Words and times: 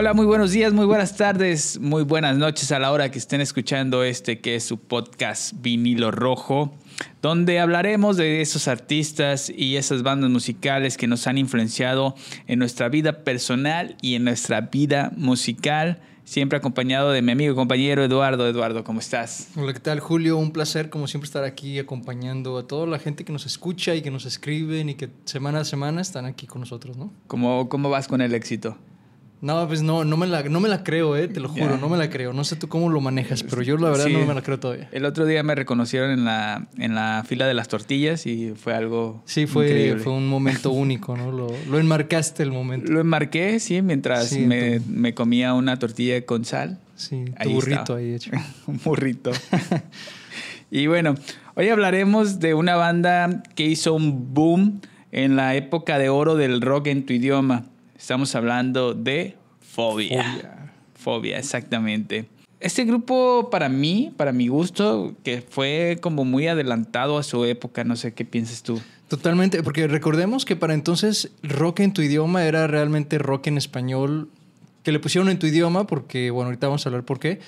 Hola, 0.00 0.14
muy 0.14 0.26
buenos 0.26 0.52
días, 0.52 0.72
muy 0.72 0.86
buenas 0.86 1.16
tardes, 1.16 1.80
muy 1.80 2.04
buenas 2.04 2.36
noches 2.36 2.70
a 2.70 2.78
la 2.78 2.92
hora 2.92 3.10
que 3.10 3.18
estén 3.18 3.40
escuchando 3.40 4.04
este 4.04 4.38
que 4.38 4.54
es 4.54 4.62
su 4.62 4.78
podcast 4.78 5.54
Vinilo 5.60 6.12
Rojo, 6.12 6.72
donde 7.20 7.58
hablaremos 7.58 8.16
de 8.16 8.40
esos 8.40 8.68
artistas 8.68 9.50
y 9.50 9.74
esas 9.74 10.04
bandas 10.04 10.30
musicales 10.30 10.96
que 10.96 11.08
nos 11.08 11.26
han 11.26 11.36
influenciado 11.36 12.14
en 12.46 12.60
nuestra 12.60 12.88
vida 12.88 13.24
personal 13.24 13.96
y 14.00 14.14
en 14.14 14.22
nuestra 14.22 14.60
vida 14.60 15.10
musical. 15.16 16.00
Siempre 16.22 16.58
acompañado 16.58 17.10
de 17.10 17.20
mi 17.20 17.32
amigo 17.32 17.54
y 17.54 17.56
compañero 17.56 18.04
Eduardo. 18.04 18.46
Eduardo, 18.46 18.84
¿cómo 18.84 19.00
estás? 19.00 19.48
Hola, 19.56 19.72
¿qué 19.72 19.80
tal, 19.80 19.98
Julio? 19.98 20.36
Un 20.36 20.52
placer, 20.52 20.90
como 20.90 21.08
siempre, 21.08 21.26
estar 21.26 21.42
aquí 21.42 21.76
acompañando 21.80 22.56
a 22.56 22.68
toda 22.68 22.86
la 22.86 23.00
gente 23.00 23.24
que 23.24 23.32
nos 23.32 23.46
escucha 23.46 23.96
y 23.96 24.02
que 24.02 24.12
nos 24.12 24.26
escriben 24.26 24.90
y 24.90 24.94
que 24.94 25.10
semana 25.24 25.60
a 25.60 25.64
semana 25.64 26.00
están 26.00 26.24
aquí 26.24 26.46
con 26.46 26.60
nosotros, 26.60 26.96
¿no? 26.96 27.12
¿Cómo, 27.26 27.68
cómo 27.68 27.90
vas 27.90 28.06
con 28.06 28.20
el 28.20 28.32
éxito? 28.34 28.76
No, 29.40 29.68
pues 29.68 29.82
no, 29.82 30.04
no 30.04 30.16
me 30.16 30.26
la, 30.26 30.42
no 30.42 30.58
me 30.58 30.68
la 30.68 30.82
creo, 30.82 31.16
eh, 31.16 31.28
te 31.28 31.38
lo 31.38 31.48
juro, 31.48 31.76
no 31.76 31.88
me 31.88 31.96
la 31.96 32.10
creo. 32.10 32.32
No 32.32 32.42
sé 32.42 32.56
tú 32.56 32.68
cómo 32.68 32.88
lo 32.88 33.00
manejas, 33.00 33.44
pero 33.44 33.62
yo 33.62 33.76
la 33.76 33.90
verdad 33.90 34.08
no 34.08 34.26
me 34.26 34.34
la 34.34 34.42
creo 34.42 34.58
todavía. 34.58 34.88
El 34.90 35.04
otro 35.04 35.26
día 35.26 35.42
me 35.44 35.54
reconocieron 35.54 36.10
en 36.10 36.24
la, 36.24 36.66
en 36.76 36.94
la 36.96 37.24
fila 37.26 37.46
de 37.46 37.54
las 37.54 37.68
tortillas 37.68 38.26
y 38.26 38.54
fue 38.56 38.74
algo. 38.74 39.22
Sí, 39.26 39.46
fue, 39.46 39.96
fue 40.02 40.12
un 40.12 40.28
momento 40.28 40.70
único, 40.72 41.16
¿no? 41.16 41.30
Lo, 41.30 41.48
lo, 41.70 41.78
enmarcaste 41.78 42.42
el 42.42 42.50
momento. 42.50 42.90
Lo 42.90 43.00
enmarqué, 43.00 43.60
sí, 43.60 43.80
mientras 43.80 44.32
me, 44.32 44.80
me, 44.80 45.14
comía 45.14 45.54
una 45.54 45.78
tortilla 45.78 46.24
con 46.26 46.44
sal. 46.44 46.80
Sí, 46.96 47.24
tu 47.40 47.50
burrito 47.50 47.94
ahí 47.94 48.14
hecho. 48.14 48.32
un 48.66 48.80
burrito. 48.82 49.30
y 50.70 50.88
bueno, 50.88 51.14
hoy 51.54 51.68
hablaremos 51.68 52.40
de 52.40 52.54
una 52.54 52.74
banda 52.74 53.44
que 53.54 53.64
hizo 53.64 53.94
un 53.94 54.34
boom 54.34 54.80
en 55.12 55.36
la 55.36 55.54
época 55.54 55.96
de 55.98 56.08
oro 56.08 56.34
del 56.34 56.60
rock 56.60 56.88
en 56.88 57.06
tu 57.06 57.12
idioma. 57.12 57.66
Estamos 57.98 58.34
hablando 58.36 58.94
de 58.94 59.36
Fobia. 59.60 60.72
Fobia. 60.94 61.36
exactamente. 61.36 62.28
Este 62.60 62.84
grupo 62.84 63.50
para 63.50 63.68
mí, 63.68 64.12
para 64.16 64.32
mi 64.32 64.48
gusto, 64.48 65.14
que 65.24 65.42
fue 65.42 65.98
como 66.00 66.24
muy 66.24 66.46
adelantado 66.46 67.18
a 67.18 67.22
su 67.22 67.44
época, 67.44 67.84
no 67.84 67.96
sé 67.96 68.14
qué 68.14 68.24
piensas 68.24 68.62
tú. 68.62 68.80
Totalmente, 69.08 69.62
porque 69.62 69.88
recordemos 69.88 70.44
que 70.44 70.54
para 70.54 70.74
entonces 70.74 71.32
rock 71.42 71.80
en 71.80 71.92
tu 71.92 72.02
idioma 72.02 72.44
era 72.44 72.66
realmente 72.66 73.18
rock 73.18 73.48
en 73.48 73.58
español, 73.58 74.28
que 74.82 74.92
le 74.92 75.00
pusieron 75.00 75.28
en 75.28 75.38
tu 75.38 75.46
idioma, 75.46 75.86
porque 75.86 76.30
bueno, 76.30 76.46
ahorita 76.46 76.68
vamos 76.68 76.86
a 76.86 76.88
hablar 76.88 77.04
por 77.04 77.18
qué, 77.18 77.40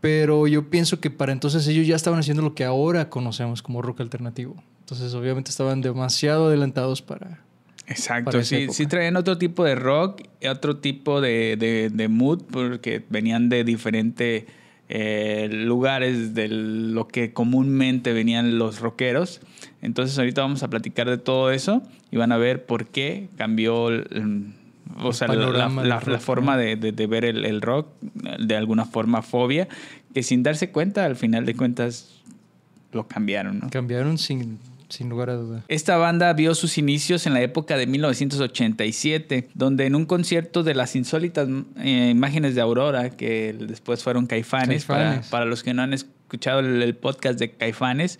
pero 0.00 0.46
yo 0.46 0.70
pienso 0.70 1.00
que 1.00 1.10
para 1.10 1.32
entonces 1.32 1.66
ellos 1.68 1.86
ya 1.86 1.96
estaban 1.96 2.20
haciendo 2.20 2.42
lo 2.42 2.54
que 2.54 2.64
ahora 2.64 3.10
conocemos 3.10 3.62
como 3.62 3.80
rock 3.80 4.00
alternativo. 4.00 4.56
Entonces 4.80 5.14
obviamente 5.14 5.50
estaban 5.50 5.80
demasiado 5.80 6.48
adelantados 6.48 7.00
para, 7.00 7.43
Exacto, 7.86 8.42
sí, 8.42 8.68
sí 8.70 8.86
traían 8.86 9.16
otro 9.16 9.36
tipo 9.36 9.64
de 9.64 9.74
rock, 9.74 10.22
otro 10.48 10.78
tipo 10.78 11.20
de, 11.20 11.90
de, 11.92 12.08
mood, 12.08 12.42
porque 12.50 13.04
venían 13.10 13.48
de 13.48 13.62
diferentes 13.62 14.44
eh, 14.88 15.48
lugares 15.50 16.34
de 16.34 16.48
lo 16.48 17.08
que 17.08 17.32
comúnmente 17.32 18.12
venían 18.12 18.58
los 18.58 18.80
rockeros. 18.80 19.40
Entonces 19.82 20.18
ahorita 20.18 20.40
vamos 20.40 20.62
a 20.62 20.68
platicar 20.68 21.08
de 21.10 21.18
todo 21.18 21.50
eso 21.50 21.82
y 22.10 22.16
van 22.16 22.32
a 22.32 22.38
ver 22.38 22.64
por 22.64 22.86
qué 22.86 23.28
cambió 23.36 23.90
o 25.02 25.12
sea, 25.12 25.28
la, 25.28 25.68
la, 25.68 26.20
forma 26.20 26.56
de, 26.56 26.76
de, 26.76 27.06
ver 27.06 27.24
el, 27.24 27.44
el, 27.44 27.60
rock, 27.60 27.88
de 28.02 28.56
alguna 28.56 28.84
forma 28.84 29.22
fobia, 29.22 29.68
que 30.12 30.22
sin 30.22 30.42
darse 30.42 30.70
cuenta, 30.70 31.04
al 31.04 31.16
final 31.16 31.46
de 31.46 31.54
cuentas, 31.54 32.20
lo 32.92 33.08
cambiaron, 33.08 33.58
¿no? 33.58 33.70
Cambiaron 33.70 34.18
sin 34.18 34.58
sin 34.88 35.08
lugar 35.08 35.30
a 35.30 35.34
duda. 35.34 35.64
Esta 35.68 35.96
banda 35.96 36.32
vio 36.32 36.54
sus 36.54 36.78
inicios 36.78 37.26
en 37.26 37.34
la 37.34 37.42
época 37.42 37.76
de 37.76 37.86
1987, 37.86 39.48
donde 39.54 39.86
en 39.86 39.94
un 39.94 40.06
concierto 40.06 40.62
de 40.62 40.74
las 40.74 40.96
insólitas 40.96 41.48
eh, 41.78 42.10
imágenes 42.10 42.54
de 42.54 42.60
Aurora, 42.60 43.10
que 43.10 43.54
después 43.58 44.02
fueron 44.02 44.26
Caifanes, 44.26 44.84
Para, 44.84 45.44
los 45.44 45.62
que 45.62 45.74
no 45.74 45.82
han 45.82 45.92
escuchado 45.92 46.60
el, 46.60 46.94
podcast 46.96 47.38
de 47.38 47.52
Caifanes, 47.52 48.18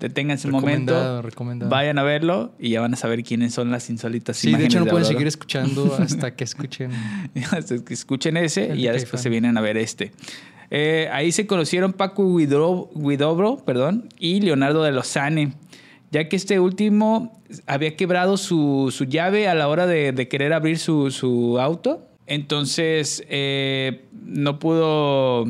deténganse 0.00 0.48
un 0.48 0.52
momento, 0.52 1.22
vayan 1.68 1.98
a 1.98 2.02
verlo 2.02 2.52
y 2.58 2.70
ya 2.70 2.80
van 2.80 2.94
a 2.94 2.96
saber 2.96 3.22
quiénes 3.22 3.54
son 3.54 3.70
las 3.70 3.88
insólitas 3.90 4.36
sí, 4.36 4.48
imágenes. 4.48 4.72
Sí, 4.72 4.76
de 4.76 4.78
hecho 4.78 4.84
no 4.84 4.90
pueden 4.90 5.06
seguir 5.06 5.26
escuchando 5.26 5.96
hasta 5.98 6.34
que 6.34 6.44
escuchen. 6.44 6.90
hasta 7.52 7.82
que 7.84 7.94
escuchen 7.94 8.36
ese 8.36 8.74
y 8.74 8.82
ya 8.82 8.92
después 8.92 9.22
se 9.22 9.28
vienen 9.28 9.56
a 9.56 9.60
ver 9.60 9.76
este. 9.76 10.12
Eh, 10.70 11.08
ahí 11.12 11.30
se 11.30 11.46
conocieron 11.46 11.92
Paco 11.92 12.36
Guidobro, 12.36 13.62
perdón, 13.64 14.08
y 14.18 14.40
Leonardo 14.40 14.82
de 14.82 14.92
Lozane 14.92 15.52
ya 16.14 16.28
que 16.28 16.36
este 16.36 16.60
último 16.60 17.42
había 17.66 17.96
quebrado 17.96 18.36
su, 18.36 18.88
llave 19.08 19.48
a 19.48 19.54
la 19.56 19.66
hora 19.66 19.88
de, 19.88 20.28
querer 20.28 20.52
abrir 20.52 20.78
su, 20.78 21.58
auto. 21.60 22.06
Entonces 22.28 23.24
eh, 23.28 24.04
no 24.24 24.60
pudo 24.60 25.44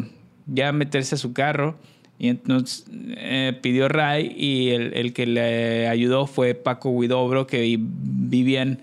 ya 0.47 0.73
meterse 0.73 1.17
a 1.17 1.19
su 1.19 1.35
carro 1.35 1.77
y 2.19 2.29
entonces 2.29 2.87
eh, 2.91 3.59
pidió 3.61 3.89
Ray 3.89 4.35
y 4.35 4.71
el, 4.71 5.13
que 5.13 5.27
le 5.27 5.87
ayudó 5.87 6.27
fue 6.27 6.55
Paco 6.55 6.89
Huidobro 6.89 7.47
que 7.47 7.79
vivían 7.79 8.81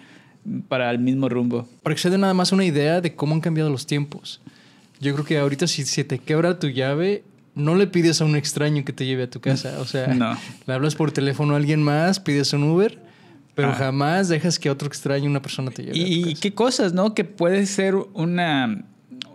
para 0.67 0.91
el 0.91 0.99
mismo 0.99 1.29
rumbo. 1.29 1.67
Para 1.81 1.95
que 1.95 2.01
se 2.01 2.11
dé 2.11 2.19
nada 2.19 2.35
más 2.35 2.51
una 2.51 2.63
idea 2.63 3.01
de 3.01 3.15
cómo 3.15 3.33
han 3.33 3.41
cambiado 3.41 3.71
los 3.71 3.87
tiempos. 3.87 4.39
Yo 4.99 5.13
creo 5.13 5.25
que 5.25 5.39
ahorita 5.39 5.65
si 5.65 5.83
se 5.85 6.03
te 6.03 6.19
quebra 6.19 6.59
tu 6.59 6.67
llave, 6.67 7.23
no 7.55 7.75
le 7.75 7.87
pides 7.87 8.21
a 8.21 8.25
un 8.25 8.35
extraño 8.35 8.85
que 8.85 8.93
te 8.93 9.05
lleve 9.05 9.23
a 9.23 9.29
tu 9.29 9.41
casa. 9.41 9.79
O 9.79 9.85
sea, 9.85 10.07
no. 10.07 10.37
le 10.65 10.73
hablas 10.73 10.95
por 10.95 11.11
teléfono 11.11 11.53
a 11.53 11.57
alguien 11.57 11.83
más, 11.83 12.19
pides 12.19 12.53
un 12.53 12.63
Uber, 12.63 12.99
pero 13.55 13.69
ah. 13.69 13.73
jamás 13.73 14.29
dejas 14.29 14.59
que 14.59 14.69
otro 14.69 14.87
extraño, 14.87 15.29
una 15.29 15.41
persona 15.41 15.71
te 15.71 15.83
lleve. 15.83 15.97
Y, 15.97 16.03
a 16.03 16.23
tu 16.23 16.29
casa. 16.29 16.41
qué 16.41 16.53
cosas, 16.53 16.93
¿no? 16.93 17.13
Que 17.13 17.23
puede 17.23 17.65
ser 17.65 17.95
una, 17.95 18.85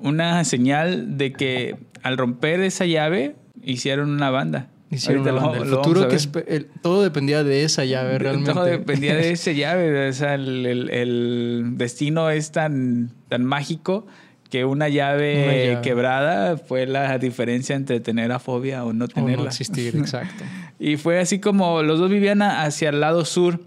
una 0.00 0.44
señal 0.44 1.19
de 1.19 1.32
que 1.32 1.77
al 2.03 2.16
romper 2.16 2.60
esa 2.60 2.87
llave 2.87 3.37
hicieron 3.62 4.10
una 4.10 4.31
banda. 4.31 4.71
Hicieron 4.91 5.22
una 5.22 5.33
banda. 5.33 5.59
el 5.59 5.69
futuro 5.69 6.09
que 6.09 6.66
todo 6.81 7.03
dependía 7.03 7.43
de 7.43 7.65
esa 7.65 7.84
llave, 7.84 8.19
realmente. 8.19 8.53
Todo 8.53 8.65
dependía 8.65 9.15
de 9.15 9.31
esa 9.33 9.53
llave. 9.53 10.09
O 10.09 10.12
sea, 10.12 10.34
el, 10.34 10.88
el 10.91 11.72
destino 11.77 12.31
es 12.31 12.53
tan, 12.53 13.10
tan 13.28 13.44
mágico 13.44 14.06
que 14.51 14.65
una 14.65 14.89
llave, 14.89 15.79
quebrada 15.83 16.57
fue 16.57 16.87
la 16.87 17.19
diferencia 17.19 17.77
entre 17.77 18.01
tener 18.01 18.33
afobia 18.33 18.84
o 18.84 18.93
no 18.93 19.09
tenerla. 19.09 19.39
O 19.39 19.45
no 19.45 19.49
existir, 19.49 19.97
exacto. 19.99 20.45
y 20.79 20.97
fue 20.97 21.19
así 21.19 21.39
como 21.41 21.83
los 21.83 21.99
dos 21.99 22.11
vivían 22.11 22.43
hacia 22.43 22.91
el 22.91 23.01
lado 23.01 23.25
sur 23.25 23.61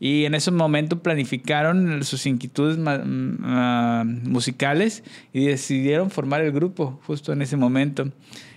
y 0.00 0.24
en 0.24 0.34
ese 0.34 0.50
momento 0.50 1.02
planificaron 1.02 2.04
sus 2.04 2.26
inquietudes 2.26 2.78
mm, 2.78 3.44
ah, 3.44 4.04
musicales 4.06 5.02
y 5.32 5.46
decidieron 5.46 6.10
formar 6.10 6.42
el 6.42 6.52
grupo 6.52 7.00
justo 7.04 7.32
en 7.32 7.42
ese 7.42 7.56
momento. 7.56 8.12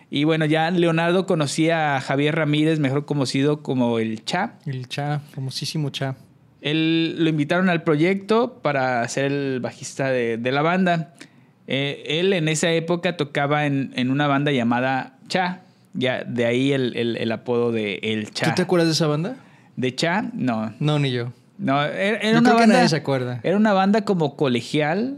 Y 0.09 0.25
bueno, 0.25 0.45
ya 0.45 0.69
Leonardo 0.71 1.25
conocía 1.25 1.95
a 1.95 2.01
Javier 2.01 2.35
Ramírez, 2.35 2.79
mejor 2.79 3.05
conocido 3.05 3.63
como 3.63 3.97
el 3.97 4.23
Cha. 4.25 4.55
El 4.65 4.87
Cha, 4.87 5.21
famosísimo 5.33 5.89
Cha. 5.89 6.15
Él 6.59 7.15
lo 7.17 7.29
invitaron 7.29 7.69
al 7.69 7.83
proyecto 7.83 8.59
para 8.61 9.07
ser 9.07 9.31
el 9.31 9.59
bajista 9.61 10.09
de, 10.11 10.37
de 10.37 10.51
la 10.51 10.61
banda. 10.61 11.15
Eh, 11.67 12.03
él 12.19 12.33
en 12.33 12.47
esa 12.47 12.71
época 12.71 13.17
tocaba 13.17 13.65
en, 13.65 14.09
una 14.09 14.27
banda 14.27 14.51
llamada 14.51 15.17
Cha. 15.27 15.61
Ya, 15.93 16.23
de 16.23 16.45
ahí 16.45 16.71
el, 16.71 17.31
apodo 17.31 17.71
de 17.71 17.99
El 18.01 18.31
Cha. 18.31 18.47
¿Tú 18.47 18.55
te 18.55 18.61
acuerdas 18.63 18.87
de 18.87 18.93
esa 18.93 19.07
banda? 19.07 19.35
¿De 19.75 19.93
Cha? 19.93 20.29
No. 20.33 20.73
No, 20.79 20.99
ni 20.99 21.11
yo. 21.11 21.31
No, 21.57 21.83
era, 21.83 22.39
una 22.39 22.53
banda, 22.53 22.75
nadie 22.75 22.89
se 22.89 22.95
acuerda. 22.95 23.39
Era 23.43 23.55
una 23.55 23.73
banda 23.73 24.03
como 24.03 24.35
colegial, 24.35 25.17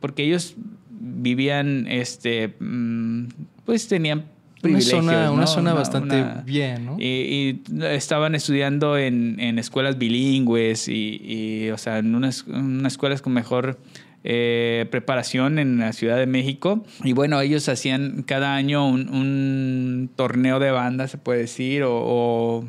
porque 0.00 0.24
ellos 0.24 0.56
vivían, 0.90 1.86
este, 1.88 2.54
mm, 2.58 3.26
pues 3.64 3.86
tenían 3.86 4.24
privilegios. 4.60 5.04
Una 5.04 5.12
zona, 5.12 5.30
una 5.30 5.46
zona 5.46 5.74
bastante 5.74 6.24
bien, 6.44 6.86
¿no? 6.86 6.96
Y, 6.98 7.62
estaban 7.82 8.34
estudiando 8.34 8.98
en, 8.98 9.58
escuelas 9.58 9.98
bilingües 9.98 10.88
y, 10.88 11.70
o 11.70 11.78
sea, 11.78 11.98
en 11.98 12.14
unas, 12.14 12.44
unas 12.44 12.94
escuelas 12.94 13.22
con 13.22 13.32
mejor 13.32 13.78
eh, 14.26 14.86
preparación 14.90 15.58
en 15.58 15.78
la 15.78 15.92
Ciudad 15.92 16.16
de 16.16 16.26
México. 16.26 16.82
Y 17.04 17.12
bueno, 17.12 17.38
ellos 17.42 17.68
hacían 17.68 18.22
cada 18.22 18.54
año 18.54 18.88
un, 18.88 20.08
torneo 20.16 20.58
de 20.58 20.70
banda, 20.70 21.08
se 21.08 21.18
puede 21.18 21.40
decir, 21.40 21.82
o... 21.86 22.64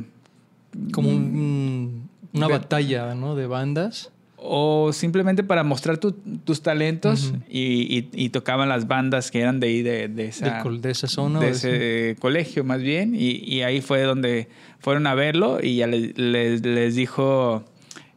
Como 0.91 1.11
una 1.11 2.47
batalla, 2.49 3.15
¿no? 3.15 3.35
De 3.35 3.47
bandas. 3.47 4.11
O 4.35 4.91
simplemente 4.91 5.45
para 5.45 5.63
mostrar 5.63 5.97
tus 5.97 6.61
talentos 6.61 7.33
y, 7.49 8.29
tocaban 8.29 8.67
las 8.67 8.85
bandas 8.87 9.31
que 9.31 9.39
eran 9.39 9.61
de 9.61 9.67
ahí, 9.67 9.81
de, 9.81 10.27
esa, 10.27 10.61
de, 10.61 10.91
esa 10.91 11.07
zona. 11.07 11.39
De 11.39 11.51
ese 11.51 12.17
colegio 12.19 12.65
más 12.65 12.81
bien. 12.81 13.15
Y, 13.15 13.61
ahí 13.61 13.79
fue 13.79 14.01
donde 14.01 14.49
fueron 14.79 15.07
a 15.07 15.15
verlo 15.15 15.59
y 15.63 15.77
ya 15.77 15.87
les, 15.87 16.17
les 16.17 16.95
dijo 16.95 17.63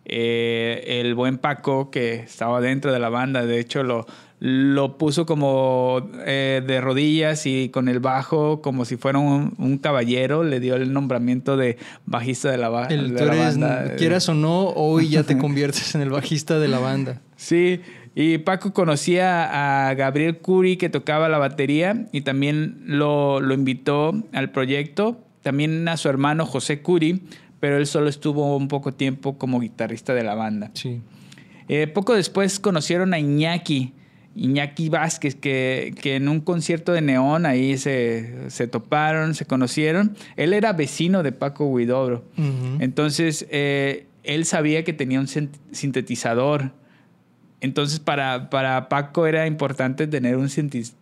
eh, 0.08 1.00
el 1.00 1.14
buen 1.14 1.38
Paco, 1.38 1.90
que 1.90 2.14
estaba 2.14 2.60
dentro 2.60 2.92
de 2.92 2.98
la 2.98 3.08
banda, 3.08 3.44
de 3.44 3.60
hecho 3.60 3.82
lo, 3.82 4.06
lo 4.40 4.98
puso 4.98 5.26
como 5.26 6.08
eh, 6.24 6.62
de 6.64 6.80
rodillas 6.80 7.44
y 7.46 7.70
con 7.70 7.88
el 7.88 7.98
bajo 7.98 8.62
como 8.62 8.84
si 8.84 8.96
fuera 8.96 9.18
un, 9.18 9.78
caballero, 9.78 10.44
le 10.44 10.60
dio 10.60 10.76
el 10.76 10.92
nombramiento 10.92 11.56
de 11.56 11.76
bajista 12.06 12.50
de 12.50 12.58
la, 12.58 12.68
banda. 12.68 13.96
Quieras 13.96 14.28
o 14.28 14.34
no, 14.34 14.68
hoy 14.68 15.08
ya 15.08 15.24
te 15.24 15.36
conviertes 15.38 15.94
en 15.94 16.02
el 16.02 16.10
bajista 16.10 16.58
de 16.58 16.68
la 16.68 16.78
banda. 16.78 17.20
Sí, 17.36 17.80
Y 18.14 18.38
Paco 18.38 18.72
conocía 18.72 19.88
a 19.88 19.94
Gabriel 19.94 20.38
Curi 20.38 20.76
que 20.76 20.88
tocaba 20.88 21.28
la 21.28 21.38
batería 21.38 22.06
y 22.12 22.20
también 22.20 22.82
lo, 22.86 23.40
lo 23.40 23.54
invitó 23.54 24.14
al 24.32 24.50
proyecto. 24.50 25.18
También 25.42 25.88
a 25.88 25.96
su 25.96 26.08
hermano 26.08 26.44
José 26.46 26.82
Curi, 26.82 27.22
pero 27.60 27.76
él 27.78 27.86
solo 27.86 28.08
estuvo 28.08 28.56
un 28.56 28.68
poco 28.68 28.92
tiempo 28.94 29.38
como 29.38 29.60
guitarrista 29.60 30.14
de 30.14 30.22
la 30.24 30.34
banda. 30.34 30.70
Sí. 30.74 31.00
Eh, 31.68 31.86
poco 31.86 32.14
después 32.14 32.60
conocieron 32.60 33.12
a 33.14 33.18
Iñaki, 33.18 33.92
Iñaki 34.34 34.88
Vázquez, 34.88 35.34
que, 35.34 35.94
que 36.00 36.16
en 36.16 36.28
un 36.28 36.40
concierto 36.40 36.92
de 36.92 37.00
Neón 37.00 37.44
ahí 37.44 37.76
se, 37.76 38.50
se, 38.50 38.68
toparon, 38.68 39.34
se 39.34 39.44
conocieron. 39.46 40.16
Él 40.36 40.52
era 40.52 40.72
vecino 40.72 41.22
de 41.22 41.32
Paco 41.32 41.66
Huidobro. 41.66 42.24
Entonces, 42.78 43.46
eh, 43.50 44.06
él 44.22 44.44
sabía 44.44 44.84
que 44.84 44.92
tenía 44.92 45.18
un 45.20 45.26
sin- 45.26 45.50
sintetizador. 45.72 46.70
Entonces, 47.60 47.98
para, 47.98 48.50
para 48.50 48.88
Paco 48.88 49.26
era 49.26 49.46
importante 49.46 50.06
tener 50.06 50.36
un 50.36 50.48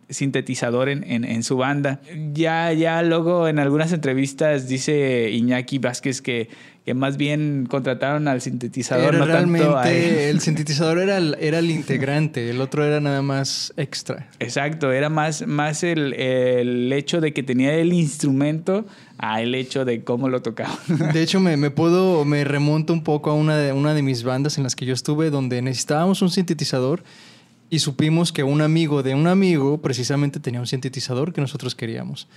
sintetizador 0.09 0.89
en, 0.89 1.05
en- 1.05 1.25
en 1.25 1.43
su 1.43 1.57
banda. 1.57 2.01
Ya, 2.33 2.73
ya 2.73 3.03
luego 3.03 3.49
en 3.49 3.59
algunas 3.59 3.93
entrevistas 3.93 4.69
dice 4.69 5.31
Iñaki 5.31 5.79
Vázquez 5.79 6.23
que, 6.23 6.49
que 6.87 6.95
más 6.95 7.17
bien 7.17 7.67
contrataron 7.69 8.29
al 8.29 8.41
sintetizador, 8.41 9.17
Era 9.17 9.27
no 9.27 9.33
tanto 9.33 9.77
a 9.77 9.91
el 9.91 10.41
sintetizador 10.41 11.01
era 11.01 11.19
el, 11.19 11.37
era 11.41 11.59
el 11.59 11.69
integrante, 11.69 12.49
el 12.49 12.61
otro 12.61 12.85
era 12.85 13.01
nada 13.01 13.23
más 13.23 13.75
extra. 13.77 14.31
Exacto, 14.39 14.93
era 14.93 15.09
más, 15.09 15.45
más 15.49 15.83
el, 15.83 16.13
el 16.15 16.93
hecho 16.93 17.21
de 17.21 17.33
que 17.33 17.43
tenía 17.43 17.75
el 17.75 17.93
instrumento 17.93 18.87
a 19.19 19.43
el 19.43 19.57
hecho 19.57 19.85
de 19.85 20.05
cómo 20.05 20.29
lo 20.29 20.43
tocaba. 20.43 20.79
De 21.13 21.23
hecho, 21.23 21.41
me, 21.41 21.57
me 21.57 21.71
puedo, 21.71 22.25
me 22.25 22.45
remonto 22.45 22.93
un 22.93 23.03
poco 23.03 23.31
a 23.31 23.35
una 23.35 23.57
de, 23.57 23.73
una 23.73 23.93
de 23.93 24.03
mis 24.03 24.23
bandas 24.23 24.57
en 24.57 24.63
las 24.63 24.77
que 24.77 24.87
yo 24.87 24.95
estuve, 24.95 25.31
donde 25.31 25.61
necesitábamos 25.63 26.23
un 26.23 26.31
sintetizador 26.31 27.03
y 27.69 27.81
supimos 27.81 28.31
que 28.31 28.45
un 28.45 28.63
amigo 28.63 29.03
de 29.03 29.17
un 29.17 29.27
amigo 29.27 29.83
precisamente 29.83 30.39
tenía 30.39 30.61
un 30.61 30.69
sintetizador 30.69 31.33
que 31.33 31.41
nosotros 31.41 31.75
queríamos. 31.75 32.29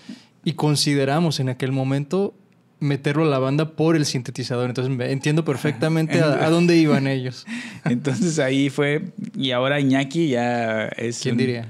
Y 0.44 0.54
consideramos 0.54 1.40
en 1.40 1.50
aquel 1.50 1.72
momento 1.72 2.34
meterlo 2.80 3.24
a 3.24 3.28
la 3.28 3.40
banda 3.40 3.72
por 3.72 3.96
el 3.96 4.06
sintetizador. 4.06 4.70
Entonces 4.70 5.10
entiendo 5.10 5.44
perfectamente 5.46 6.22
a, 6.22 6.46
a 6.46 6.50
dónde 6.50 6.78
iban 6.78 7.08
ellos. 7.08 7.46
Entonces 7.86 8.40
ahí 8.40 8.70
fue, 8.70 9.12
y 9.36 9.52
ahora 9.52 9.80
Iñaki 9.80 10.30
ya 10.30 10.88
es 10.88 11.20
¿Quién 11.22 11.34
un, 11.34 11.38
diría? 11.38 11.70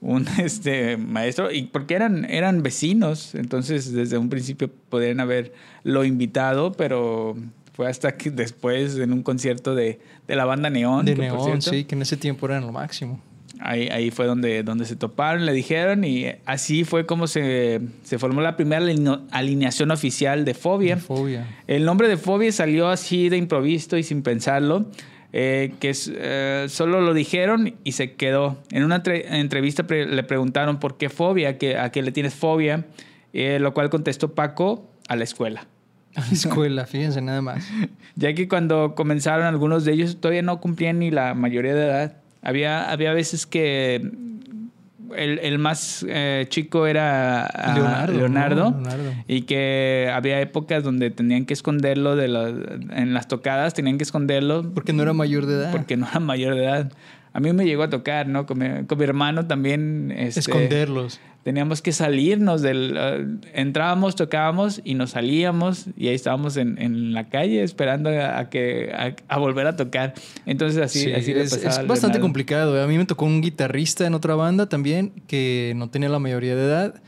un, 0.00 0.26
este, 0.38 0.96
maestro, 0.96 1.50
y 1.50 1.62
porque 1.64 1.94
eran, 1.94 2.24
eran 2.24 2.62
vecinos, 2.62 3.34
entonces 3.34 3.92
desde 3.92 4.18
un 4.18 4.28
principio 4.28 4.70
podrían 4.88 5.20
haberlo 5.20 6.04
invitado, 6.04 6.72
pero 6.72 7.36
fue 7.72 7.88
hasta 7.88 8.16
que 8.16 8.30
después 8.30 8.96
en 8.98 9.12
un 9.12 9.22
concierto 9.22 9.74
de, 9.74 10.00
de 10.26 10.36
la 10.36 10.44
banda 10.44 10.70
Neón. 10.70 11.06
De 11.06 11.14
Neón, 11.14 11.62
sí, 11.62 11.84
que 11.84 11.94
en 11.94 12.02
ese 12.02 12.16
tiempo 12.16 12.46
eran 12.46 12.66
lo 12.66 12.72
máximo. 12.72 13.20
Ahí, 13.62 13.88
ahí 13.88 14.10
fue 14.10 14.24
donde, 14.26 14.62
donde 14.62 14.86
se 14.86 14.96
toparon, 14.96 15.44
le 15.44 15.52
dijeron 15.52 16.02
y 16.04 16.26
así 16.46 16.84
fue 16.84 17.04
como 17.04 17.26
se, 17.26 17.80
se 18.04 18.18
formó 18.18 18.40
la 18.40 18.56
primera 18.56 18.80
aline- 18.82 19.20
alineación 19.30 19.90
oficial 19.90 20.44
de 20.46 20.54
Fobia. 20.54 20.96
Fobia. 20.96 21.46
El 21.66 21.84
nombre 21.84 22.08
de 22.08 22.16
Fobia 22.16 22.50
salió 22.52 22.88
así 22.88 23.28
de 23.28 23.36
improviso 23.36 23.98
y 23.98 24.02
sin 24.02 24.22
pensarlo, 24.22 24.86
eh, 25.34 25.74
que 25.78 25.92
eh, 25.94 26.66
solo 26.70 27.02
lo 27.02 27.12
dijeron 27.12 27.74
y 27.84 27.92
se 27.92 28.14
quedó. 28.14 28.56
En 28.70 28.82
una 28.82 28.96
entre- 28.96 29.38
entrevista 29.38 29.82
pre- 29.86 30.06
le 30.06 30.22
preguntaron 30.22 30.80
por 30.80 30.96
qué 30.96 31.10
Fobia, 31.10 31.58
que, 31.58 31.76
a 31.76 31.90
qué 31.92 32.00
le 32.02 32.12
tienes 32.12 32.34
fobia, 32.34 32.86
eh, 33.34 33.58
lo 33.60 33.74
cual 33.74 33.90
contestó 33.90 34.34
Paco 34.34 34.90
a 35.06 35.16
la 35.16 35.24
escuela. 35.24 35.66
A 36.16 36.22
la 36.22 36.32
escuela, 36.32 36.86
fíjense 36.86 37.20
nada 37.20 37.42
más. 37.42 37.68
Ya 38.16 38.34
que 38.34 38.48
cuando 38.48 38.94
comenzaron 38.96 39.46
algunos 39.46 39.84
de 39.84 39.92
ellos 39.92 40.16
todavía 40.20 40.42
no 40.42 40.60
cumplían 40.60 40.98
ni 40.98 41.10
la 41.10 41.32
mayoría 41.34 41.74
de 41.74 41.84
edad. 41.84 42.16
Había, 42.42 42.90
había 42.90 43.12
veces 43.12 43.46
que 43.46 43.96
el, 45.16 45.38
el 45.40 45.58
más 45.58 46.06
eh, 46.08 46.46
chico 46.48 46.86
era 46.86 47.44
ah, 47.46 47.74
Leonardo. 47.74 48.12
Leonardo, 48.18 48.70
¿no? 48.70 48.76
Leonardo. 48.78 49.12
y 49.26 49.42
que 49.42 50.10
había 50.12 50.40
épocas 50.40 50.84
donde 50.84 51.10
tenían 51.10 51.46
que 51.46 51.52
esconderlo 51.54 52.14
de 52.16 52.28
la- 52.28 52.48
en 52.48 53.12
las 53.12 53.26
tocadas, 53.28 53.74
tenían 53.74 53.98
que 53.98 54.04
esconderlo 54.04 54.72
Porque 54.72 54.92
no 54.92 55.02
era 55.02 55.12
mayor 55.12 55.46
de 55.46 55.54
edad. 55.54 55.72
porque 55.72 55.96
no 55.96 56.06
era 56.08 56.20
mayor 56.20 56.54
de 56.54 56.64
edad. 56.64 56.92
A 57.32 57.38
mí 57.40 57.52
me 57.52 57.64
llegó 57.64 57.84
a 57.84 57.90
tocar, 57.90 58.26
¿no? 58.26 58.44
Con 58.46 58.58
mi, 58.58 58.84
con 58.86 58.98
mi 58.98 59.04
hermano 59.04 59.46
también. 59.46 60.12
este, 60.16 60.40
Esconderlos. 60.40 61.20
Teníamos 61.42 61.80
que 61.80 61.92
salirnos 61.92 62.60
del... 62.60 62.94
eh, 62.98 63.26
entrábamos, 63.54 64.14
tocábamos 64.14 64.80
y 64.84 64.94
nos 64.94 65.10
salíamos 65.12 65.86
y 65.96 66.08
ahí 66.08 66.14
estábamos 66.14 66.56
en, 66.58 66.76
en 66.76 67.14
la 67.14 67.28
calle 67.30 67.62
esperando 67.62 68.10
a, 68.10 68.38
a 68.38 68.50
que, 68.50 68.92
a, 68.92 69.14
a 69.34 69.38
volver 69.38 69.66
a 69.66 69.74
tocar. 69.76 70.12
Entonces 70.44 70.82
así, 70.82 71.00
Sí, 71.00 71.12
así 71.12 71.32
le 71.32 71.42
es, 71.42 71.50
pasaba 71.56 71.70
es 71.82 71.88
bastante 71.88 72.14
Leonardo. 72.18 72.20
complicado. 72.22 72.82
A 72.82 72.86
mí 72.86 72.98
me 72.98 73.06
tocó 73.06 73.24
un 73.24 73.40
guitarrista 73.40 74.06
en 74.06 74.12
otra 74.14 74.34
banda 74.34 74.68
también 74.68 75.12
que 75.26 75.72
no 75.76 75.88
tenía 75.88 76.10
la 76.10 76.18
mayoría 76.18 76.54
de 76.54 76.62
edad 76.64 77.02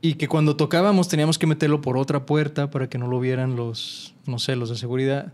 y 0.00 0.14
que 0.14 0.28
cuando 0.28 0.54
tocábamos 0.54 1.08
teníamos 1.08 1.38
que 1.38 1.46
meterlo 1.48 1.80
por 1.80 1.96
otra 1.96 2.26
puerta 2.26 2.70
para 2.70 2.88
que 2.88 2.98
no 2.98 3.08
lo 3.08 3.18
vieran 3.18 3.56
los, 3.56 4.14
no 4.26 4.38
sé, 4.38 4.54
los 4.54 4.68
de 4.70 4.76
seguridad. 4.76 5.32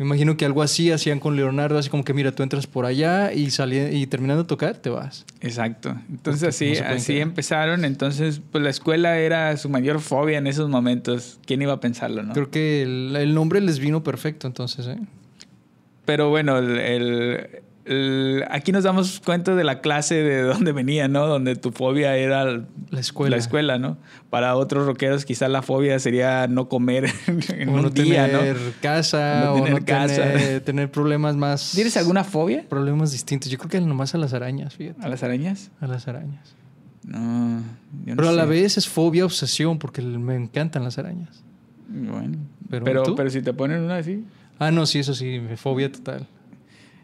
Me 0.00 0.06
imagino 0.06 0.34
que 0.38 0.46
algo 0.46 0.62
así 0.62 0.90
hacían 0.90 1.20
con 1.20 1.36
Leonardo, 1.36 1.76
así 1.78 1.90
como 1.90 2.04
que 2.04 2.14
mira, 2.14 2.32
tú 2.32 2.42
entras 2.42 2.66
por 2.66 2.86
allá 2.86 3.34
y 3.34 3.50
sali- 3.50 3.94
y 3.94 4.06
terminando 4.06 4.44
de 4.44 4.48
tocar 4.48 4.76
te 4.78 4.88
vas. 4.88 5.26
Exacto. 5.42 5.94
Entonces 6.08 6.48
así, 6.48 6.72
no 6.80 6.86
así 6.86 7.18
empezaron. 7.20 7.84
Entonces 7.84 8.40
pues 8.50 8.64
la 8.64 8.70
escuela 8.70 9.18
era 9.18 9.54
su 9.58 9.68
mayor 9.68 10.00
fobia 10.00 10.38
en 10.38 10.46
esos 10.46 10.70
momentos. 10.70 11.38
¿Quién 11.44 11.60
iba 11.60 11.74
a 11.74 11.80
pensarlo, 11.80 12.22
no? 12.22 12.32
Creo 12.32 12.50
que 12.50 12.80
el, 12.82 13.14
el 13.14 13.34
nombre 13.34 13.60
les 13.60 13.78
vino 13.78 14.02
perfecto 14.02 14.46
entonces, 14.46 14.86
¿eh? 14.86 14.96
Pero 16.06 16.30
bueno, 16.30 16.56
el, 16.56 16.78
el- 16.78 17.46
el- 17.90 18.44
aquí 18.50 18.72
nos 18.72 18.84
damos 18.84 19.20
cuenta 19.20 19.54
de 19.54 19.64
la 19.64 19.80
clase 19.80 20.14
de 20.14 20.42
dónde 20.42 20.72
venía, 20.72 21.08
¿no? 21.08 21.26
Donde 21.26 21.56
tu 21.56 21.72
fobia 21.72 22.16
era 22.16 22.44
La 22.90 23.00
escuela. 23.00 23.36
la 23.36 23.40
escuela, 23.42 23.78
¿no? 23.78 23.98
Para 24.30 24.54
otros 24.56 24.86
rockeros 24.86 25.24
quizás 25.24 25.50
la 25.50 25.60
fobia 25.62 25.98
sería 25.98 26.46
no 26.46 26.68
comer 26.68 27.06
en 27.56 27.68
O 27.68 27.72
un 27.74 27.82
no 27.82 27.90
día, 27.90 28.26
tener 28.26 28.56
¿no? 28.56 28.72
casa, 28.80 29.42
No 29.44 29.52
o 29.52 29.56
tener 29.56 29.80
no 29.80 29.84
casa. 29.86 30.22
Tener, 30.22 30.60
tener 30.62 30.90
problemas 30.90 31.36
más... 31.36 31.72
¿Tienes 31.74 31.96
alguna 31.96 32.22
fobia 32.24 32.64
Problemas 32.68 33.12
distintos. 33.12 33.50
Yo 33.50 33.58
creo 33.58 33.70
que 33.70 33.80
nomás 33.80 34.14
a 34.14 34.18
las 34.18 34.32
arañas, 34.34 34.74
fíjate. 34.76 35.04
a 35.04 35.08
las 35.08 35.22
arañas? 35.22 35.70
A 35.80 35.86
las 35.86 36.06
arañas. 36.08 36.54
No, 37.02 37.60
yo 38.04 38.14
no 38.14 38.16
Pero 38.16 38.28
a 38.28 38.32
la 38.32 38.44
vez 38.44 38.76
es 38.78 38.86
fobia, 38.88 39.24
obsesión, 39.24 39.78
porque 39.78 40.02
me 40.02 40.36
encantan 40.36 40.84
las 40.84 40.98
arañas. 40.98 41.42
Bueno, 41.88 42.38
Pero, 42.68 42.84
pero, 42.84 43.14
pero 43.16 43.30
si 43.30 43.42
te 43.42 43.52
ponen 43.52 43.80
una 43.82 43.96
así. 43.96 44.24
Ah, 44.58 44.70
no, 44.70 44.86
sí, 44.86 44.98
eso 45.00 45.14
sí, 45.14 45.40
fobia 45.56 45.90
total. 45.90 46.26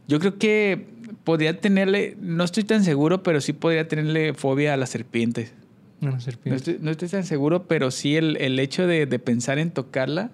Yo 0.09 0.19
creo 0.21 0.39
que 0.39 0.87
podría 1.25 1.61
tenerle, 1.61 2.17
no 2.21 2.45
estoy 2.45 2.65
tan 2.65 2.85
seguro, 2.85 3.23
pero 3.23 3.41
sí 3.41 3.53
podría 3.53 3.89
tenerle 3.89 4.35
fobia 4.35 4.75
a 4.75 4.77
las 4.77 4.91
serpientes. 4.91 5.53
Una 6.01 6.13
No 6.13 6.21
serpiente. 6.21 6.57
estoy, 6.57 6.79
no 6.81 6.91
estoy 6.91 7.09
tan 7.09 7.25
seguro, 7.25 7.67
pero 7.67 7.91
sí 7.91 8.17
el, 8.17 8.37
el 8.37 8.59
hecho 8.59 8.87
de, 8.87 9.07
de 9.07 9.19
pensar 9.19 9.59
en 9.59 9.71
tocarla 9.71 10.31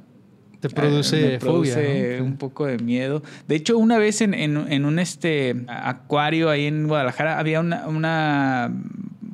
Te 0.61 0.69
produce 0.69 1.37
eh, 1.37 1.41
fobia. 1.41 1.75
produce 1.75 2.17
¿no? 2.19 2.25
un 2.25 2.37
poco 2.37 2.67
de 2.67 2.79
miedo. 2.79 3.23
De 3.49 3.55
hecho, 3.57 3.79
una 3.79 3.97
vez 3.99 4.21
en, 4.21 4.35
en- 4.35 4.71
en 4.73 4.85
un 4.85 4.99
este 4.99 5.55
acuario 5.69 6.51
ahí 6.51 6.67
en 6.67 6.89
Guadalajara 6.89 7.39
había 7.39 7.61
una, 7.61 7.87
una 7.89 8.75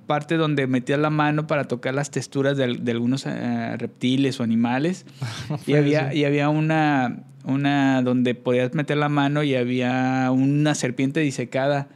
parte 0.07 0.37
donde 0.37 0.66
metías 0.66 0.99
la 1.00 1.11
mano 1.11 1.47
para 1.47 1.64
tocar 1.64 1.95
las 1.95 2.11
texturas 2.11 2.57
de, 2.57 2.76
de 2.78 2.90
algunos 2.92 3.25
eh, 3.26 3.76
reptiles 3.76 4.38
o 4.40 4.42
animales. 4.42 5.04
No 5.50 5.59
Y 5.66 5.75
había, 5.75 6.14
y 6.14 6.25
había 6.25 6.49
una, 6.50 7.25
una 7.45 8.02
donde 8.02 8.35
podías 8.35 8.75
meter 8.75 8.97
la 8.97 9.09
mano 9.09 9.42
y 9.42 9.54
había 9.54 10.30
una 10.33 10.75
serpiente 10.75 11.21
disecada 11.21 11.88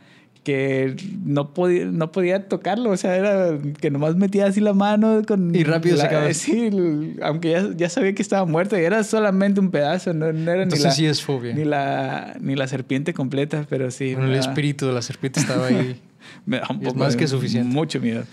que 0.44 0.96
no 1.24 1.54
podía, 1.54 1.84
no 1.84 2.10
podía 2.10 2.48
tocarlo, 2.48 2.90
o 2.90 2.96
sea, 2.96 3.14
era 3.16 3.56
que 3.80 3.92
nomás 3.92 4.16
metía 4.16 4.46
así 4.46 4.60
la 4.60 4.72
mano 4.72 5.22
con... 5.24 5.54
Y 5.54 5.62
rápido 5.62 5.96
la-. 5.96 6.34
Sí, 6.34 6.66
l- 6.66 7.14
aunque 7.22 7.50
ya, 7.52 7.68
ya 7.76 7.88
sabía 7.88 8.12
que 8.12 8.22
estaba 8.22 8.44
muerta 8.44 8.80
y 8.80 8.84
era 8.84 9.04
solamente 9.04 9.60
un 9.60 9.70
pedazo, 9.70 10.12
no, 10.14 10.32
no 10.32 10.50
era 10.50 10.64
ni 10.64 10.76
la, 10.76 10.90
sí 10.90 11.06
es 11.06 11.22
fobia. 11.22 11.54
ni, 11.54 11.64
la, 11.64 12.36
ni 12.40 12.56
la 12.56 12.66
serpiente 12.66 13.14
completa, 13.14 13.66
pero 13.70 13.92
sí. 13.92 14.14
Bueno, 14.16 14.32
el 14.32 14.38
espíritu 14.40 14.86
de 14.88 14.94
la 14.94 15.02
serpiente 15.02 15.38
estaba 15.38 15.68
ahí. 15.68 16.00
me 16.46 16.58
da 16.58 16.66
un 16.70 16.84
Es 16.84 16.94
más 16.96 17.12
de- 17.12 17.18
que 17.20 17.28
suficiente. 17.28 17.72
Mucho 17.72 18.00
miedo. 18.00 18.24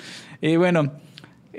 Y 0.42 0.56
bueno, 0.56 0.92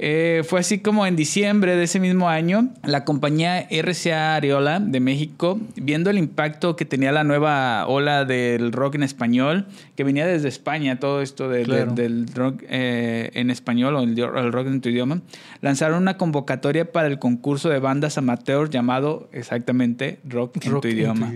eh, 0.03 0.43
fue 0.49 0.61
así 0.61 0.79
como 0.79 1.05
en 1.07 1.15
diciembre 1.15 1.77
de 1.77 1.85
ese 1.85 2.01
mismo 2.01 2.31
año, 2.31 2.71
la 2.83 3.05
compañía 3.05 3.69
RCA 3.71 4.35
Areola 4.37 4.81
de 4.81 4.99
México, 4.99 5.61
viendo 5.77 6.09
el 6.09 6.17
impacto 6.17 6.75
que 6.75 6.87
tenía 6.87 7.13
la 7.13 7.23
nueva 7.23 7.87
ola 7.87 8.25
del 8.25 8.73
rock 8.73 8.95
en 8.95 9.03
español, 9.03 9.67
que 9.97 10.05
venía 10.05 10.27
desde 10.27 10.49
España, 10.49 10.99
todo 10.99 11.21
esto 11.21 11.51
de- 11.51 11.59
de- 11.59 11.65
Claro. 11.65 11.93
del 11.93 12.27
rock 12.35 12.63
eh, 12.71 13.31
en 13.35 13.51
español 13.51 13.95
o 13.97 14.01
el, 14.03 14.19
el 14.19 14.53
rock 14.53 14.69
en 14.69 14.81
tu 14.81 14.89
idioma, 14.89 15.21
lanzaron 15.61 16.01
una 16.01 16.17
convocatoria 16.17 16.91
para 16.91 17.07
el 17.09 17.19
concurso 17.19 17.69
de 17.69 17.79
bandas 17.79 18.17
amateur 18.17 18.71
llamado 18.71 19.29
exactamente 19.33 20.19
Rock, 20.27 20.65
en, 20.65 20.73
Rock 20.73 20.83
tu 20.83 20.89
idioma 20.89 21.31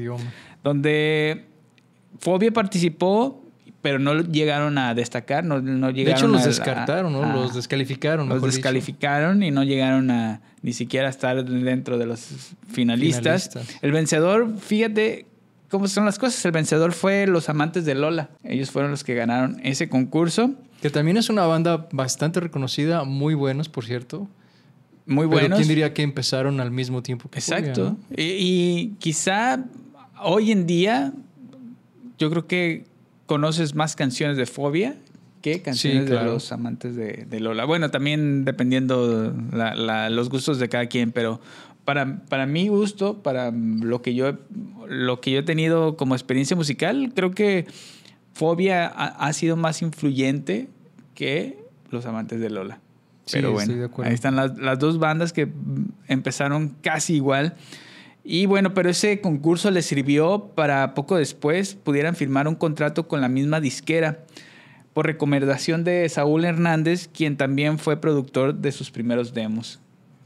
donde 0.62 1.44
Fobia 2.18 2.50
participó, 2.52 3.43
pero 3.84 3.98
no 3.98 4.18
llegaron 4.22 4.78
a 4.78 4.94
destacar, 4.94 5.44
no, 5.44 5.60
no 5.60 5.88
De 5.88 5.92
llegaron 5.92 6.18
hecho, 6.18 6.26
los 6.28 6.40
a- 6.42 6.46
descartaron, 6.46 7.12
¿no? 7.12 7.30
los 7.34 7.54
descalificaron. 7.54 8.30
los 8.30 8.38
dicho. 8.38 8.46
descalificaron 8.46 9.42
y 9.42 9.50
no 9.50 9.62
llegaron 9.62 10.10
a 10.10 10.40
ni 10.62 10.72
siquiera 10.72 11.10
estar 11.10 11.44
dentro 11.44 11.98
de 11.98 12.06
los 12.06 12.20
finalistas. 12.72 13.50
Finalistas. 13.50 13.82
El 13.82 13.92
vencedor, 13.92 14.56
fíjate 14.58 15.26
cómo 15.68 15.86
son 15.86 16.06
las 16.06 16.18
cosas. 16.18 16.42
El 16.46 16.52
vencedor 16.52 16.92
fue 16.92 17.26
Los 17.26 17.50
Amantes 17.50 17.84
de 17.84 17.94
Lola. 17.94 18.30
Ellos 18.42 18.70
fueron 18.70 18.90
los 18.90 19.04
que 19.04 19.14
ganaron 19.14 19.60
ese 19.62 19.90
concurso. 19.90 20.54
Que 20.80 20.88
también 20.88 21.18
es 21.18 21.28
una 21.28 21.44
banda 21.44 21.86
bastante 21.92 22.40
reconocida, 22.40 23.04
muy 23.04 23.34
buenos, 23.34 23.68
por 23.68 23.84
cierto. 23.84 24.26
Muy 25.04 25.26
buenos. 25.26 25.42
Pero 25.42 25.56
¿quién 25.56 25.68
diría 25.68 25.92
que 25.92 26.00
empezaron 26.00 26.58
al 26.58 26.70
mismo 26.70 27.02
tiempo 27.02 27.28
que 27.28 27.38
Exacto. 27.38 27.98
y, 28.16 28.94
quizá 28.98 29.62
hoy 30.22 30.52
en 30.52 30.66
día, 30.66 31.12
yo 32.18 32.30
creo 32.30 32.46
que 32.46 32.86
conoces 33.26 33.74
más 33.74 33.96
canciones 33.96 34.36
de 34.36 34.46
Fobia 34.46 34.96
que 35.42 35.60
canciones 35.60 36.08
de 36.08 36.24
los 36.24 36.52
amantes 36.52 36.96
de, 36.96 37.40
Lola. 37.40 37.66
Bueno, 37.66 37.90
también 37.90 38.46
dependiendo 38.46 39.34
los 39.52 40.30
gustos 40.30 40.58
de 40.58 40.70
cada 40.70 40.86
quien, 40.86 41.12
pero 41.12 41.38
para, 41.84 42.24
para 42.30 42.46
mi 42.46 42.68
gusto, 42.68 43.22
para 43.22 43.50
lo 43.50 44.00
que, 44.00 44.14
yo, 44.14 44.38
lo 44.88 45.20
que 45.20 45.32
yo 45.32 45.40
he 45.40 45.42
tenido 45.42 45.98
como 45.98 46.14
experiencia 46.14 46.56
musical, 46.56 47.12
creo 47.14 47.32
que 47.32 47.66
Fobia 48.32 48.86
ha, 48.86 49.32
sido 49.34 49.56
más 49.56 49.82
influyente 49.82 50.70
que 51.14 51.58
los 51.90 52.06
amantes 52.06 52.40
de 52.40 52.48
Lola. 52.48 52.80
Pero 53.30 53.52
bueno, 53.52 53.90
ahí 54.02 54.14
están 54.14 54.36
las, 54.36 54.56
las, 54.56 54.78
dos 54.78 54.98
bandas 54.98 55.34
que 55.34 55.48
empezaron 56.08 56.70
casi 56.80 57.16
igual. 57.16 57.54
Y 58.24 58.46
bueno, 58.46 58.72
pero 58.72 58.88
ese 58.88 59.20
concurso 59.20 59.70
les 59.70 59.84
sirvió 59.84 60.50
para 60.54 60.94
poco 60.94 61.16
después 61.16 61.74
pudieran 61.74 62.16
firmar 62.16 62.48
un 62.48 62.54
contrato 62.54 63.06
con 63.06 63.20
la 63.20 63.28
misma 63.28 63.60
disquera 63.60 64.24
por 64.94 65.04
recomendación 65.04 65.84
de 65.84 66.08
Saúl 66.08 66.46
Hernández, 66.46 67.08
quien 67.12 67.36
también 67.36 67.78
fue 67.78 68.00
productor 68.00 68.54
de 68.54 68.72
sus 68.72 68.90
primeros 68.90 69.34
demos. 69.34 69.80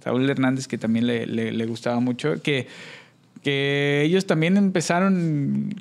Saúl 0.05 0.31
Hernández, 0.31 0.69
que 0.69 0.79
también 0.79 1.07
le, 1.07 1.27
le, 1.27 1.67
gustaba 1.67 1.99
mucho, 1.99 2.41
que, 2.41 2.69
que 3.43 4.03
ellos 4.05 4.27
también 4.27 4.57
empezaron 4.57 5.75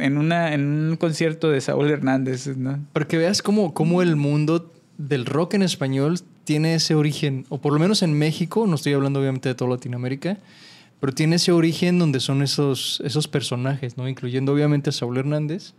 en, 0.00 0.18
una, 0.18 0.52
en 0.52 0.66
un 0.90 0.96
concierto 0.96 1.50
de 1.50 1.60
Saúl 1.60 1.88
Hernández. 1.90 2.48
¿no? 2.56 2.80
Para 2.92 3.06
que 3.06 3.16
veas 3.16 3.42
cómo, 3.42 3.74
cómo 3.74 4.02
el 4.02 4.16
mundo 4.16 4.72
del 4.98 5.24
rock 5.24 5.54
en 5.54 5.62
español 5.62 6.18
tiene 6.44 6.74
ese 6.74 6.94
origen, 6.94 7.46
o 7.48 7.58
por 7.60 7.72
lo 7.72 7.78
menos 7.78 8.02
en 8.02 8.18
México, 8.18 8.66
no 8.66 8.74
estoy 8.74 8.94
hablando 8.94 9.20
obviamente 9.20 9.48
de 9.48 9.54
toda 9.54 9.70
Latinoamérica, 9.70 10.38
pero 11.00 11.12
tiene 11.12 11.36
ese 11.36 11.52
origen 11.52 11.98
donde 11.98 12.20
son 12.20 12.42
esos, 12.42 13.02
esos 13.04 13.26
personajes, 13.26 13.96
¿no? 13.96 14.08
incluyendo 14.08 14.52
obviamente 14.52 14.90
a 14.90 14.92
Saúl 14.92 15.18
Hernández 15.18 15.74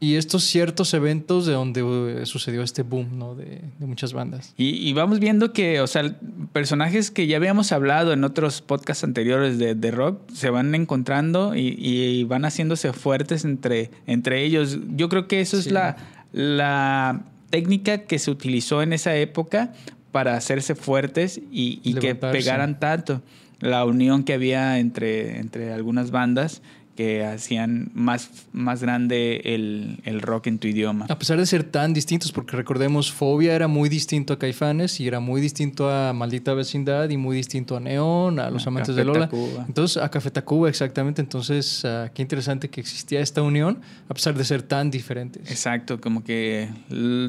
y 0.00 0.14
estos 0.14 0.44
ciertos 0.44 0.94
eventos 0.94 1.46
de 1.46 1.54
donde 1.54 2.22
eh, 2.22 2.26
sucedió 2.26 2.62
este 2.62 2.82
boom, 2.82 3.18
¿no? 3.18 3.34
De, 3.34 3.62
muchas 3.80 4.12
bandas. 4.12 4.54
Y, 4.56 4.92
vamos 4.92 5.18
viendo 5.18 5.52
que, 5.52 5.80
o 5.80 5.86
sea, 5.86 6.16
personajes 6.52 7.10
que 7.10 7.26
ya 7.26 7.36
habíamos 7.36 7.72
hablado 7.72 8.12
en 8.12 8.22
otros 8.22 8.62
podcasts 8.62 9.02
anteriores 9.02 9.58
de, 9.58 9.74
de 9.74 9.90
rock 9.90 10.20
se 10.32 10.50
van 10.50 10.74
encontrando 10.74 11.54
y, 11.56 12.22
van 12.24 12.44
haciéndose 12.44 12.92
fuertes 12.92 13.44
entre, 13.44 13.90
entre 14.06 14.44
ellos. 14.44 14.78
Yo 14.94 15.08
creo 15.08 15.26
que 15.26 15.40
eso 15.40 15.58
es 15.58 15.70
la, 15.70 15.96
la 16.32 17.24
técnica 17.50 17.98
que 17.98 18.18
se 18.18 18.30
utilizó 18.30 18.82
en 18.82 18.92
esa 18.92 19.16
época 19.16 19.72
para 20.12 20.36
hacerse 20.36 20.74
fuertes 20.74 21.40
y, 21.50 21.80
y 21.82 21.94
que 21.94 22.14
pegaran 22.14 22.78
tanto. 22.78 23.20
La 23.60 23.84
unión 23.84 24.22
que 24.24 24.34
había 24.34 24.78
entre, 24.78 25.38
entre 25.38 25.72
algunas 25.72 26.10
bandas 26.10 26.62
que 26.98 27.24
hacían 27.24 27.92
más, 27.94 28.28
más 28.52 28.82
grande 28.82 29.40
el, 29.44 30.00
el, 30.02 30.20
rock 30.20 30.48
en 30.48 30.58
tu 30.58 30.66
idioma. 30.66 31.06
A 31.08 31.16
pesar 31.16 31.38
de 31.38 31.46
ser 31.46 31.62
tan 31.62 31.94
distintos, 31.94 32.32
porque 32.32 32.56
recordemos, 32.56 33.12
Fobia 33.12 33.54
era 33.54 33.68
muy 33.68 33.88
distinto 33.88 34.32
a 34.32 34.38
Caifanes 34.40 34.98
y 34.98 35.06
era 35.06 35.20
muy 35.20 35.40
distinto 35.40 35.88
a 35.88 36.12
Maldita 36.12 36.54
Vecindad 36.54 37.08
y 37.08 37.16
muy 37.16 37.36
distinto 37.36 37.76
a 37.76 37.80
Neón, 37.80 38.40
a 38.40 38.50
Los 38.50 38.66
Amantes 38.66 38.96
de 38.96 39.04
Lola. 39.04 39.30
Entonces, 39.68 40.02
a 40.02 40.10
Café 40.10 40.32
Tacuba, 40.32 40.68
exactamente. 40.68 41.22
Entonces, 41.22 41.84
uh, 41.84 42.10
qué 42.12 42.22
interesante 42.22 42.68
que 42.68 42.80
existía 42.80 43.20
esta 43.20 43.42
unión, 43.42 43.78
a 44.08 44.14
pesar 44.14 44.34
de 44.34 44.44
ser 44.44 44.62
tan 44.62 44.90
diferentes. 44.90 45.48
Exacto, 45.52 46.00
como 46.00 46.24
que 46.24 46.68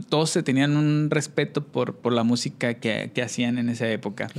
todos 0.09 0.31
se 0.31 0.41
tenían 0.41 0.77
un 0.77 1.11
respeto 1.11 1.63
por, 1.63 1.93
por 1.97 2.13
la 2.13 2.23
música 2.23 2.73
que, 2.73 3.11
que 3.13 3.21
hacían 3.21 3.59
en 3.59 3.69
esa 3.69 3.87
época. 3.87 4.29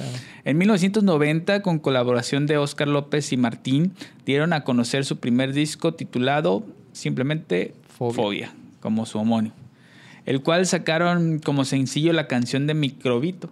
En 0.44 0.58
1990, 0.58 1.62
con 1.62 1.78
colaboración 1.78 2.48
de 2.48 2.56
Oscar 2.56 2.88
López 2.88 3.32
y 3.32 3.36
Martín, 3.36 3.92
dieron 4.30 4.52
a 4.52 4.62
conocer 4.62 5.04
su 5.04 5.18
primer 5.18 5.52
disco 5.52 5.94
titulado 5.94 6.64
simplemente 6.92 7.74
Fobia, 7.98 8.54
como 8.80 9.04
su 9.04 9.18
homónimo, 9.18 9.54
el 10.24 10.42
cual 10.42 10.66
sacaron 10.66 11.40
como 11.40 11.64
sencillo 11.64 12.12
la 12.12 12.26
canción 12.26 12.66
de 12.66 12.74
Microbito 12.74 13.50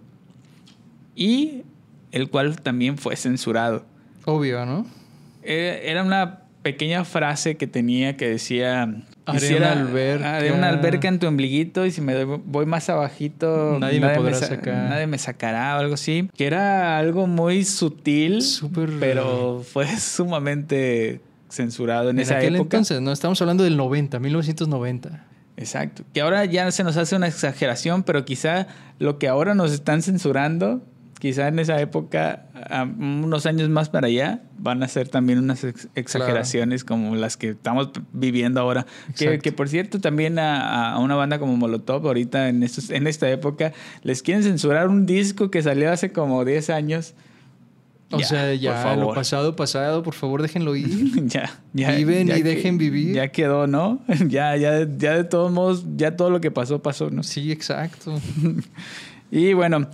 y 1.15 1.63
el 2.11 2.29
cual 2.29 2.61
también 2.61 2.97
fue 2.97 3.15
censurado. 3.15 3.85
Obvio, 4.25 4.65
¿no? 4.65 4.85
Eh, 5.43 5.81
era 5.83 6.03
una 6.03 6.43
pequeña 6.61 7.05
frase 7.05 7.55
que 7.55 7.67
tenía 7.67 8.17
que 8.17 8.29
decía 8.29 8.93
Haré 9.25 9.57
una 9.57 9.71
alberca. 9.71 10.35
Haré 10.35 10.51
una 10.51 10.69
alberca 10.69 11.07
en 11.07 11.19
tu 11.19 11.27
ombliguito 11.27 11.85
y 11.85 11.91
si 11.91 12.01
me 12.01 12.23
voy 12.23 12.65
más 12.65 12.89
abajito... 12.89 13.77
Nadie, 13.79 13.99
me 13.99 14.09
podrá 14.09 14.35
sacar. 14.35 14.89
Nadie 14.89 15.07
me 15.07 15.17
sacará 15.17 15.75
o 15.77 15.79
algo 15.79 15.93
así. 15.93 16.29
Que 16.35 16.47
era 16.47 16.97
algo 16.97 17.27
muy 17.27 17.63
sutil, 17.65 18.43
pero 18.99 19.63
fue 19.63 19.87
sumamente 19.99 21.21
censurado 21.49 22.11
en, 22.11 22.19
esa 22.19 22.37
aquel 22.37 22.55
época. 22.55 22.77
entonces, 22.77 23.01
no 23.01 23.11
estamos 23.11 23.41
hablando 23.41 23.63
del 23.63 23.77
90, 23.77 24.19
1990. 24.19 25.25
Exacto. 25.57 26.03
Que 26.13 26.21
ahora 26.21 26.45
ya 26.45 26.71
se 26.71 26.83
nos 26.83 26.95
hace 26.97 27.15
una 27.15 27.27
exageración, 27.27 28.03
pero 28.03 28.23
quizá 28.23 28.67
lo 28.97 29.17
que 29.19 29.27
ahora 29.27 29.55
nos 29.55 29.71
están 29.71 30.01
censurando 30.01 30.81
quizá 31.19 31.49
en 31.49 31.59
esa 31.59 31.79
época, 31.79 32.45
unos 32.69 33.45
años 33.45 33.69
más 33.69 33.89
para 33.89 34.07
allá, 34.07 34.41
van 34.57 34.83
a 34.83 34.87
ser 34.87 35.09
también 35.09 35.39
unas 35.39 35.63
exageraciones 35.95 36.83
como 36.83 37.15
las 37.15 37.37
que 37.37 37.49
estamos 37.49 37.89
viviendo 38.13 38.59
ahora. 38.59 38.85
Que, 39.15 39.39
que, 39.39 39.51
por 39.51 39.69
cierto, 39.69 39.99
también 39.99 40.37
a, 40.39 40.97
una 40.99 41.15
banda 41.15 41.39
como 41.39 41.57
Molotov, 41.57 42.05
ahorita 42.05 42.49
en, 42.49 42.63
estos, 42.63 42.89
en 42.89 43.07
esta 43.07 43.29
época, 43.29 43.73
les 44.03 44.21
quieren 44.21 44.43
censurar 44.43 44.87
un 44.87 45.05
disco 45.05 45.49
que 45.49 45.61
salió 45.61 45.91
hace 45.91 46.11
como 46.11 46.45
10 46.45 46.69
años. 46.69 47.15
O 48.11 48.19
sea, 48.19 48.53
ya 48.55 48.95
lo 48.95 49.13
pasado, 49.13 49.55
pasado, 49.55 50.01
por 50.01 50.15
favor 50.15 50.41
déjenlo 50.41 50.75
ir. 50.75 51.27
ya, 51.27 51.59
ya. 51.73 51.91
Viven 51.91 52.29
y 52.29 52.41
dejen 52.41 52.77
vivir. 52.77 53.15
Ya 53.15 53.27
quedó, 53.27 53.67
¿no? 53.67 54.01
ya, 54.27 54.55
ya, 54.57 54.87
ya 54.97 55.15
de 55.15 55.23
todos 55.23 55.51
modos, 55.51 55.85
ya 55.95 56.15
todo 56.15 56.29
lo 56.29 56.41
que 56.41 56.49
pasó, 56.49 56.81
pasó, 56.81 57.09
¿no? 57.11 57.21
Sí, 57.23 57.51
exacto. 57.51 58.19
y 59.31 59.53
bueno, 59.53 59.87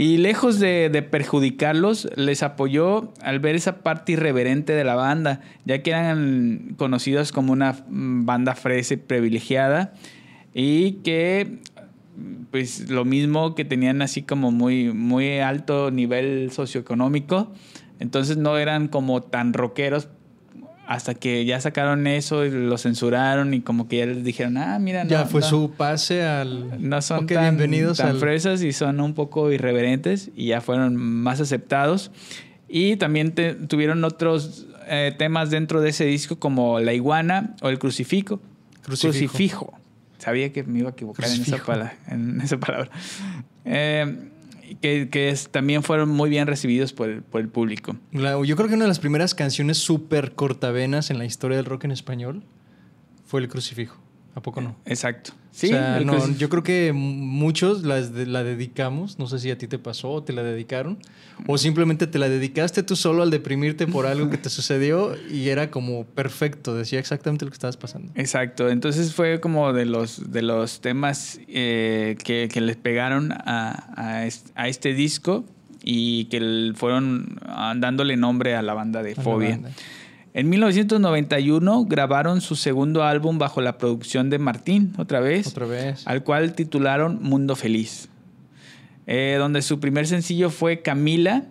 y 0.00 0.16
lejos 0.18 0.60
de, 0.60 1.04
perjudicarlos, 1.10 2.08
les 2.14 2.44
apoyó 2.44 3.12
al 3.20 3.40
ver 3.40 3.56
esa 3.56 3.78
parte 3.78 4.12
irreverente 4.12 4.72
de 4.72 4.84
la 4.84 4.94
banda, 4.94 5.40
ya 5.64 5.82
que 5.82 5.90
eran 5.90 6.76
conocidos 6.76 7.32
como 7.32 7.52
una 7.52 7.72
mm, 7.72 8.24
banda 8.24 8.54
fresa 8.54 8.94
privilegiada 8.96 9.94
y 10.54 10.92
que 11.02 11.58
pues 12.52 12.88
lo 12.88 13.04
mismo 13.04 13.56
que 13.56 13.64
tenían 13.64 14.00
así 14.00 14.22
como 14.22 14.52
muy, 14.52 14.92
muy 14.92 15.40
alto 15.40 15.90
nivel 15.90 16.52
socioeconómico, 16.52 17.50
entonces 17.98 18.36
no 18.36 18.56
eran 18.56 18.86
como 18.86 19.24
tan 19.24 19.52
rockeros 19.52 20.06
hasta 20.88 21.14
que 21.14 21.44
ya 21.44 21.60
sacaron 21.60 22.06
eso 22.06 22.46
y 22.46 22.50
lo 22.50 22.78
censuraron 22.78 23.52
y 23.52 23.60
como 23.60 23.88
que 23.88 23.98
ya 23.98 24.06
les 24.06 24.24
dijeron, 24.24 24.56
ah, 24.56 24.78
mira, 24.78 25.04
no. 25.04 25.10
Ya 25.10 25.26
fue 25.26 25.42
su 25.42 25.72
pase 25.76 26.22
al. 26.24 26.80
No 26.80 27.02
son 27.02 27.26
tan, 27.26 27.42
bienvenidos 27.42 27.98
tan 27.98 28.18
fresas 28.18 28.62
y 28.62 28.72
son 28.72 28.98
un 29.02 29.12
poco 29.12 29.52
irreverentes 29.52 30.30
y 30.34 30.46
ya 30.46 30.62
fueron 30.62 30.96
más 30.96 31.40
aceptados. 31.40 32.10
Y 32.68 32.96
también 32.96 33.34
tuvieron 33.68 34.02
otros 34.02 34.66
eh, 34.86 35.14
temas 35.18 35.50
dentro 35.50 35.82
de 35.82 35.90
ese 35.90 36.06
disco 36.06 36.38
como 36.38 36.80
La 36.80 36.94
Iguana 36.94 37.54
o 37.60 37.68
El 37.68 37.78
Crucifijo. 37.78 38.40
Crucifijo. 38.82 39.74
Sabía 40.16 40.54
que 40.54 40.64
me 40.64 40.78
iba 40.78 40.88
a 40.88 40.92
equivocar 40.92 41.28
en 41.28 41.42
esa, 41.42 41.58
palabra, 41.58 41.98
en 42.08 42.40
esa 42.40 42.56
palabra. 42.56 42.90
Eh, 43.66 44.30
que, 44.76 45.36
también 45.50 45.82
fueron 45.82 46.08
muy 46.08 46.30
bien 46.30 46.46
recibidos 46.46 46.92
por 46.92 47.08
el, 47.08 47.22
por 47.22 47.40
el 47.40 47.48
público. 47.48 47.96
yo 48.12 48.56
creo 48.56 48.68
que 48.68 48.74
una 48.74 48.84
de 48.84 48.88
las 48.88 48.98
primeras 48.98 49.34
canciones 49.34 49.78
súper 49.78 50.34
cortavenas 50.34 51.10
en 51.10 51.18
la 51.18 51.24
historia 51.24 51.56
del 51.56 51.66
rock 51.66 51.84
en 51.84 51.92
español 51.92 52.44
fue 53.24 53.40
El 53.40 53.48
Crucifijo. 53.48 54.07
¿A 54.38 54.40
poco 54.40 54.60
no? 54.60 54.76
Exacto. 54.86 55.32
Sí, 55.50 55.72
yo 56.38 56.48
creo 56.48 56.62
que 56.62 56.92
muchos 56.92 57.82
las 57.82 58.12
la 58.12 58.44
dedicamos. 58.44 59.18
No 59.18 59.26
sé 59.26 59.40
si 59.40 59.50
a 59.50 59.58
ti 59.58 59.66
te 59.66 59.80
pasó 59.80 60.10
o 60.12 60.22
te 60.22 60.32
la 60.32 60.44
dedicaron. 60.44 60.98
O 61.48 61.58
simplemente 61.58 62.06
te 62.06 62.20
la 62.20 62.28
dedicaste 62.28 62.84
tú 62.84 62.94
solo 62.94 63.24
al 63.24 63.30
deprimirte 63.30 63.88
por 63.88 64.06
algo 64.06 64.30
que 64.30 64.38
te 64.38 64.48
sucedió 64.48 65.16
y 65.28 65.48
era 65.48 65.72
como 65.72 66.04
perfecto. 66.04 66.76
Decía 66.76 67.00
exactamente 67.00 67.44
lo 67.44 67.50
que 67.50 67.56
estabas 67.56 67.76
pasando. 67.76 68.12
Exacto. 68.14 68.68
Entonces 68.68 69.12
fue 69.12 69.40
como 69.40 69.72
de 69.72 69.86
los, 69.86 70.30
de 70.30 70.42
los 70.42 70.80
temas 70.80 71.40
eh, 71.48 72.16
que, 72.22 72.48
que, 72.52 72.60
les 72.60 72.76
pegaron 72.76 73.32
a, 73.32 74.28
a, 74.54 74.68
este, 74.68 74.94
disco 74.94 75.44
y 75.82 76.26
que 76.26 76.72
fueron 76.76 77.40
ah, 77.42 77.74
dándole 77.76 78.16
nombre 78.16 78.54
a 78.54 78.62
la 78.62 78.74
banda 78.74 79.02
de 79.02 79.16
Fobia. 79.16 79.58
En 80.34 80.48
1991 80.48 81.84
grabaron 81.86 82.40
su 82.40 82.54
segundo 82.54 83.02
álbum 83.02 83.38
bajo 83.38 83.60
la 83.60 83.78
producción 83.78 84.30
de 84.30 84.38
Martín, 84.38 84.92
otra 84.98 85.20
vez, 85.20 85.46
otra 85.48 85.66
vez. 85.66 86.06
al 86.06 86.22
cual 86.22 86.54
titularon 86.54 87.18
Mundo 87.22 87.56
Feliz, 87.56 88.08
eh, 89.06 89.36
donde 89.38 89.62
su 89.62 89.80
primer 89.80 90.06
sencillo 90.06 90.50
fue 90.50 90.82
Camila, 90.82 91.44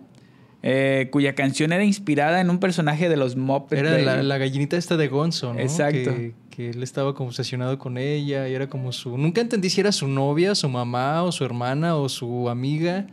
eh, 0.64 1.10
cuya 1.12 1.34
canción 1.34 1.72
era 1.72 1.84
inspirada 1.84 2.40
en 2.42 2.50
un 2.50 2.60
personaje 2.60 3.10
de 3.10 3.18
los 3.18 3.36
Muppets. 3.36 3.82
Era 3.82 4.24
la, 4.24 4.38
gallinita 4.38 4.78
esta 4.78 4.98
de 4.98 5.08
Gonzo, 5.08 5.54
¿no? 5.54 5.60
Exacto. 5.60 6.14
Que, 6.16 6.34
que, 6.50 6.70
él 6.70 6.84
estaba 6.84 7.14
como 7.14 7.30
obsesionado 7.30 7.78
con 7.80 7.98
ella 7.98 8.48
y 8.48 8.54
era 8.54 8.68
como 8.68 8.92
su... 8.92 9.18
Nunca 9.18 9.42
entendí 9.42 9.70
si 9.70 9.82
era 9.82 9.92
su 9.92 10.08
novia, 10.08 10.56
su 10.56 10.70
mamá 10.70 11.24
o 11.24 11.32
su 11.32 11.46
hermana 11.46 11.96
o 11.96 12.10
su 12.10 12.50
amiga. 12.50 13.08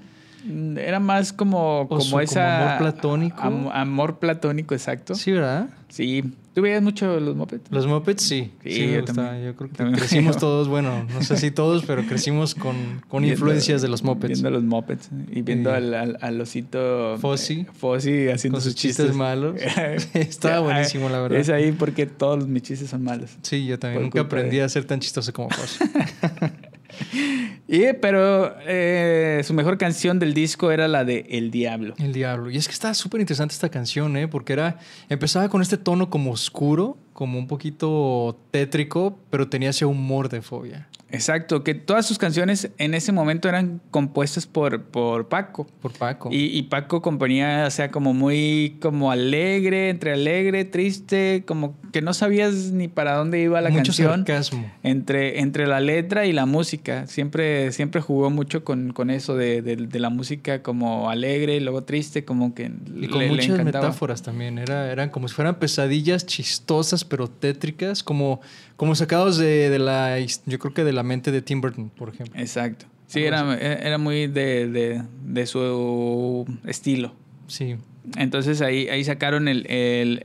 Era 0.78 1.00
más 1.00 1.32
como, 1.32 1.86
como 1.88 2.20
esa. 2.20 2.76
amor 2.76 2.78
platónico. 2.78 3.42
amor 3.72 4.18
platónico, 4.18 4.74
exacto. 4.74 5.14
Sí, 5.14 5.32
¿verdad? 5.32 5.68
Sí. 5.88 6.24
¿Tú 6.54 6.62
veías 6.62 6.82
mucho 6.82 7.18
los 7.18 7.34
Muppets? 7.34 7.70
Los 7.72 7.86
Muppets, 7.86 8.22
sí. 8.22 8.52
Sí, 8.62 8.92
yo, 8.92 9.00
yo, 9.00 9.56
creo 9.56 9.70
que 9.70 9.92
crecimos 9.92 10.36
todos, 10.38 10.68
bueno, 10.68 11.04
no 11.12 11.22
sé 11.22 11.36
si 11.36 11.50
todos, 11.50 11.84
pero 11.84 12.04
crecimos 12.06 12.54
con, 12.54 13.02
con 13.08 13.24
influencias 13.24 13.82
de 13.82 13.88
los 13.88 14.04
Muppets. 14.04 14.40
Viendo 14.40 14.50
los 14.50 14.62
Muppets 14.62 15.10
y 15.32 15.42
viendo 15.42 15.72
al, 15.72 16.16
al, 16.20 16.40
osito. 16.40 17.18
Fossi. 17.18 17.66
Fossi 17.72 18.28
haciendo 18.28 18.60
sus 18.60 18.76
chistes. 18.76 19.14
malos. 19.16 19.56
Estaba 20.14 20.60
buenísimo, 20.60 21.08
la 21.08 21.20
verdad. 21.20 21.40
Es 21.40 21.48
ahí 21.48 21.72
porque 21.72 22.06
todos 22.06 22.46
mis 22.46 22.62
chistes 22.62 22.90
son 22.90 23.02
malos. 23.02 23.36
Sí, 23.42 23.66
yo 23.66 23.78
también. 23.78 24.04
Nunca 24.04 24.20
aprendí 24.20 24.60
a 24.60 24.68
ser 24.68 24.84
tan 24.84 25.00
chistoso 25.00 25.32
como 25.32 25.50
Fossi. 25.50 25.84
y, 27.66 27.92
pero 27.94 28.54
eh, 28.66 29.40
su 29.44 29.54
mejor 29.54 29.78
canción 29.78 30.18
del 30.18 30.35
disco 30.35 30.71
era 30.71 30.87
la 30.88 31.04
de 31.04 31.26
El 31.30 31.50
Diablo. 31.50 31.94
El 31.99 32.12
Diablo. 32.12 32.50
Y 32.50 32.56
es 32.56 32.68
que 32.68 32.75
está 32.75 32.92
súper 32.94 33.21
interesante 33.21 33.54
esta 33.54 33.71
canción, 33.71 34.16
¿eh? 34.16 34.28
Porque 34.28 34.52
era, 34.52 34.78
empezaba 35.09 35.49
con 35.49 35.62
este 35.62 35.78
tono 35.78 36.11
como 36.11 36.30
oscuro, 36.30 36.99
como 37.12 37.38
un 37.38 37.47
poquito 37.47 38.38
tétrico, 38.50 39.18
pero 39.30 39.49
tenía 39.49 39.71
ese 39.71 39.87
humor 39.87 40.28
de 40.28 40.42
fobia. 40.42 40.88
Exacto, 41.14 41.62
que 41.62 41.75
todas 41.75 42.06
sus 42.06 42.18
canciones 42.18 42.71
en 42.78 42.92
ese 42.92 43.12
momento 43.12 43.49
eran 43.49 43.80
compuestas 43.90 44.47
por, 44.47 44.83
por 44.83 45.28
Paco. 45.28 45.66
Por 45.80 45.92
Paco. 45.92 46.28
Y, 46.33 46.61
Paco 46.64 47.02
componía, 47.02 47.64
o 47.66 47.71
sea, 47.71 47.90
como 47.90 48.12
muy 48.14 48.76
como 48.80 49.12
alegre, 49.12 49.90
entre 49.90 50.12
alegre, 50.12 50.64
triste, 50.64 51.44
como 51.47 51.76
que 51.92 52.02
no 52.02 52.14
sabías 52.14 52.73
ni 52.73 52.88
para 52.88 53.14
dónde 53.14 53.40
iba 53.40 53.61
la 53.61 53.71
mucho 53.71 53.85
canción. 53.85 54.26
Sarcasmo. 54.26 54.71
Entre, 54.83 55.40
entre 55.40 55.68
la 55.68 55.78
letra 55.78 56.26
y 56.26 56.33
la 56.33 56.47
música. 56.47 57.06
Siempre, 57.06 57.53
siempre 57.73 58.00
jugó 58.00 58.30
mucho 58.30 58.64
con, 58.64 58.92
con 58.92 59.11
eso 59.11 59.37
de, 59.37 59.62
de, 59.62 59.99
la 59.99 60.11
música 60.11 60.62
como 60.62 61.11
alegre 61.11 61.56
y 61.56 61.61
luego 61.61 61.84
triste, 61.84 62.25
como 62.25 62.54
que 62.54 62.70
y 62.96 63.08
con 63.08 63.26
muchas 63.28 63.64
metáforas 63.64 64.23
también. 64.23 64.58
Era, 64.58 64.90
eran 64.90 65.11
como 65.11 65.28
si 65.28 65.34
fueran 65.34 65.58
pesadillas 65.58 66.26
chistosas 66.26 67.04
pero 67.04 67.28
tétricas, 67.28 68.02
como, 68.02 68.40
como 68.76 68.94
sacados 68.94 69.38
de, 69.38 69.70
de 69.70 69.78
la, 69.78 70.18
yo 70.20 70.58
creo 70.58 70.75
que 70.75 70.84
de 70.84 70.92
la 70.92 71.02
mente 71.02 71.32
de 71.32 71.42
Tim 71.42 71.61
Burton, 71.61 71.90
por 71.90 72.11
ejemplo. 72.11 72.40
Exacto. 72.40 72.87
Sí, 73.06 73.23
era, 73.23 73.56
era 73.58 73.99
muy 73.99 74.26
de, 74.26 75.02
de, 75.25 75.46
su 75.46 76.46
estilo. 76.66 77.14
Sí. 77.46 77.76
Entonces 78.16 78.61
ahí, 78.61 78.88
ahí 78.88 79.04
sacaron 79.04 79.49
el, 79.49 79.66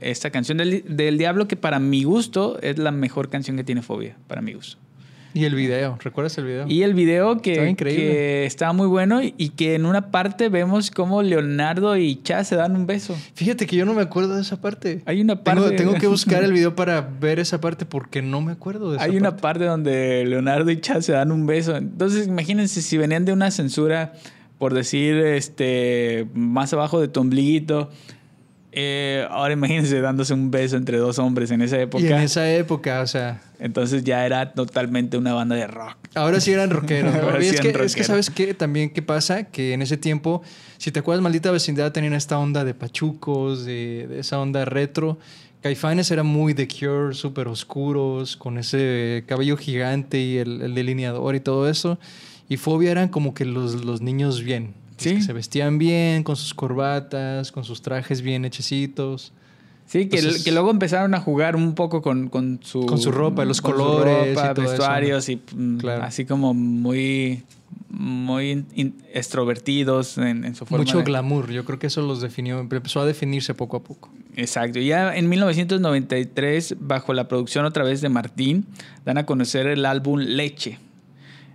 esta 0.00 0.30
canción 0.30 0.58
del, 0.58 0.84
del, 0.86 1.18
Diablo 1.18 1.48
que 1.48 1.56
para 1.56 1.78
mi 1.78 2.04
gusto 2.04 2.60
es 2.60 2.78
la 2.78 2.90
mejor 2.90 3.30
canción 3.30 3.56
que 3.56 3.64
tiene 3.64 3.82
Fobia, 3.82 4.16
para 4.26 4.42
mi 4.42 4.54
gusto. 4.54 4.78
Y 5.32 5.44
el 5.44 5.54
video, 5.54 5.96
¿recuerdas 6.02 6.36
el 6.38 6.44
video? 6.44 6.66
Y 6.66 6.82
el 6.82 6.94
video 6.94 7.40
que, 7.40 7.76
que 7.76 8.46
estaba 8.46 8.72
muy 8.72 8.88
bueno 8.88 9.20
y 9.22 9.50
que 9.50 9.76
en 9.76 9.86
una 9.86 10.10
parte 10.10 10.48
vemos 10.48 10.90
cómo 10.90 11.22
Leonardo 11.22 11.96
y 11.96 12.20
Chaz 12.22 12.48
se 12.48 12.56
dan 12.56 12.74
un 12.74 12.86
beso. 12.86 13.16
Fíjate 13.34 13.66
que 13.66 13.76
yo 13.76 13.84
no 13.84 13.94
me 13.94 14.02
acuerdo 14.02 14.34
de 14.34 14.42
esa 14.42 14.60
parte. 14.60 15.02
Hay 15.06 15.20
una 15.20 15.44
parte. 15.44 15.76
Tengo, 15.76 15.94
que 15.94 16.06
buscar 16.08 16.42
el 16.42 16.52
video 16.52 16.74
para 16.74 17.00
ver 17.00 17.38
esa 17.38 17.60
parte 17.60 17.86
porque 17.86 18.22
no 18.22 18.40
me 18.40 18.52
acuerdo 18.52 18.90
de 18.90 18.96
esa 18.96 19.04
Hay 19.04 19.16
una 19.16 19.36
parte 19.36 19.64
donde 19.64 20.24
Leonardo 20.26 20.70
y 20.70 20.80
Chaz 20.80 21.06
se 21.06 21.12
dan 21.12 21.30
un 21.30 21.46
beso. 21.46 21.76
Entonces, 21.76 22.26
imagínense 22.26 22.82
si 22.82 22.98
venían 22.98 23.24
de 23.24 23.32
una 23.32 23.52
censura, 23.52 24.14
por 24.58 24.74
decir, 24.74 25.16
este, 25.16 26.26
más 26.34 26.72
abajo 26.72 27.00
de 27.00 27.06
tu 27.06 27.20
ombliguito 27.20 27.90
eh, 28.72 29.26
ahora 29.30 29.52
imagínense 29.52 30.00
dándose 30.00 30.32
un 30.32 30.50
beso 30.50 30.76
entre 30.76 30.98
dos 30.98 31.18
hombres 31.18 31.50
en 31.50 31.62
esa 31.62 31.80
época. 31.80 32.04
Y 32.04 32.06
en 32.06 32.18
esa 32.18 32.50
época, 32.52 33.00
o 33.00 33.06
sea. 33.06 33.42
Entonces 33.58 34.04
ya 34.04 34.24
era 34.24 34.52
totalmente 34.52 35.16
una 35.16 35.34
banda 35.34 35.56
de 35.56 35.66
rock. 35.66 35.96
Ahora 36.14 36.40
sí 36.40 36.52
eran 36.52 36.70
rockeros. 36.70 37.14
es, 37.40 37.60
que, 37.60 37.70
es, 37.70 37.94
que, 37.96 38.04
¿sabes 38.04 38.30
qué? 38.30 38.54
También, 38.54 38.90
¿qué 38.90 39.02
pasa? 39.02 39.44
Que 39.44 39.72
en 39.72 39.82
ese 39.82 39.96
tiempo, 39.96 40.42
si 40.78 40.92
te 40.92 41.00
acuerdas, 41.00 41.22
Maldita 41.22 41.50
Vecindad 41.50 41.92
tenían 41.92 42.14
esta 42.14 42.38
onda 42.38 42.64
de 42.64 42.74
pachucos, 42.74 43.64
de, 43.64 44.18
esa 44.18 44.38
onda 44.38 44.64
retro. 44.64 45.18
Caifanes 45.62 46.10
eran 46.10 46.26
muy 46.26 46.54
The 46.54 46.68
Cure, 46.68 47.12
súper 47.12 47.48
oscuros, 47.48 48.36
con 48.36 48.56
ese 48.56 49.24
cabello 49.26 49.58
gigante 49.58 50.18
y 50.18 50.38
el, 50.38 50.62
el, 50.62 50.74
delineador 50.74 51.34
y 51.34 51.40
todo 51.40 51.68
eso. 51.68 51.98
Y 52.48 52.56
Fobia 52.56 52.92
eran 52.92 53.08
como 53.08 53.34
que 53.34 53.44
los, 53.44 53.84
los 53.84 54.00
niños 54.00 54.42
bien 54.42 54.74
que 55.02 55.22
se 55.22 55.32
vestían 55.32 55.78
bien, 55.78 56.22
con 56.22 56.36
sus 56.36 56.54
corbatas, 56.54 57.52
con 57.52 57.64
sus 57.64 57.82
trajes 57.82 58.22
bien 58.22 58.44
hechecitos. 58.44 59.32
Sí, 59.86 60.08
que, 60.08 60.20
que, 60.44 60.52
luego 60.52 60.70
empezaron 60.70 61.14
a 61.14 61.20
jugar 61.20 61.56
un 61.56 61.74
poco 61.74 62.00
con, 62.00 62.28
con 62.28 62.60
su... 62.62 62.86
Con 62.86 63.00
su 63.00 63.10
ropa, 63.10 63.44
los 63.44 63.60
colores. 63.60 64.36
Ropa, 64.36 64.52
vestuarios 64.52 65.28
y 65.28 65.42
mm, 65.56 65.80
así 66.00 66.24
como 66.24 66.54
muy 66.54 67.42
muy 67.90 68.64
extrovertidos 69.12 70.16
en, 70.18 70.54
su 70.54 70.64
forma. 70.64 70.84
Mucho 70.84 71.02
glamour, 71.02 71.50
yo 71.50 71.64
creo 71.64 71.78
que 71.78 71.88
eso 71.88 72.02
los 72.02 72.20
definió, 72.20 72.60
empezó 72.60 73.00
a 73.00 73.04
definirse 73.04 73.52
poco 73.52 73.78
a 73.78 73.82
poco. 73.82 74.10
Exacto. 74.36 74.78
Ya 74.78 75.14
en 75.14 75.28
1993, 75.28 76.76
bajo 76.78 77.12
la 77.12 77.26
producción 77.26 77.64
otra 77.64 77.82
vez 77.82 78.00
de 78.00 78.08
Martín, 78.08 78.66
dan 79.04 79.18
a 79.18 79.26
conocer 79.26 79.66
el 79.66 79.84
álbum 79.84 80.20
Leche, 80.20 80.78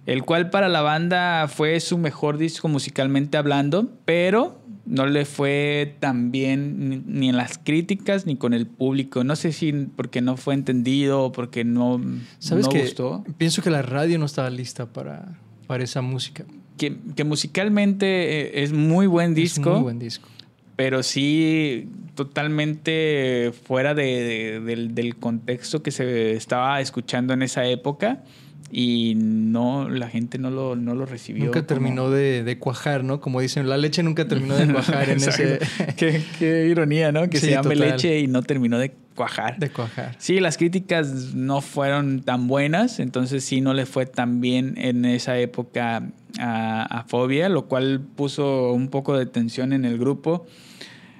el 0.05 0.23
cual 0.23 0.49
para 0.49 0.69
la 0.69 0.81
banda 0.81 1.47
fue 1.47 1.79
su 1.79 1.97
mejor 1.97 2.37
disco 2.37 2.67
musicalmente 2.67 3.37
hablando, 3.37 3.89
pero 4.05 4.59
no 4.85 5.07
le 5.07 5.25
fue 5.25 5.95
tan 5.99 6.31
bien 6.31 7.03
ni 7.07 7.29
en 7.29 7.37
las 7.37 7.57
críticas 7.57 8.27
ni 8.27 8.35
con 8.35 8.53
el 8.53 8.67
público. 8.67 9.23
No 9.23 9.35
sé 9.35 9.51
si 9.51 9.71
porque 9.95 10.21
no 10.21 10.37
fue 10.37 10.53
entendido 10.53 11.23
o 11.23 11.31
porque 11.31 11.63
no, 11.63 11.99
¿Sabes 12.37 12.67
gustó. 12.67 13.23
Pienso 13.37 13.63
que 13.63 13.71
la 13.71 13.81
radio 13.81 14.19
no 14.19 14.25
estaba 14.25 14.49
lista 14.51 14.85
para, 14.85 15.39
para 15.65 15.83
esa 15.83 16.01
música. 16.01 16.45
Que, 16.77 16.97
que 17.15 17.23
musicalmente 17.23 18.05
eh, 18.41 18.63
es 18.63 18.73
muy 18.73 19.07
buen 19.07 19.33
disco. 19.33 19.69
Es 19.69 19.75
muy 19.75 19.83
buen 19.83 19.99
disco. 19.99 20.29
Pero 20.75 21.01
sí, 21.01 21.89
totalmente 22.15 23.53
fuera 23.65 23.95
del, 23.95 24.93
del 24.93 25.15
contexto 25.15 25.81
que 25.81 25.89
se 25.89 26.33
estaba 26.33 26.79
escuchando 26.81 27.33
en 27.33 27.41
esa 27.41 27.65
época 27.65 28.23
y 28.71 29.13
no 29.15 29.89
la 29.89 30.09
gente 30.09 30.37
no 30.37 30.49
lo, 30.49 30.75
no 30.75 30.95
lo 30.95 31.05
recibió. 31.05 31.45
Nunca 31.45 31.65
terminó 31.65 32.09
de, 32.09 32.57
cuajar, 32.59 33.03
¿no? 33.03 33.21
Como 33.21 33.39
dicen, 33.39 33.69
la 33.69 33.77
leche 33.77 34.03
nunca 34.03 34.27
terminó 34.27 34.55
de 34.55 34.71
cuajar 34.71 35.09
en 35.09 35.17
ese... 35.17 35.59
qué, 35.97 36.67
ironía, 36.67 37.11
¿no? 37.11 37.29
Que 37.29 37.39
se 37.39 37.51
llame 37.51 37.75
leche 37.75 38.19
y 38.19 38.27
no 38.27 38.41
terminó 38.41 38.79
de 38.79 38.93
cuajar. 39.15 39.57
De 39.59 39.69
cuajar. 39.69 40.15
Sí, 40.17 40.39
las 40.39 40.57
críticas 40.57 41.33
no 41.33 41.61
fueron 41.61 42.21
tan 42.21 42.47
buenas, 42.47 42.99
entonces 42.99 43.43
sí 43.45 43.61
no 43.61 43.73
le 43.73 43.85
fue 43.85 44.05
tan 44.05 44.41
bien 44.41 44.75
en 44.77 45.05
esa 45.05 45.37
época 45.37 46.09
a, 46.39 47.05
Fobia, 47.07 47.49
lo 47.49 47.67
cual 47.67 48.01
puso 48.15 48.73
un 48.73 48.89
poco 48.89 49.17
de 49.17 49.25
tensión 49.25 49.73
en 49.73 49.85
el 49.85 49.97
grupo. 49.97 50.45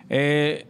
Eh, 0.09 0.65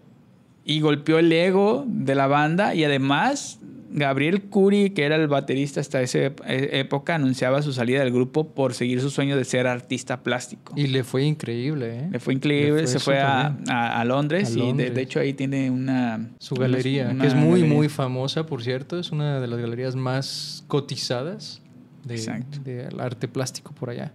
y 0.65 0.79
golpeó 0.79 1.19
el 1.19 1.31
ego 1.31 1.85
de 1.87 2.15
la 2.15 2.27
banda 2.27 2.73
y 2.73 2.83
además 2.83 3.59
Gabriel 3.95 4.43
Curi, 4.43 4.89
que 4.89 5.03
era 5.03 5.15
el 5.15 5.29
baterista 5.29 5.79
hasta 5.79 6.01
esa 6.01 6.19
e, 6.19 6.33
época, 6.73 7.15
anunciaba 7.15 7.61
su 7.61 7.71
salida 7.71 8.01
del 8.01 8.11
grupo 8.11 8.49
por 8.49 8.73
seguir 8.73 8.99
su 8.99 9.09
sueño 9.09 9.37
de 9.37 9.45
ser 9.45 9.67
artista 9.67 10.21
plástico. 10.21 10.73
Y 10.75 10.87
le 10.87 11.05
fue 11.05 11.23
increíble, 11.23 11.99
¿eh? 11.99 12.09
Le 12.11 12.19
fue 12.19 12.33
increíble, 12.33 12.85
se 12.87 12.99
fue 12.99 13.19
a, 13.19 14.03
Londres 14.05 14.53
y 14.55 14.73
de, 14.73 15.01
hecho 15.01 15.21
ahí 15.21 15.33
tiene 15.33 15.71
una... 15.71 16.29
Su 16.39 16.55
galería, 16.55 17.15
que 17.17 17.25
es 17.25 17.35
muy, 17.35 17.63
muy 17.63 17.87
famosa, 17.87 18.45
por 18.45 18.61
cierto, 18.61 18.99
es 18.99 19.11
una 19.11 19.39
de 19.39 19.47
las 19.47 19.59
galerías 19.59 19.95
más 19.95 20.65
cotizadas 20.67 21.61
de, 22.03 22.43
del 22.65 22.99
arte 22.99 23.29
plástico 23.29 23.71
por 23.71 23.89
allá. 23.89 24.11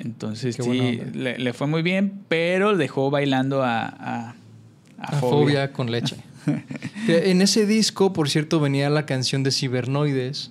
Entonces, 0.00 0.56
sí, 0.56 1.00
le, 1.14 1.52
fue 1.54 1.66
muy 1.66 1.80
bien, 1.80 2.20
pero 2.28 2.76
dejó 2.76 3.10
bailando 3.10 3.62
a, 3.62 3.86
a, 3.86 4.34
a 4.98 5.12
fobia 5.12 5.72
con 5.72 5.90
leche. 5.90 6.16
en 7.08 7.42
ese 7.42 7.66
disco, 7.66 8.12
por 8.12 8.28
cierto, 8.28 8.60
venía 8.60 8.90
la 8.90 9.06
canción 9.06 9.42
de 9.42 9.50
Cibernoides. 9.50 10.50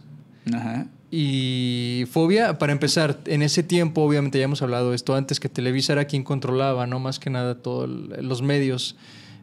Ajá. 0.53 0.87
Y 1.13 2.05
Fobia, 2.09 2.57
para 2.57 2.71
empezar, 2.71 3.19
en 3.25 3.41
ese 3.41 3.63
tiempo, 3.63 4.01
obviamente 4.01 4.39
ya 4.39 4.45
hemos 4.45 4.61
hablado 4.61 4.91
de 4.91 4.95
esto 4.95 5.13
antes, 5.13 5.41
que 5.41 5.49
Televisa 5.49 5.91
era 5.91 6.05
quien 6.05 6.23
controlaba, 6.23 6.87
¿no? 6.87 6.99
Más 6.99 7.19
que 7.19 7.29
nada 7.29 7.55
todos 7.55 7.89
los 7.89 8.41
medios, 8.41 8.95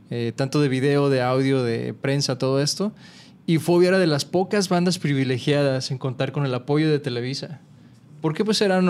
eh, 0.09 0.33
tanto 0.35 0.63
de 0.63 0.69
video, 0.69 1.11
de 1.11 1.21
audio, 1.21 1.63
de 1.63 1.93
prensa, 1.93 2.39
todo 2.39 2.63
esto. 2.63 2.93
Y 3.45 3.59
Fobia 3.59 3.89
era 3.89 3.99
de 3.99 4.07
las 4.07 4.25
pocas 4.25 4.71
bandas 4.71 4.99
privilegiadas 4.99 5.91
en 5.91 5.99
contar 5.99 6.33
con 6.33 6.47
el 6.47 6.55
apoyo 6.55 6.91
de 6.91 7.01
Televisa. 7.01 7.61
Porque 8.23 8.47
pues 8.47 8.63
eran 8.63 8.87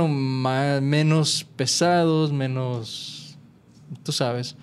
menos 0.83 1.47
pesados, 1.57 2.33
menos... 2.33 3.37
Tú 4.05 4.13
sabes. 4.13 4.57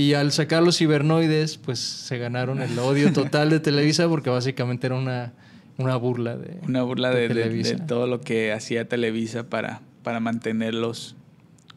Y 0.00 0.14
al 0.14 0.32
sacar 0.32 0.62
los 0.62 0.78
cibernoides, 0.78 1.58
pues 1.58 1.78
se 1.78 2.16
ganaron 2.16 2.62
el 2.62 2.78
odio 2.78 3.12
total 3.12 3.50
de 3.50 3.60
Televisa 3.60 4.08
porque 4.08 4.30
básicamente 4.30 4.86
era 4.86 4.96
una, 4.96 5.34
una 5.76 5.94
burla 5.96 6.38
de 6.38 6.56
Una 6.66 6.82
burla 6.84 7.10
de, 7.10 7.28
Televisa. 7.28 7.74
De, 7.74 7.84
todo 7.84 8.06
lo 8.06 8.18
que 8.22 8.50
hacía 8.50 8.88
Televisa 8.88 9.50
para, 9.50 9.82
para 10.02 10.18
mantenerlos 10.18 11.16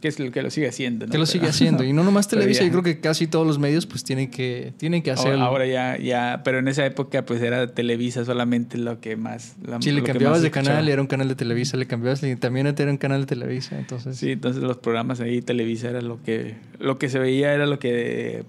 que 0.04 0.10
es 0.10 0.20
el 0.20 0.34
que 0.34 0.44
lo 0.44 0.50
sigue 0.50 0.68
haciendo. 0.68 1.08
Que 1.08 1.18
lo 1.18 1.26
sigue 1.26 1.48
haciendo. 1.48 1.86
Y 1.86 1.94
no 1.94 2.04
nomás 2.04 2.28
Televisa, 2.34 2.66
yo 2.66 2.72
creo 2.72 2.84
que 2.84 3.00
casi 3.00 3.26
todos 3.26 3.48
los 3.48 3.58
medios 3.58 3.86
pues 3.86 4.04
tienen 4.04 4.30
que, 4.30 4.74
tienen 4.76 5.02
que 5.02 5.12
hacerlo. 5.12 5.46
Ahora 5.46 5.66
ya, 5.66 5.98
ya, 5.98 6.42
pero 6.44 6.60
en 6.60 6.68
esa 6.68 6.86
época 6.86 7.26
pues 7.26 7.42
era 7.42 7.68
Televisa 7.68 8.26
solamente 8.26 8.78
lo 8.78 9.00
que 9.00 9.16
más... 9.16 9.56
si 9.80 9.94
le 9.94 10.04
cambiabas 10.04 10.42
de 10.42 10.52
canal, 10.52 10.89
era 10.89 11.02
un 11.02 11.08
canal 11.08 11.30
de 11.30 11.36
Televisa, 11.36 11.78
le 11.78 11.86
cambiabas, 11.86 12.20
también 12.42 12.68
era 12.68 12.92
un 12.92 12.98
canal 12.98 13.22
de 13.22 13.28
Televisa, 13.28 13.80
entonces... 13.80 14.18
Sí, 14.18 14.32
entonces 14.32 14.62
los 14.62 14.76
programas 14.76 15.22
ahí, 15.22 15.42
Televisa 15.42 15.89
era 15.89 16.02
lo 16.02 16.22
que, 16.22 16.56
lo 16.80 17.00
que 17.00 17.08
se 17.08 17.18
veía, 17.18 17.54
era 17.54 17.66
lo 17.66 17.80
que... 17.80 18.44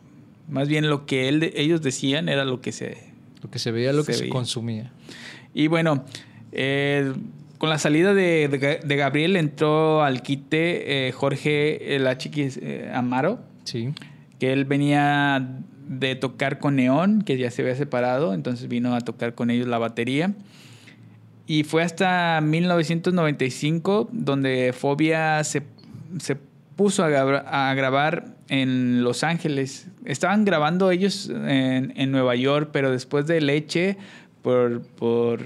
Más 0.49 0.67
bien 0.67 0.91
lo 0.91 1.07
que 1.07 1.29
él, 1.29 1.53
ellos 1.55 1.83
decían 1.83 2.29
era 2.29 2.45
lo 2.45 2.61
que 2.63 2.73
se... 2.73 2.97
Lo 3.45 3.49
que 3.49 3.61
se 3.61 3.71
veía, 3.71 3.93
lo 3.93 4.03
que 4.03 4.15
se 4.15 4.29
consumía. 4.29 4.91
Y 5.55 5.69
bueno, 5.69 6.05
eh, 6.51 7.13
con 7.65 7.71
la 7.71 7.79
salida 7.79 8.13
de, 8.13 8.79
Gabriel 8.85 9.37
entró 9.37 10.03
al 10.03 10.21
quite 10.21 11.09
eh, 11.09 11.13
Jorge 11.13 11.97
La 11.99 12.19
Chiquis 12.19 12.59
eh, 12.61 12.91
Amaro. 12.93 13.41
Sí. 13.65 13.89
Que 14.39 14.53
él 14.53 14.67
venía 14.67 15.49
de 15.89 16.15
tocar 16.15 16.59
con 16.59 16.77
Neón, 16.77 17.23
que 17.23 17.39
ya 17.39 17.51
se 17.51 17.63
había 17.63 17.75
separado, 17.75 18.35
entonces 18.35 18.69
vino 18.69 18.95
a 18.95 19.01
tocar 19.01 19.35
con 19.35 19.49
ellos 19.49 19.67
la 19.67 19.79
batería. 19.79 20.35
Y 21.47 21.65
fue 21.65 21.83
hasta 21.83 22.39
1995 22.43 24.11
donde 24.13 24.75
Fobia 24.79 25.43
se, 25.43 25.63
puso 26.77 27.03
a, 27.03 27.73
grabar 27.73 28.35
en 28.49 29.03
Los 29.03 29.25
Ángeles. 29.25 29.89
Estaban 30.05 30.45
grabando 30.45 30.91
ellos 30.91 31.31
en, 31.31 31.95
en 31.97 32.13
Nueva 32.13 32.37
York, 32.37 32.69
pero 32.75 32.91
después 32.91 33.27
de 33.27 33.41
Leche, 33.41 33.97
por, 34.45 34.83
por 34.83 35.41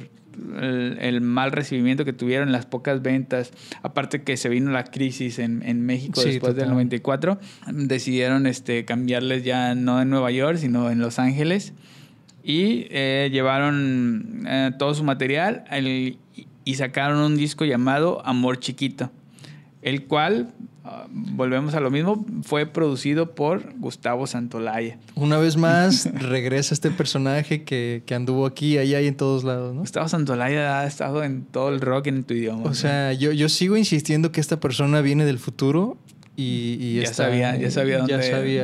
el, 0.60 1.20
mal 1.20 1.52
recibimiento 1.52 2.04
que 2.04 2.12
tuvieron, 2.12 2.50
las 2.50 2.66
pocas 2.66 3.00
ventas, 3.00 3.52
aparte 3.82 4.22
que 4.22 4.36
se 4.36 4.48
vino 4.48 4.72
la 4.72 4.82
crisis 4.82 5.38
en, 5.38 5.62
en 5.64 5.86
México 5.86 6.20
después 6.20 6.56
del 6.56 6.68
94, 6.68 7.38
decidieron 7.72 8.46
este, 8.48 8.84
cambiarles 8.84 9.44
ya 9.44 9.76
no 9.76 10.02
en 10.02 10.10
Nueva 10.10 10.32
York, 10.32 10.58
sino 10.58 10.90
en 10.90 10.98
Los 10.98 11.20
Ángeles. 11.20 11.74
Y 12.42 12.86
eh, 12.90 13.28
llevaron 13.30 14.44
eh, 14.48 14.72
todo 14.78 14.94
su 14.94 15.04
material 15.04 15.64
y 16.64 16.74
sacaron 16.74 17.18
un 17.18 17.36
disco 17.36 17.64
llamado 17.64 18.26
Amor 18.26 18.58
Chiquito, 18.58 19.12
el 19.82 20.06
cual 20.06 20.52
volvemos 21.10 21.74
a 21.74 21.80
lo 21.80 21.90
mismo, 21.90 22.24
fue 22.42 22.66
producido 22.66 23.34
por 23.34 23.74
Gustavo 23.78 24.26
Santolaya. 24.26 24.98
Una 25.14 25.38
vez 25.38 25.56
más, 25.56 26.08
regresa 26.14 26.74
este 26.74 26.90
personaje 26.90 27.64
que, 27.64 28.02
anduvo 28.14 28.46
aquí, 28.46 28.78
allá 28.78 29.00
y 29.00 29.06
en 29.06 29.16
todos 29.16 29.44
lados, 29.44 29.74
¿no? 29.74 29.80
Gustavo 29.80 30.08
Santolaya 30.08 30.80
ha 30.80 30.86
estado 30.86 31.24
en 31.24 31.44
todo 31.44 31.68
el 31.68 31.80
rock 31.80 32.08
en 32.08 32.24
tu 32.24 32.34
idioma. 32.34 32.64
O 32.64 32.74
sea, 32.74 33.12
yo, 33.12 33.32
yo 33.32 33.48
sigo 33.48 33.76
insistiendo 33.76 34.32
que 34.32 34.40
esta 34.40 34.60
persona 34.60 35.00
viene 35.00 35.24
del 35.24 35.38
futuro 35.38 35.96
y, 36.36 37.00
ya, 37.00 37.12
sabía, 37.12 37.56
ya 37.56 37.70
sabía 37.70 37.98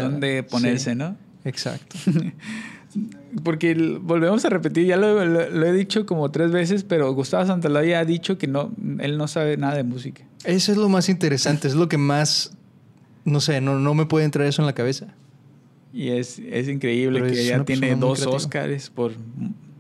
dónde, 0.01 0.45
ponerse, 0.45 0.95
¿no? 0.95 1.17
Exacto. 1.45 1.97
Porque 3.43 3.75
volvemos 4.01 4.45
a 4.45 4.49
repetir, 4.49 4.87
ya 4.87 4.97
lo, 4.97 5.21
he 5.67 5.73
dicho 5.73 6.07
como 6.07 6.31
tres 6.31 6.53
veces, 6.53 6.85
pero 6.85 7.13
Gustavo 7.13 7.45
Santolaya 7.45 7.99
ha 7.99 8.05
dicho 8.05 8.39
que 8.39 8.47
no, 8.47 8.73
él 9.01 9.19
no 9.19 9.27
sabe 9.27 9.57
nada 9.57 9.75
de 9.75 9.83
música. 9.83 10.23
Eso 10.45 10.73
es 10.73 10.79
lo 10.79 10.89
más 10.89 11.09
interesante, 11.09 11.69
es 11.69 11.75
lo 11.75 11.89
que 11.89 11.99
más, 11.99 12.57
no 13.25 13.41
sé, 13.41 13.61
no, 13.61 13.79
no 13.79 13.95
me 13.95 14.07
puede 14.07 14.25
entrar 14.25 14.47
eso 14.47 14.63
en 14.63 14.67
la 14.67 14.75
cabeza. 14.75 15.15
Y 15.93 16.11
es, 16.11 16.41
es 16.41 16.69
increíble 16.69 17.23
que 17.23 17.45
ya 17.45 17.65
tiene 17.65 17.95
dos 17.95 18.27
Oscars 18.27 18.91
por 18.91 19.13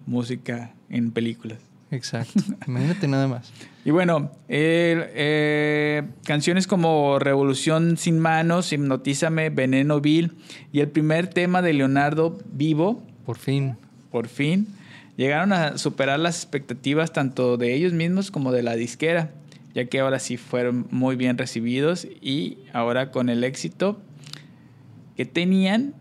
música 0.07 0.73
en 0.89 1.11
películas. 1.11 1.59
Exacto, 1.91 2.41
imagínate 2.67 3.07
nada 3.09 3.29
más. 3.29 3.53
Y 3.85 3.91
bueno, 3.91 4.33
eh, 4.49 6.03
canciones 6.25 6.67
como 6.67 7.19
Revolución 7.19 7.97
sin 7.97 8.19
manos, 8.19 8.73
Hipnotízame, 8.73 9.51
Veneno 9.51 10.01
Vil 10.01 10.33
y 10.73 10.81
el 10.81 10.89
primer 10.89 11.29
tema 11.29 11.63
de 11.63 11.73
Leonardo 11.75 12.39
Vivo. 12.53 13.03
Por 13.27 13.37
fin. 13.37 13.77
Por 14.11 14.29
fin. 14.29 14.69
Llegaron 15.17 15.53
a 15.53 15.79
superar 15.79 16.19
las 16.19 16.37
expectativas 16.37 17.13
tanto 17.13 17.57
de 17.57 17.75
ellos 17.75 17.93
mismos 17.93 18.31
como 18.31 18.51
de 18.53 18.63
la 18.63 18.75
disquera 18.75 19.31
ya 19.75 19.87
que 19.87 20.01
ahora 20.01 20.19
sí 20.19 20.37
fueron 20.37 20.87
muy 20.91 21.17
bien 21.17 21.37
recibidos 21.37 22.07
y 22.21 22.59
ahora 22.73 23.11
con 23.11 23.29
el 23.29 23.45
éxito 23.45 24.01
que 25.17 25.25
tenían, 25.25 25.95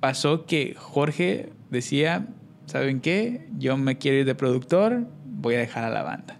pasó 0.00 0.46
que 0.46 0.74
Jorge 0.76 1.50
decía, 1.70 2.26
¿saben 2.66 3.00
qué? 3.00 3.48
Yo 3.58 3.76
me 3.76 3.98
quiero 3.98 4.18
ir 4.18 4.26
de 4.26 4.34
productor, 4.34 5.06
voy 5.24 5.54
a 5.54 5.58
dejar 5.58 5.84
a 5.84 5.90
la 5.90 6.02
banda. 6.02 6.38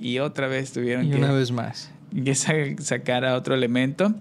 Y 0.00 0.18
otra 0.18 0.48
vez 0.48 0.72
tuvieron 0.72 1.06
y 1.06 1.10
que... 1.10 1.16
una 1.16 1.32
vez 1.32 1.52
más. 1.52 1.92
Que 2.24 2.34
sacar 2.34 3.24
a 3.24 3.36
otro 3.36 3.54
elemento. 3.54 4.14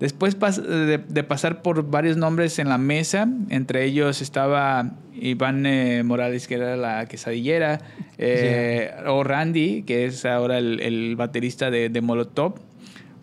Después 0.00 0.36
de, 0.38 1.24
pasar 1.24 1.60
por 1.60 1.90
varios 1.90 2.16
nombres 2.16 2.60
en 2.60 2.68
la 2.68 2.78
mesa, 2.78 3.28
entre 3.50 3.84
ellos 3.84 4.22
estaba 4.22 4.92
Iván 5.20 5.66
eh, 5.66 6.04
Morales, 6.04 6.46
que 6.46 6.54
era 6.54 6.76
la 6.76 7.06
quesadillera, 7.06 7.80
eh, 8.18 8.92
o 9.06 9.24
Randy, 9.24 9.82
que 9.82 10.04
es 10.04 10.24
ahora 10.24 10.58
el, 10.58 11.16
baterista 11.16 11.70
de, 11.70 12.00
Molotov. 12.00 12.54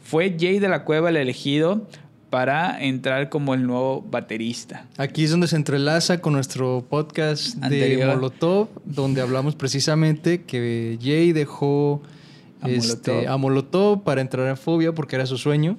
Fue 0.04 0.36
Jay 0.38 0.60
de 0.60 0.68
la 0.68 0.84
Cueva 0.84 1.10
el 1.10 1.18
elegido 1.18 1.88
para 2.30 2.84
entrar 2.84 3.30
como 3.30 3.54
el 3.54 3.66
nuevo 3.66 4.02
baterista. 4.02 4.86
Aquí 4.98 5.24
es 5.24 5.32
donde 5.32 5.48
se 5.48 5.56
entrelaza 5.56 6.20
con 6.20 6.34
nuestro 6.34 6.86
podcast 6.90 7.56
de 7.56 8.06
Molotov, 8.06 8.68
donde 8.84 9.22
hablamos 9.22 9.56
precisamente 9.56 10.44
que 10.44 11.00
Jay 11.02 11.32
dejó 11.32 12.02
a, 12.60 12.70
este, 12.70 13.30
a 13.30 13.38
Molotov 13.38 14.04
para 14.04 14.20
entrar 14.20 14.50
a 14.50 14.58
Fobia 14.58 14.92
porque 14.92 15.16
era 15.16 15.26
su 15.26 15.38
sueño. 15.38 15.78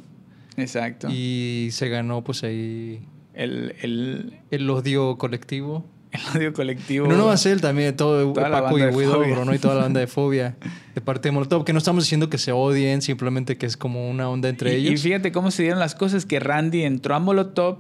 Exacto. 0.56 1.08
Y 1.10 1.68
se 1.72 1.88
ganó 1.88 2.22
pues 2.24 2.42
ahí 2.42 3.00
el, 3.34 3.74
el, 3.82 4.40
el 4.50 4.70
odio 4.70 5.18
colectivo. 5.18 5.84
El 6.12 6.20
odio 6.34 6.52
colectivo. 6.52 7.06
No, 7.06 7.16
no 7.16 7.26
va 7.26 7.34
a 7.34 7.36
ser 7.36 7.60
también 7.60 7.94
todo 7.94 8.32
Paco 8.32 8.78
y 8.78 8.82
Guido, 8.82 9.44
¿no? 9.44 9.54
Y 9.54 9.58
toda 9.58 9.74
la 9.74 9.82
banda 9.82 10.00
de 10.00 10.06
fobia 10.06 10.56
de 10.94 11.00
parte 11.00 11.28
de 11.28 11.32
Molotov. 11.32 11.64
Que 11.64 11.72
no 11.72 11.78
estamos 11.78 12.04
diciendo 12.04 12.30
que 12.30 12.38
se 12.38 12.52
odien, 12.52 13.02
simplemente 13.02 13.58
que 13.58 13.66
es 13.66 13.76
como 13.76 14.08
una 14.08 14.30
onda 14.30 14.48
entre 14.48 14.74
ellos. 14.76 14.94
Y 14.94 14.96
fíjate 14.96 15.32
cómo 15.32 15.50
se 15.50 15.62
dieron 15.62 15.78
las 15.78 15.94
cosas, 15.94 16.24
que 16.24 16.40
Randy 16.40 16.84
entró 16.84 17.14
a 17.14 17.18
Molotov 17.18 17.78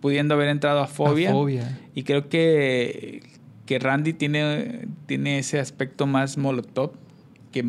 pudiendo 0.00 0.34
haber 0.34 0.48
entrado 0.48 0.80
a 0.80 0.86
Fobia. 0.86 1.32
fobia. 1.32 1.80
Y 1.94 2.04
creo 2.04 2.28
que, 2.28 3.22
que 3.66 3.80
Randy 3.80 4.12
tiene, 4.12 4.86
tiene 5.06 5.40
ese 5.40 5.58
aspecto 5.58 6.06
más 6.06 6.38
Molotov 6.38 6.92
que, 7.50 7.62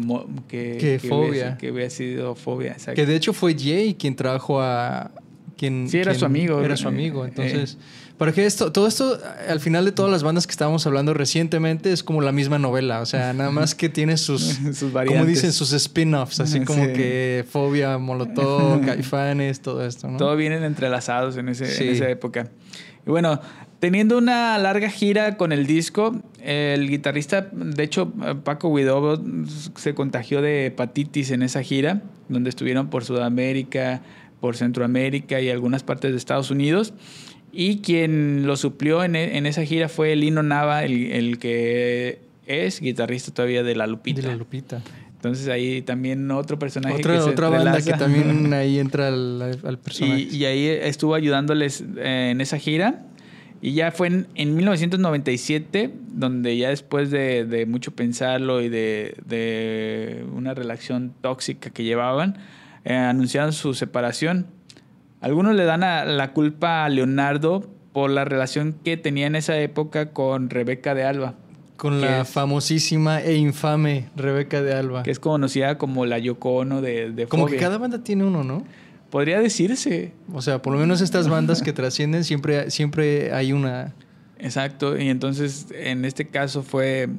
que, 0.48 1.00
fobia. 1.00 1.58
que 1.58 1.72
hubiera 1.72 1.90
sido 1.90 2.36
fobia. 2.36 2.76
Que 2.96 3.06
de 3.06 3.16
hecho 3.16 3.34
fue 3.34 3.56
Jay 3.58 3.94
quien 3.94 4.16
trajo 4.16 4.62
a. 4.62 5.12
Quien, 5.60 5.90
sí, 5.90 5.98
era 5.98 6.16
su 6.16 6.24
amigo. 6.24 6.62
Era 6.62 6.78
su 6.78 6.88
amigo. 6.88 7.26
Entonces, 7.26 7.78
que 8.34 8.46
esto, 8.46 8.72
todo 8.72 8.88
esto, 8.88 9.20
al 9.50 9.60
final 9.60 9.84
de 9.84 9.92
todas 9.92 10.10
las 10.10 10.24
bandas 10.24 10.48
que 10.48 10.52
estábamos 10.52 10.88
hablando 10.88 11.14
recientemente, 11.14 11.92
es 11.92 12.02
como 12.02 12.22
la 12.22 12.32
misma 12.32 12.60
novela. 12.60 13.02
O 13.02 13.06
sea, 13.06 13.34
nada 13.34 13.52
más 13.52 13.76
que 13.76 13.90
tiene 13.90 14.16
sus. 14.16 14.42
sus 14.74 14.94
variantes. 14.94 15.20
Como 15.20 15.26
dicen, 15.26 15.52
sus 15.52 15.74
spin-offs. 15.74 16.40
Así 16.40 16.62
como 16.62 16.86
que 16.88 17.44
Fobia, 17.50 17.98
Molotov, 17.98 18.80
Caifanes, 18.86 19.60
todo 19.60 19.86
esto, 19.86 20.08
¿no? 20.08 20.18
Todo 20.18 20.38
vienen 20.38 20.64
entrelazados 20.64 21.36
en, 21.36 21.50
ese, 21.50 21.66
en 21.66 21.94
esa 21.94 22.10
época. 22.10 22.50
Y 23.06 23.10
bueno, 23.10 23.42
Teniendo 23.80 24.18
una 24.18 24.58
larga 24.58 24.90
gira 24.90 25.38
con 25.38 25.54
el 25.54 25.66
disco, 25.66 26.22
el 26.44 26.90
guitarrista, 26.90 27.48
de 27.54 27.82
hecho, 27.82 28.12
Paco 28.44 28.76
Guidobo 28.76 29.18
se 29.76 29.94
contagió 29.96 30.42
de 30.42 30.66
hepatitis 30.66 31.32
en 31.32 31.44
esa 31.44 31.64
gira, 31.64 32.02
donde 32.28 32.50
estuvieron 32.50 32.90
por 32.90 33.06
Sudamérica, 33.06 34.02
por 34.40 34.56
Centroamérica 34.56 35.42
y 35.42 35.50
algunas 35.50 35.84
partes 35.84 36.12
de 36.12 36.18
Estados 36.18 36.52
Unidos. 36.52 36.94
Y 37.52 37.78
quien 37.78 38.46
lo 38.46 38.58
suplió 38.58 39.04
en, 39.04 39.16
e, 39.16 39.38
esa 39.48 39.66
gira 39.66 39.90
fue 39.90 40.16
Lino 40.16 40.44
Nava, 40.44 40.84
el, 40.84 41.40
que 41.40 42.20
es 42.46 42.80
guitarrista 42.80 43.34
todavía 43.34 43.64
de 43.64 43.76
La 43.76 43.88
Lupita. 43.88 44.22
De 44.22 44.28
La 44.28 44.36
Lupita. 44.36 44.82
Entonces 45.16 45.50
ahí 45.50 45.82
también 45.82 46.32
otro 46.32 46.58
personaje 46.58 46.96
otra, 46.96 47.16
que 47.16 47.20
Otra 47.20 47.50
banda 47.50 47.82
que 47.82 47.92
también 47.92 48.54
ahí 48.54 48.80
entra 48.80 49.10
al, 49.10 49.80
personaje. 49.84 50.22
Y, 50.32 50.38
y, 50.38 50.46
ahí 50.46 50.68
estuvo 50.68 51.14
ayudándoles 51.16 51.84
eh, 51.98 52.30
en 52.32 52.40
esa 52.40 52.58
gira. 52.58 53.04
Y 53.62 53.74
ya 53.74 53.92
fue 53.92 54.08
en, 54.08 54.28
en 54.36 54.56
1997, 54.56 55.92
donde 56.14 56.58
ya 56.58 56.70
después 56.70 57.12
de, 57.12 57.66
mucho 57.68 57.92
pensarlo 57.92 58.62
y 58.62 58.70
de, 58.70 60.26
una 60.34 60.54
relación 60.54 61.14
tóxica 61.22 61.70
que 61.70 61.84
llevaban, 61.84 62.38
eh, 62.86 62.96
anunciaron 62.96 63.54
su 63.54 63.74
separación. 63.74 64.48
Algunos 65.22 65.56
le 65.56 65.66
dan 65.66 65.82
la 65.82 66.32
culpa 66.34 66.86
a 66.86 66.90
Leonardo 66.90 67.70
por 67.92 68.10
la 68.10 68.26
relación 68.26 68.76
que 68.84 68.98
tenía 68.98 69.28
en 69.28 69.36
esa 69.36 69.58
época 69.60 70.12
con 70.12 70.50
Rebeca 70.50 70.96
de 70.96 71.04
Alba. 71.04 71.36
Con 71.76 72.02
la 72.02 72.26
famosísima 72.26 73.22
e 73.22 73.36
infame 73.36 74.10
Rebeca 74.16 74.62
de 74.62 74.74
Alba. 74.74 75.04
Que 75.04 75.12
es 75.12 75.20
conocida 75.20 75.78
como 75.78 76.06
la 76.06 76.20
Yoko 76.20 76.56
Ono 76.56 76.82
de, 76.82 77.12
de 77.12 77.28
Como 77.28 77.48
que 77.48 77.58
cada 77.58 77.78
banda 77.78 78.04
tiene 78.04 78.26
uno, 78.26 78.44
¿no? 78.44 78.64
Podría 79.10 79.40
decirse. 79.40 80.14
O 80.34 80.42
sea, 80.42 80.62
por 80.62 80.74
lo 80.74 80.80
menos 80.80 81.02
estas 81.02 81.30
bandas 81.30 81.62
que 81.62 81.74
trascienden 81.74 82.24
siempre, 82.24 82.70
siempre 82.70 83.34
hay 83.34 83.54
una... 83.54 83.94
Exacto, 84.38 84.98
y 84.98 85.10
entonces 85.10 85.68
en 85.74 86.06
este 86.06 86.28
caso 86.28 86.64
fue 86.64 87.10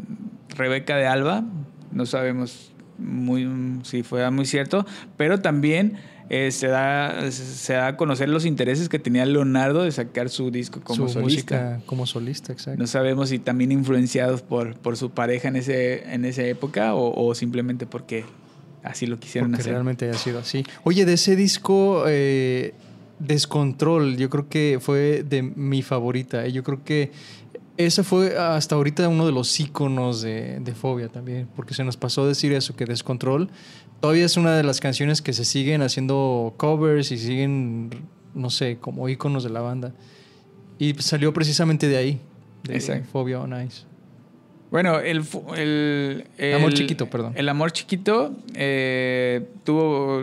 Rebeca 0.57 0.97
de 0.97 1.07
Alba, 1.07 1.45
no 1.93 2.07
sabemos 2.07 2.73
muy, 3.01 3.49
si 3.83 4.03
fue 4.03 4.29
muy 4.31 4.47
cierto, 4.47 4.87
pero 5.17 5.41
también 5.41 5.97
eh, 6.29 6.53
se, 6.53 6.69
da, 6.69 7.31
se 7.33 7.73
da 7.73 7.89
a 7.89 7.97
conocer 7.97 8.29
los 8.29 8.45
intereses 8.47 8.89
que 8.89 8.99
tenía 8.99 9.27
Leonardo 9.27 9.83
de 9.83 9.91
sacar 9.91 10.29
su 10.29 10.51
disco 10.51 10.81
como 10.81 11.09
su 11.09 11.15
solista. 11.15 11.57
Música 11.57 11.81
como 11.87 12.07
solista, 12.07 12.53
exacto. 12.53 12.79
No 12.81 12.87
sabemos 12.87 13.31
si 13.31 13.39
también 13.41 13.73
influenciados 13.73 14.43
por, 14.43 14.75
por 14.77 14.97
su 14.97 15.11
pareja 15.11 15.49
en, 15.49 15.57
ese, 15.57 16.13
en 16.15 16.25
esa 16.25 16.43
época 16.45 16.95
o, 16.95 17.27
o 17.27 17.35
simplemente 17.35 17.87
porque 17.87 18.25
así 18.83 19.07
lo 19.07 19.19
quisieron 19.19 19.51
Porque 19.51 19.63
hacer. 19.63 19.73
realmente 19.73 20.09
haya 20.09 20.17
sido 20.19 20.39
así. 20.39 20.65
Oye, 20.85 21.05
de 21.05 21.15
ese 21.15 21.37
disco, 21.37 22.05
eh, 22.07 22.75
Descontrol, 23.19 24.17
yo 24.17 24.31
creo 24.31 24.49
que 24.49 24.79
fue 24.81 25.23
de 25.23 25.43
mi 25.43 25.83
favorita. 25.83 26.47
Yo 26.49 26.63
creo 26.63 26.83
que 26.85 27.13
ese 27.87 28.03
fue 28.03 28.37
hasta 28.37 28.75
ahorita 28.75 29.09
uno 29.09 29.27
de 29.27 29.33
los 29.33 29.59
íconos 29.61 30.23
de, 30.23 30.61
de, 30.61 30.75
Fobia 30.75 31.09
también, 31.09 31.49
porque 31.55 31.75
se 31.75 31.85
nos 31.85 31.97
pasó 31.97 32.27
decir 32.27 32.53
eso, 32.53 32.75
que 32.75 32.85
Descontrol 32.85 33.51
todavía 34.01 34.25
es 34.25 34.37
una 34.37 34.57
de 34.57 34.63
las 34.63 34.81
canciones 34.81 35.23
que 35.23 35.33
se 35.33 35.45
siguen 35.45 35.83
haciendo 35.83 36.55
covers 36.57 37.13
y 37.13 37.19
siguen, 37.19 37.91
no 38.35 38.51
sé, 38.51 38.79
como 38.81 39.09
íconos 39.09 39.45
de 39.45 39.51
la 39.51 39.61
banda. 39.61 39.93
Y 40.79 40.95
salió 40.95 41.33
precisamente 41.33 41.89
de 41.89 41.97
ahí, 41.97 42.21
de 42.65 42.75
Exacto. 42.75 43.09
Fobia 43.13 43.41
on 43.41 43.53
Ice. 43.65 43.85
Bueno, 44.71 45.01
el, 45.01 45.25
el, 45.57 46.27
el, 46.39 46.55
Amor 46.55 46.73
Chiquito, 46.73 47.11
perdón. 47.11 47.33
El 47.35 47.49
Amor 47.49 47.73
Chiquito 47.73 48.37
eh, 48.55 49.45
tuvo, 49.65 50.23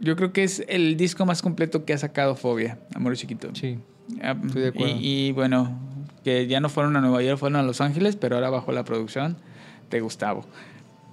yo 0.00 0.16
creo 0.16 0.32
que 0.32 0.44
es 0.44 0.64
el 0.66 0.96
disco 0.96 1.26
más 1.26 1.42
completo 1.42 1.84
que 1.84 1.92
ha 1.92 1.98
sacado 1.98 2.36
Fobia, 2.36 2.78
Amor 2.94 3.16
Chiquito. 3.16 3.50
Sí, 3.54 3.78
Ah, 4.22 4.36
estoy 4.44 4.62
de 4.62 4.68
acuerdo. 4.68 4.96
Y, 5.00 5.28
y 5.28 5.32
bueno, 5.32 5.78
que 6.26 6.48
ya 6.48 6.58
no 6.58 6.68
fueron 6.68 6.96
a 6.96 7.00
Nueva 7.00 7.22
York, 7.22 7.38
fueron 7.38 7.54
a 7.54 7.62
Los 7.62 7.80
Ángeles, 7.80 8.16
pero 8.16 8.34
ahora 8.34 8.50
bajo 8.50 8.72
la 8.72 8.82
producción 8.82 9.36
de 9.90 10.00
Gustavo. 10.00 10.44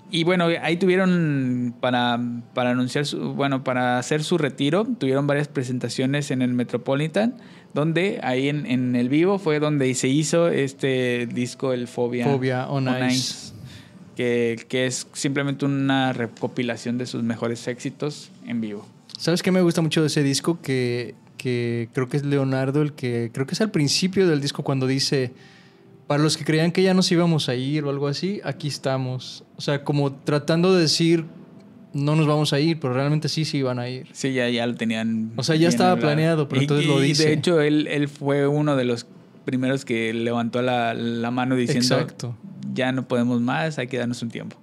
Y 0.10 0.24
bueno, 0.24 0.48
ahí 0.64 0.78
tuvieron 0.78 1.76
para, 1.80 2.20
para 2.56 2.72
anunciar, 2.72 3.06
su, 3.06 3.36
bueno, 3.36 3.64
para 3.64 4.00
hacer 4.00 4.24
su 4.24 4.40
retiro, 4.40 4.88
tuvieron 4.98 5.28
varias 5.28 5.48
presentaciones 5.48 6.32
en 6.32 6.42
el 6.42 6.56
Metropolitan, 6.56 7.36
donde 7.76 8.22
ahí 8.24 8.50
en, 8.50 8.66
en 8.66 8.96
el 8.96 9.08
vivo 9.08 9.38
fue 9.38 9.60
donde 9.60 9.94
se 9.94 10.08
hizo 10.08 10.48
este 10.48 11.28
disco, 11.28 11.74
el 11.74 11.88
Fobia, 11.88 12.26
Fobia 12.26 12.68
on, 12.68 12.88
on 12.88 13.06
Ice. 13.06 13.14
Ice, 13.14 13.54
que, 14.16 14.66
que 14.68 14.88
es 14.88 15.06
simplemente 15.14 15.64
una 15.64 16.12
recopilación 16.14 16.98
de 16.98 17.06
sus 17.06 17.22
mejores 17.22 17.68
éxitos 17.68 18.32
en 18.48 18.62
vivo. 18.62 18.84
¿Sabes 19.20 19.44
qué 19.44 19.52
me 19.52 19.62
gusta 19.62 19.84
mucho 19.84 20.02
de 20.02 20.08
ese 20.08 20.24
disco? 20.24 20.60
Que, 20.60 21.14
que 21.44 21.90
creo 21.92 22.08
que 22.08 22.16
es 22.16 22.24
Leonardo 22.24 22.82
el 22.82 22.94
que, 22.94 23.30
creo 23.34 23.46
que 23.46 23.54
es 23.54 23.60
al 23.60 23.70
principio 23.70 24.30
del 24.30 24.40
disco 24.40 24.64
cuando 24.64 24.88
dice, 24.88 25.34
para 26.08 26.24
los 26.24 26.38
que 26.38 26.46
creían 26.46 26.72
que 26.72 26.82
ya 26.82 26.94
nos 26.94 27.12
íbamos 27.12 27.50
a 27.50 27.56
ir 27.56 27.84
o 27.84 27.90
algo 27.90 28.08
así, 28.08 28.40
aquí 28.46 28.70
estamos. 28.70 29.44
O 29.58 29.62
sea, 29.62 29.84
como 29.84 30.14
tratando 30.14 30.74
de 30.74 30.84
decir, 30.84 31.26
no 31.92 32.16
nos 32.16 32.28
vamos 32.28 32.54
a 32.54 32.62
ir, 32.62 32.80
pero 32.80 32.94
realmente 32.94 33.28
sí 33.28 33.44
se 33.44 33.58
iban 33.58 33.78
a 33.78 33.90
ir. 33.90 34.08
Sí, 34.14 34.32
ya, 34.32 34.48
ya 34.48 34.66
lo 34.66 34.76
tenían. 34.76 35.34
O 35.36 35.44
sea, 35.44 35.58
ya 35.58 35.68
estaba 35.68 35.98
planeado, 35.98 36.48
pero 36.48 36.62
y, 36.62 36.64
entonces 36.64 36.88
lo 36.88 37.04
y 37.04 37.08
dice. 37.10 37.26
de 37.26 37.34
hecho, 37.34 37.60
él, 37.60 37.88
él 37.88 38.08
fue 38.08 38.48
uno 38.48 38.78
de 38.78 38.86
los 38.86 39.06
primeros 39.44 39.84
que 39.84 40.14
levantó 40.14 40.62
la, 40.62 40.94
la 40.94 41.30
mano 41.30 41.58
diciendo: 41.58 41.96
Exacto. 41.96 42.38
Ya 42.74 42.94
no 42.94 43.06
podemos 43.06 43.42
más, 43.42 43.80
hay 43.80 43.88
que 43.88 43.98
darnos 43.98 44.22
un 44.22 44.30
tiempo. 44.30 44.56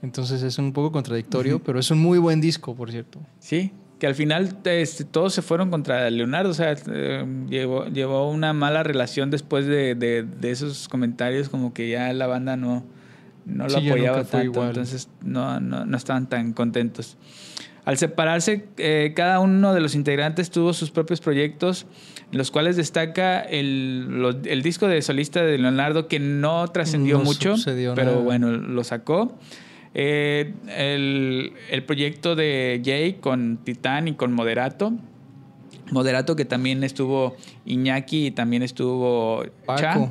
Entonces 0.00 0.42
es 0.42 0.56
un 0.56 0.72
poco 0.72 0.90
contradictorio, 0.90 1.62
pero 1.62 1.78
es 1.78 1.90
un 1.90 1.98
muy 1.98 2.18
buen 2.18 2.40
disco, 2.40 2.74
por 2.74 2.90
cierto. 2.90 3.20
Sí, 3.40 3.72
que 4.04 4.08
al 4.08 4.14
final 4.14 4.54
este, 4.66 5.04
todos 5.06 5.32
se 5.32 5.40
fueron 5.40 5.70
contra 5.70 6.10
Leonardo, 6.10 6.50
o 6.50 6.52
sea, 6.52 6.74
eh, 6.92 7.24
llevó, 7.48 7.86
llevó 7.86 8.30
una 8.30 8.52
mala 8.52 8.82
relación 8.82 9.30
después 9.30 9.64
de, 9.64 9.94
de, 9.94 10.24
de, 10.24 10.50
esos 10.50 10.88
comentarios, 10.88 11.48
como 11.48 11.72
que 11.72 11.88
ya 11.88 12.12
la 12.12 12.26
banda 12.26 12.54
no, 12.58 12.84
no 13.46 13.64
lo 13.64 13.70
Sí, 13.70 13.82
ya 13.82 13.92
apoyaba 13.94 14.24
tanto, 14.24 14.44
igual. 14.44 14.68
entonces 14.68 15.08
no, 15.22 15.58
no, 15.58 15.86
no 15.86 15.96
estaban 15.96 16.28
tan 16.28 16.52
contentos. 16.52 17.16
Al 17.86 17.96
separarse, 17.96 18.66
eh, 18.76 19.14
cada 19.16 19.40
uno 19.40 19.72
de 19.72 19.80
los 19.80 19.94
integrantes 19.94 20.50
tuvo 20.50 20.74
sus 20.74 20.90
propios 20.90 21.22
proyectos, 21.22 21.86
en 22.30 22.36
los 22.36 22.50
cuales 22.50 22.76
destaca 22.76 23.40
el, 23.40 24.06
lo- 24.20 24.38
el 24.44 24.60
disco 24.62 24.86
de 24.86 25.00
solista 25.00 25.42
de 25.42 25.56
Leonardo, 25.56 26.08
que 26.08 26.18
no 26.20 26.68
trascendió 26.68 27.16
No 27.16 27.24
mucho, 27.24 27.54
pero 27.64 27.94
nada. 27.94 28.16
bueno, 28.18 28.50
lo 28.52 28.84
sacó. 28.84 29.38
Eh, 29.94 30.52
el, 30.76 31.52
el 31.70 31.84
proyecto 31.84 32.34
de 32.34 32.82
Jay 32.84 33.14
con 33.14 33.58
Titán 33.64 34.08
y 34.08 34.14
con 34.14 34.32
Moderato. 34.32 34.92
Moderato 35.90 36.34
que 36.34 36.44
también 36.44 36.82
estuvo 36.82 37.36
Iñaki 37.64 38.26
y 38.26 38.30
también 38.30 38.62
estuvo 38.62 39.44
Cha. 39.76 39.94
Paco. 39.94 40.10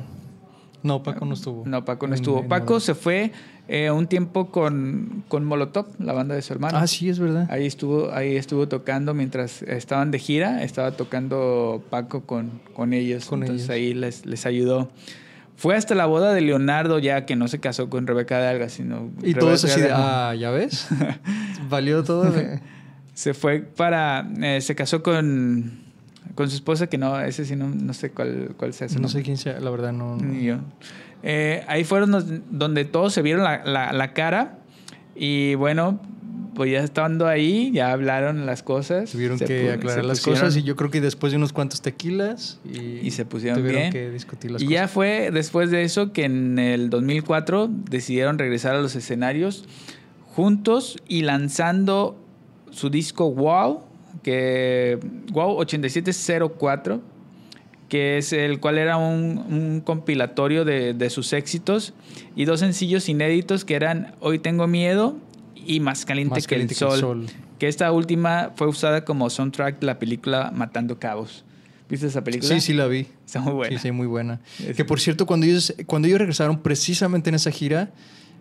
No, 0.82 1.02
Paco 1.02 1.24
no 1.24 1.34
estuvo. 1.34 1.62
No, 1.66 1.84
Paco 1.84 2.06
no 2.06 2.14
estuvo. 2.14 2.40
en 2.40 2.48
Paco 2.48 2.78
se 2.78 2.94
fue 2.94 3.32
eh, 3.68 3.90
un 3.90 4.06
tiempo 4.06 4.50
con, 4.50 5.24
con 5.28 5.44
Molotov, 5.44 5.86
la 5.98 6.12
banda 6.12 6.34
de 6.34 6.42
su 6.42 6.52
hermano. 6.52 6.76
Ah, 6.78 6.86
sí, 6.86 7.08
es 7.08 7.18
verdad. 7.18 7.48
Ahí 7.50 7.66
estuvo, 7.66 8.12
ahí 8.12 8.36
estuvo 8.36 8.68
tocando 8.68 9.14
mientras 9.14 9.62
estaban 9.62 10.10
de 10.10 10.18
gira, 10.18 10.62
estaba 10.62 10.92
tocando 10.92 11.82
Paco 11.88 12.22
con, 12.24 12.60
con 12.74 12.92
ellos. 12.92 13.24
Con 13.24 13.42
Entonces 13.42 13.70
ellos. 13.70 13.74
ahí 13.74 13.94
les, 13.94 14.26
les 14.26 14.44
ayudó. 14.46 14.90
Fue 15.56 15.76
hasta 15.76 15.94
la 15.94 16.06
boda 16.06 16.32
de 16.34 16.40
Leonardo 16.40 16.98
ya 16.98 17.26
que 17.26 17.36
no 17.36 17.46
se 17.48 17.60
casó 17.60 17.88
con 17.88 18.06
Rebeca 18.06 18.38
de 18.38 18.48
Alga, 18.48 18.68
sino... 18.68 19.10
Y 19.22 19.34
todo 19.34 19.50
Rebeca 19.50 19.54
eso 19.54 19.66
así 19.68 19.80
de, 19.80 19.90
ah, 19.92 20.34
¿ya 20.38 20.50
ves? 20.50 20.88
Valió 21.68 22.02
todo. 22.04 22.30
de- 22.30 22.60
Se 23.14 23.32
fue 23.34 23.60
para... 23.60 24.28
eh, 24.42 24.60
se 24.60 24.74
casó 24.74 25.02
con, 25.04 25.78
con 26.34 26.50
su 26.50 26.56
esposa, 26.56 26.88
que 26.88 26.98
no, 26.98 27.20
ese 27.20 27.44
sí 27.44 27.54
no, 27.54 27.68
no 27.68 27.94
sé 27.94 28.10
cuál, 28.10 28.54
cuál 28.56 28.72
sea 28.74 28.88
su 28.88 28.96
No 28.96 29.02
nombre. 29.02 29.20
sé 29.20 29.24
quién 29.24 29.36
sea, 29.36 29.60
la 29.60 29.70
verdad 29.70 29.92
no. 29.92 30.16
no. 30.16 30.24
Ni 30.24 30.42
yo. 30.44 30.56
Eh, 31.22 31.64
ahí 31.68 31.84
fueron 31.84 32.10
los- 32.10 32.26
donde 32.50 32.84
todos 32.84 33.12
se 33.12 33.22
vieron 33.22 33.44
la, 33.44 33.64
la- 33.64 33.92
la 33.92 34.12
cara 34.12 34.58
y 35.14 35.54
bueno, 35.54 36.00
pues 36.54 36.70
ya 36.72 36.80
estando 36.82 37.26
ahí, 37.26 37.70
ya 37.72 37.90
hablaron 37.92 38.46
las 38.46 38.62
cosas. 38.62 39.10
Tuvieron 39.10 39.38
que 39.38 39.70
aclarar 39.72 40.04
las 40.04 40.20
pusieron- 40.20 40.40
cosas 40.40 40.56
y 40.56 40.62
yo 40.62 40.76
creo 40.76 40.90
que 40.90 41.00
después 41.00 41.32
de 41.32 41.36
unos 41.38 41.52
cuantos 41.52 41.82
tequilas 41.82 42.60
y, 42.64 42.78
Y 43.06 43.10
se 43.10 43.24
pusieron 43.24 43.58
tuvieron 43.60 43.80
bien. 43.82 43.92
que 43.92 44.10
discutir 44.10 44.50
las 44.52 44.62
Y 44.62 44.66
cosas. 44.66 44.80
ya 44.80 44.88
fue 44.88 45.30
después 45.32 45.70
de 45.70 45.82
eso 45.82 46.12
que 46.12 46.24
en 46.24 46.58
el 46.58 46.90
2004 46.90 47.68
decidieron 47.90 48.38
regresar 48.38 48.74
a 48.76 48.80
los 48.80 48.94
escenarios 48.96 49.64
juntos 50.34 50.98
y 51.08 51.22
lanzando 51.22 52.16
su 52.70 52.90
disco 52.90 53.30
Wow, 53.32 53.82
que 54.22 54.98
Wow 55.32 55.56
8704, 55.58 57.00
que 57.88 58.18
es 58.18 58.32
el 58.32 58.58
cual 58.60 58.78
era 58.78 58.96
un, 58.96 59.38
un 59.48 59.80
compilatorio 59.84 60.64
de, 60.64 60.94
de 60.94 61.10
sus 61.10 61.32
éxitos 61.32 61.94
y 62.34 62.44
dos 62.46 62.60
sencillos 62.60 63.08
inéditos 63.08 63.64
que 63.64 63.74
eran 63.74 64.14
Hoy 64.20 64.38
tengo 64.38 64.66
miedo 64.66 65.16
y 65.66 65.80
Más 65.80 66.04
caliente, 66.04 66.34
Más 66.36 66.46
que, 66.46 66.54
caliente 66.56 66.74
el 66.74 66.78
sol, 67.00 67.26
que 67.58 67.68
esta 67.68 67.90
última 67.92 68.52
fue 68.56 68.66
usada 68.66 69.04
como 69.04 69.28
soundtrack 69.30 69.80
de 69.80 69.86
la 69.86 69.98
película 69.98 70.52
Matando 70.54 70.98
Cabos. 70.98 71.44
¿Viste 71.88 72.06
esa 72.06 72.24
película? 72.24 72.48
Sí, 72.54 72.60
sí 72.60 72.72
la 72.72 72.86
vi. 72.86 73.06
Está 73.26 73.40
muy 73.40 73.52
buena. 73.52 73.76
Sí, 73.78 73.82
sí, 73.88 73.92
muy 73.92 74.06
buena. 74.06 74.40
Es- 74.66 74.76
Que 74.76 74.84
por 74.84 75.00
cierto, 75.00 75.26
cuando 75.26 75.46
ellos, 75.46 75.74
cuando 75.86 76.08
ellos 76.08 76.18
regresaron 76.18 76.60
precisamente 76.62 77.28
en 77.28 77.34
esa 77.34 77.50
gira, 77.50 77.90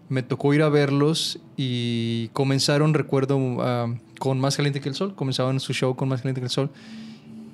me 0.09 0.23
tocó 0.23 0.53
ir 0.53 0.61
a 0.61 0.69
verlos 0.69 1.39
y 1.57 2.29
comenzaron, 2.29 2.93
recuerdo, 2.93 3.37
ah, 3.59 3.93
con 4.19 4.39
Más 4.39 4.55
Caliente 4.55 4.79
que 4.79 4.89
el 4.89 4.95
Sol. 4.95 5.13
Comenzaban 5.15 5.59
su 5.59 5.73
show 5.73 5.95
con 5.95 6.07
Más 6.09 6.21
Caliente 6.21 6.39
que 6.41 6.45
el 6.45 6.51
Sol. 6.51 6.69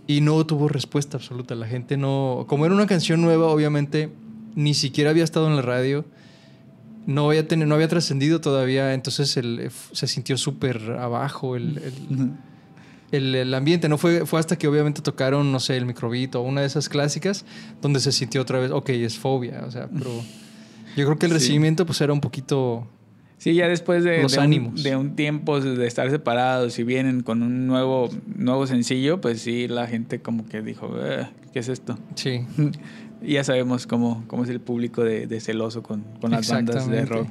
Y 0.07 0.21
no 0.21 0.43
tuvo 0.45 0.67
respuesta 0.67 1.17
absoluta. 1.17 1.53
La 1.55 1.67
gente 1.67 1.97
no... 1.97 2.45
Como 2.47 2.65
era 2.65 2.73
una 2.73 2.87
canción 2.87 3.21
nueva, 3.21 3.47
obviamente, 3.47 4.09
ni 4.55 4.73
siquiera 4.73 5.09
había 5.11 5.23
estado 5.23 5.47
en 5.47 5.55
la 5.55 5.61
radio. 5.61 6.05
No 7.05 7.29
había, 7.29 7.43
no 7.55 7.75
había 7.75 7.87
trascendido 7.87 8.39
todavía. 8.41 8.93
Entonces 8.93 9.35
el- 9.37 9.69
se 9.91 10.07
sintió 10.07 10.37
súper 10.37 10.79
abajo 10.99 11.55
el- 11.55 11.77
el, 11.77 12.31
el, 13.11 13.35
el 13.35 13.53
ambiente. 13.53 13.89
No 13.89 13.97
fue, 13.97 14.25
fue 14.25 14.39
hasta 14.39 14.57
que 14.57 14.67
obviamente 14.67 15.01
tocaron, 15.01 15.51
no 15.51 15.59
sé, 15.59 15.77
el 15.77 15.85
microbito 15.85 16.41
o 16.41 16.43
una 16.43 16.61
de 16.61 16.67
esas 16.67 16.89
clásicas, 16.89 17.45
donde 17.81 17.99
se 17.99 18.11
sintió 18.11 18.41
otra 18.41 18.59
vez, 18.59 18.71
ok, 18.71 18.89
es 18.89 19.17
fobia. 19.17 19.63
O 19.65 19.71
sea, 19.71 19.87
pero 19.89 20.11
yo 20.95 21.05
creo 21.05 21.17
que 21.17 21.25
el 21.25 21.31
Sí. 21.31 21.37
recibimiento 21.37 21.85
pues 21.85 21.99
era 22.01 22.13
un 22.13 22.21
poquito... 22.21 22.87
Sí, 23.37 23.53
ya 23.53 23.69
después 23.69 24.03
de, 24.03 24.21
Los 24.21 24.33
de 24.33 24.37
un, 24.39 24.43
ánimos. 24.43 24.83
de 24.83 24.97
un 24.97 25.15
tiempo 25.15 25.61
de 25.61 25.87
estar 25.87 26.11
separados 26.11 26.77
y 26.77 26.83
vienen 26.83 27.21
con 27.21 27.41
un 27.41 27.67
nuevo, 27.67 28.09
nuevo 28.35 28.67
sencillo, 28.67 29.21
pues 29.21 29.41
sí, 29.41 29.69
la 29.69 29.87
gente 29.87 30.21
como 30.21 30.45
que 30.45 30.61
dijo, 30.61 30.91
"Eh, 31.01 31.25
¿qué 31.53 31.59
es 31.59 31.69
esto? 31.69 31.97
Sí. 32.15 32.41
Y 33.21 33.33
ya 33.33 33.43
sabemos 33.43 33.85
cómo, 33.85 34.23
cómo 34.27 34.43
es 34.43 34.49
el 34.49 34.61
público 34.61 35.03
de, 35.03 35.27
de 35.27 35.39
celoso 35.41 35.83
con, 35.83 36.05
con 36.21 36.31
las 36.31 36.49
bandas 36.49 36.89
de 36.89 37.05
rock. 37.05 37.27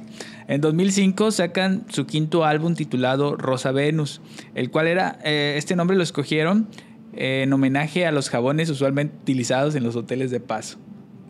En 0.47 0.61
2005 0.61 1.31
sacan 1.31 1.85
su 1.89 2.05
quinto 2.05 2.45
álbum 2.45 2.75
titulado 2.75 3.35
Rosa 3.35 3.71
Venus, 3.71 4.21
el 4.53 4.69
cual 4.69 4.87
era, 4.87 5.19
eh, 5.23 5.55
este 5.57 5.75
nombre 5.75 5.97
lo 5.97 6.03
escogieron 6.03 6.67
eh, 7.13 7.41
en 7.43 7.53
homenaje 7.53 8.05
a 8.05 8.11
los 8.11 8.29
jabones 8.29 8.69
usualmente 8.69 9.15
utilizados 9.21 9.73
en 9.75 9.83
los 9.83 9.95
hoteles 9.95 10.29
de 10.29 10.39
paso. 10.39 10.77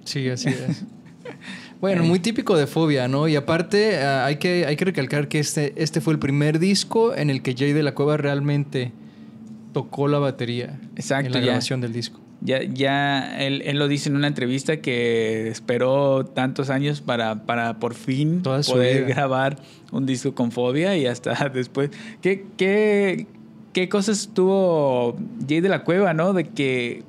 Sí, 0.04 0.28
así 0.30 0.50
es. 0.50 0.84
Bueno, 1.82 2.04
muy 2.04 2.20
típico 2.20 2.58
de 2.58 2.68
fobia, 2.68 3.08
¿no? 3.08 3.30
Y 3.30 3.38
aparte, 3.38 3.98
ah, 4.00 4.26
hay, 4.26 4.36
que, 4.36 4.66
hay 4.66 4.76
que 4.76 4.84
recalcar 4.84 5.30
que 5.30 5.40
este, 5.40 5.74
este 5.78 6.02
fue 6.02 6.12
el 6.12 6.20
primer 6.20 6.60
disco 6.60 7.16
en 7.16 7.30
el 7.30 7.42
que 7.42 7.56
Jay 7.56 7.72
de 7.72 7.84
la 7.84 7.94
Cueva 7.94 8.18
realmente 8.18 8.92
tocó 9.72 10.10
la 10.10 10.20
batería 10.20 10.78
Exacto, 10.98 11.28
en 11.28 11.34
la 11.34 11.40
ya. 11.40 11.46
grabación 11.46 11.80
del 11.80 11.94
disco. 11.94 12.20
Ya, 12.42 12.64
ya 12.64 13.38
él, 13.40 13.62
él 13.66 13.78
lo 13.78 13.90
dice 13.90 14.10
en 14.10 14.16
una 14.16 14.28
entrevista 14.28 14.78
que 14.78 15.50
esperó 15.50 16.26
tantos 16.26 16.70
años 16.70 17.02
para, 17.02 17.44
para 17.44 17.80
por 17.80 17.94
fin 17.94 18.42
poder 18.42 19.06
vida. 19.06 19.08
grabar 19.14 19.58
un 19.92 20.06
disco 20.06 20.34
con 20.34 20.52
fobia 20.52 20.96
y 20.96 21.06
hasta 21.06 21.50
después. 21.54 21.90
¿Qué, 22.22 22.46
qué, 22.56 23.28
qué 23.74 23.90
cosas 23.90 24.30
tuvo 24.34 25.18
Jay 25.48 25.60
de 25.60 25.70
la 25.70 25.84
Cueva, 25.84 26.14
¿no? 26.14 26.32
De 26.32 26.46
que 26.46 27.04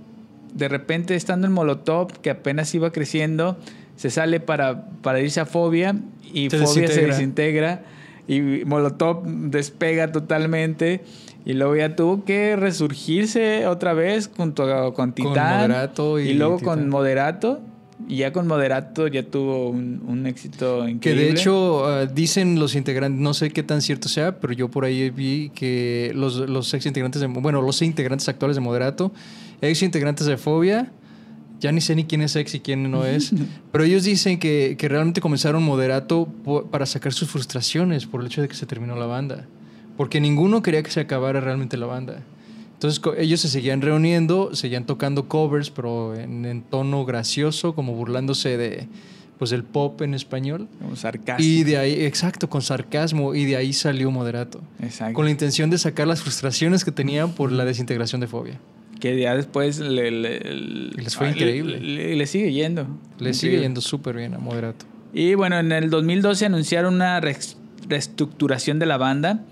de 0.53 0.69
repente 0.69 1.15
estando 1.15 1.47
en 1.47 1.53
Molotov, 1.53 2.09
que 2.21 2.31
apenas 2.31 2.75
iba 2.75 2.91
creciendo, 2.91 3.57
se 3.95 4.11
sale 4.11 4.41
para, 4.41 4.87
para 5.03 5.21
irse 5.21 5.41
a 5.41 5.47
Fobia 5.47 5.95
y 6.33 6.51
Fobia 6.51 6.89
se 6.89 7.07
desintegra 7.07 7.85
y 8.27 8.65
Molotov 8.65 9.25
despega 9.27 10.13
totalmente. 10.13 11.03
Y 11.45 11.55
luego 11.55 11.77
ya 11.77 11.97
tuvo 11.97 12.25
que 12.25 12.57
resurgirse 12.57 13.67
otra 13.67 13.95
vez 13.95 14.31
junto 14.37 14.93
con 14.95 15.13
Titán. 15.13 15.91
y, 15.97 16.21
y 16.21 16.35
luego 16.35 16.59
con 16.61 16.89
Moderato. 16.89 17.61
Y 18.09 18.17
ya 18.17 18.33
con 18.33 18.47
Moderato 18.47 19.07
ya 19.07 19.23
tuvo 19.23 19.69
un, 19.69 20.27
éxito 20.27 20.89
increíble. 20.89 21.01
Que 21.01 21.15
de 21.15 21.31
hecho 21.31 21.87
ah, 21.87 22.07
dicen 22.07 22.59
los 22.59 22.75
integrantes, 22.75 23.21
no 23.21 23.35
sé 23.35 23.51
qué 23.51 23.63
tan 23.63 23.83
cierto 23.83 24.09
sea, 24.09 24.41
pero 24.41 24.53
yo 24.53 24.69
por 24.69 24.85
ahí 24.85 25.11
vi 25.11 25.51
que 25.55 26.13
los, 26.15 26.37
los 26.37 26.73
ex 26.75 26.87
integrantes, 26.87 27.21
de, 27.21 27.27
bueno, 27.27 27.63
los 27.63 27.83
integrantes 27.83 28.29
actuales 28.29 28.57
de 28.57 28.63
Moderato, 28.63 29.13
ex 29.61 29.83
integrantes 29.83 30.27
de 30.27 30.37
Fobia, 30.37 30.91
ya 31.61 31.73
ni 31.73 31.81
sé 31.81 31.95
ni 31.95 32.05
quién 32.05 32.23
es 32.23 32.37
ex 32.37 32.55
y 32.55 32.61
quién 32.61 32.91
no 32.91 33.05
es, 33.05 33.33
pero 33.73 33.85
ellos 33.85 34.05
dicen 34.05 34.39
que, 34.39 34.77
que 34.79 34.89
realmente 34.89 35.21
comenzaron 35.21 35.63
Moderato 35.63 36.27
para 36.71 36.87
sacar 36.87 37.13
sus 37.13 37.29
frustraciones 37.29 38.07
por 38.07 38.23
el 38.23 38.27
hecho 38.27 38.43
de 38.43 38.49
que 38.49 38.55
se 38.55 38.67
terminó 38.67 38.97
la 38.97 39.07
banda. 39.07 39.47
Porque 40.01 40.19
ninguno 40.19 40.63
quería 40.63 40.83
que 40.83 40.91
se 40.91 41.01
acabara 41.01 41.43
realmente 41.43 41.77
la 41.77 41.85
banda. 41.85 42.23
Entonces 42.73 43.03
ellos 43.19 43.39
se 43.39 43.49
seguían 43.49 43.83
reuniendo, 43.83 44.55
seguían 44.55 44.87
tocando 44.87 45.29
covers, 45.29 45.69
pero 45.69 46.15
en, 46.15 46.63
tono 46.71 47.05
gracioso, 47.05 47.75
como 47.75 47.93
burlándose 47.93 48.57
de 48.57 48.89
pues 49.39 49.53
el 49.53 49.63
pop 49.63 50.01
en 50.01 50.15
español. 50.15 50.69
Con 50.81 50.97
sarcasmo. 50.97 51.45
Y 51.45 51.65
de 51.65 51.77
ahí, 51.77 52.07
exacto, 52.07 52.49
con 52.49 52.63
sarcasmo, 52.63 53.35
y 53.35 53.45
de 53.45 53.57
ahí 53.59 53.75
salió 53.75 54.11
Moderato. 54.11 54.63
Exacto. 54.83 55.13
Con 55.13 55.27
la 55.27 55.33
intención 55.33 55.69
de 55.69 55.77
sacar 55.77 56.07
las 56.07 56.23
frustraciones 56.23 56.83
que 56.83 56.93
tenían 56.93 57.33
por 57.33 57.53
la 57.53 57.67
desintegración 57.67 58.23
de 58.23 58.27
Fobia. 58.27 58.59
Que 59.01 59.21
ya 59.21 59.37
después 59.37 59.81
le, 59.81 60.11
les 60.11 61.15
fue 61.15 61.29
increíble. 61.29 61.79
Le, 61.79 62.17
le, 62.17 62.27
sigue 62.27 62.51
yendo. 62.55 62.87
Le 63.19 63.35
sigue 63.35 63.61
yendo 63.61 63.83
súper 63.83 64.17
bien 64.17 64.33
a 64.33 64.39
Moderato. 64.39 64.87
Y 65.13 65.35
bueno, 65.35 65.59
en 65.59 65.73
el 65.73 65.91
2012 65.91 66.47
anunciaron 66.47 66.95
una 66.95 67.21
reestructuración 67.21 68.79
de 68.79 68.87
la 68.87 68.97
banda 68.97 69.45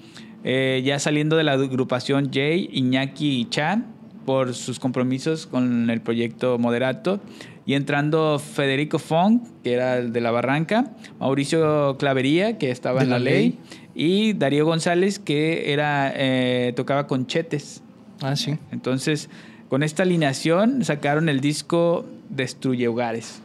eh, 0.45 0.83
ya 0.85 0.99
saliendo 0.99 1.37
de 1.37 1.45
la 1.45 1.53
agrupación 1.53 2.31
Jay, 2.33 2.69
Iñaki 2.73 3.41
y 3.41 3.45
Chan 3.49 3.87
por 4.25 4.55
sus 4.55 4.79
compromisos 4.79 5.47
con 5.47 5.91
el 5.91 6.01
proyecto 6.01 6.59
Moderato 6.59 7.21
y 7.69 7.75
entrando 7.75 8.39
Federico 8.39 8.99
Fong, 8.99 9.41
que 9.63 9.75
era 9.75 9.99
el 9.99 10.13
de 10.13 10.23
la 10.23 10.31
Barranca, 10.31 10.93
Mauricio 11.21 11.97
Clavería, 11.99 12.57
que 12.57 12.71
estaba 12.71 13.03
en 13.03 13.11
la, 13.11 13.19
ley, 13.19 13.59
y 13.95 14.33
Darío 14.33 14.65
González, 14.65 15.19
que 15.19 15.71
era 15.73 16.11
eh, 16.15 16.73
tocaba 16.77 17.07
con 17.07 17.27
Chetes. 17.27 17.83
Ah, 18.23 18.37
sí. 18.37 18.57
Entonces, 18.73 19.29
con 19.69 19.83
esta 19.83 20.03
alineación 20.03 20.83
sacaron 20.83 21.29
el 21.29 21.41
disco 21.41 22.07
Destruye 22.31 22.89
Hogares. 22.89 23.43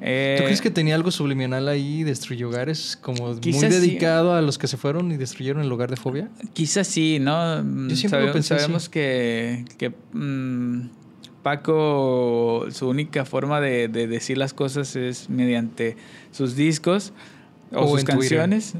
Eh, 0.00 0.36
¿Tú 0.38 0.44
crees 0.44 0.60
que 0.60 0.70
tenía 0.70 0.94
algo 0.94 1.10
subliminal 1.10 1.68
ahí, 1.68 2.04
destruye 2.04 2.44
hogares, 2.44 2.96
como 3.00 3.34
muy 3.34 3.40
dedicado 3.40 4.34
a 4.34 4.42
los 4.42 4.58
que 4.58 4.68
se 4.68 4.76
fueron 4.76 5.10
y 5.10 5.16
destruyeron 5.16 5.62
el 5.62 5.72
hogar 5.72 5.90
de 5.90 5.96
fobia? 5.96 6.28
Quizás 6.52 6.86
sí, 6.86 7.18
¿no? 7.20 7.56
Yo 7.88 7.96
siempre 7.96 8.26
lo 8.26 8.32
pensé 8.32 8.58
Sabemos 8.58 8.88
que, 8.88 9.64
que 9.76 9.92
mm, 10.12 10.88
Paco, 11.42 12.66
su 12.70 12.88
única 12.88 13.24
forma 13.24 13.60
de, 13.60 13.88
decir 13.88 14.38
las 14.38 14.54
cosas 14.54 14.94
es 14.96 15.28
mediante 15.28 15.96
sus 16.30 16.54
discos 16.56 17.12
o, 17.72 17.88
sus 17.88 18.04
canciones. 18.04 18.74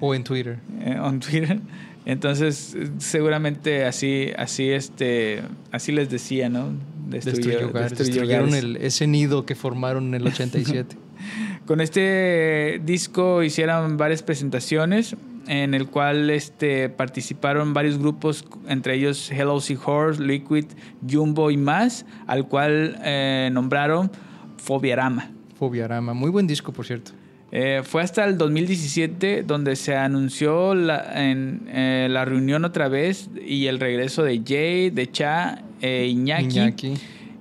o 0.00 0.14
en 0.14 0.24
Twitter. 0.24 0.58
Eh, 0.80 0.96
en 0.96 1.20
Twitter. 1.20 1.60
Entonces, 2.08 2.74
seguramente 2.96 3.84
así, 3.84 4.30
así, 4.38 4.70
este, 4.70 5.42
así 5.70 5.92
les 5.92 6.08
decía, 6.08 6.48
¿no? 6.48 6.72
Destruyó, 7.06 7.68
destruyeron 7.68 8.54
ese 8.80 9.06
nido 9.06 9.44
que 9.44 9.54
formaron 9.54 10.08
en 10.08 10.14
el 10.14 10.26
87. 10.26 10.96
Con 11.66 11.82
este 11.82 12.80
disco 12.82 13.42
hicieron 13.42 13.98
varias 13.98 14.22
presentaciones 14.22 15.16
en 15.48 15.74
el 15.74 15.88
cual 15.88 16.30
este, 16.30 16.88
participaron 16.88 17.74
varios 17.74 17.98
grupos, 17.98 18.46
entre 18.68 18.94
ellos 18.94 19.30
Hello 19.30 19.56
Horse, 19.84 20.22
Liquid, 20.22 20.64
Jumbo 21.06 21.50
y 21.50 21.58
más, 21.58 22.06
al 22.26 22.48
cual 22.48 22.98
eh, 23.04 23.50
nombraron 23.52 24.10
Fobiarama. 24.56 25.30
Fobiarama, 25.58 26.14
muy 26.14 26.30
buen 26.30 26.46
disco, 26.46 26.72
por 26.72 26.86
cierto. 26.86 27.12
Eh, 27.50 27.80
fue 27.82 28.02
hasta 28.02 28.24
el 28.26 28.36
2017 28.36 29.42
donde 29.42 29.74
se 29.76 29.96
anunció 29.96 30.74
la, 30.74 31.30
en, 31.30 31.66
eh, 31.68 32.06
la 32.10 32.26
reunión 32.26 32.66
otra 32.66 32.88
vez 32.88 33.30
y 33.46 33.66
el 33.66 33.80
regreso 33.80 34.22
de 34.22 34.42
Jay, 34.46 34.90
de 34.90 35.10
Cha, 35.10 35.62
e 35.80 36.06
Iñaki, 36.06 36.94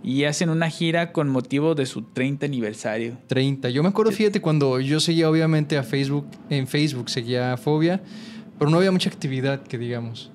Y 0.04 0.24
hacen 0.24 0.50
una 0.50 0.70
gira 0.70 1.12
con 1.12 1.28
motivo 1.28 1.76
de 1.76 1.86
su 1.86 2.04
30 2.04 2.46
aniversario. 2.46 3.18
30. 3.28 3.70
Yo 3.70 3.84
me 3.84 3.90
acuerdo, 3.90 4.12
fíjate, 4.14 4.40
cuando 4.40 4.80
yo 4.80 5.02
seguía 5.02 5.30
obviamente 5.30 5.78
a 5.78 5.84
Facebook, 5.84 6.28
en 6.50 6.68
Facebook 6.68 7.10
seguía 7.10 7.52
a 7.52 7.58
Fobia, 7.58 8.02
pero 8.58 8.72
no 8.72 8.78
había 8.78 8.92
mucha 8.92 9.10
actividad, 9.10 9.64
que 9.64 9.78
digamos. 9.78 10.32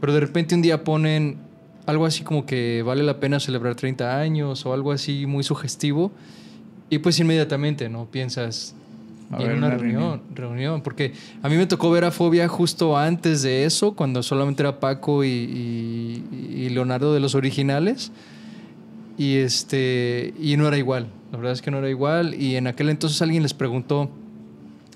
Pero 0.00 0.12
de 0.12 0.20
repente 0.20 0.54
un 0.54 0.62
día 0.62 0.84
ponen 0.84 1.38
algo 1.86 2.06
así 2.06 2.22
como 2.22 2.46
que 2.46 2.82
vale 2.82 3.02
la 3.02 3.18
pena 3.18 3.40
celebrar 3.40 3.74
30 3.74 4.20
años 4.20 4.64
o 4.66 4.72
algo 4.72 4.92
así 4.92 5.26
muy 5.26 5.42
sugestivo. 5.42 6.12
Y 6.90 6.98
pues 6.98 7.18
inmediatamente, 7.18 7.88
¿no? 7.88 8.08
Piensas, 8.08 8.76
y 9.38 9.42
en 9.42 9.52
una 9.52 9.70
reunión, 9.70 10.22
reunión, 10.34 10.82
porque 10.82 11.12
a 11.42 11.48
mí 11.48 11.56
me 11.56 11.66
tocó 11.66 11.90
ver 11.90 12.04
a 12.04 12.12
Fobia 12.12 12.46
justo 12.46 12.96
antes 12.96 13.42
de 13.42 13.64
eso, 13.64 13.94
cuando 13.94 14.22
solamente 14.22 14.62
era 14.62 14.78
Paco 14.78 15.24
y, 15.24 16.68
Leonardo 16.70 17.12
de 17.12 17.20
los 17.20 17.34
originales. 17.34 18.12
Y 19.18 19.36
este 19.36 20.34
y 20.38 20.56
no 20.58 20.68
era 20.68 20.76
igual, 20.76 21.08
la 21.32 21.38
verdad 21.38 21.52
es 21.54 21.62
que 21.62 21.70
no 21.70 21.78
era 21.78 21.88
igual. 21.88 22.34
Y 22.34 22.56
en 22.56 22.66
aquel 22.66 22.90
entonces 22.90 23.20
alguien 23.22 23.42
les 23.42 23.54
preguntó 23.54 24.10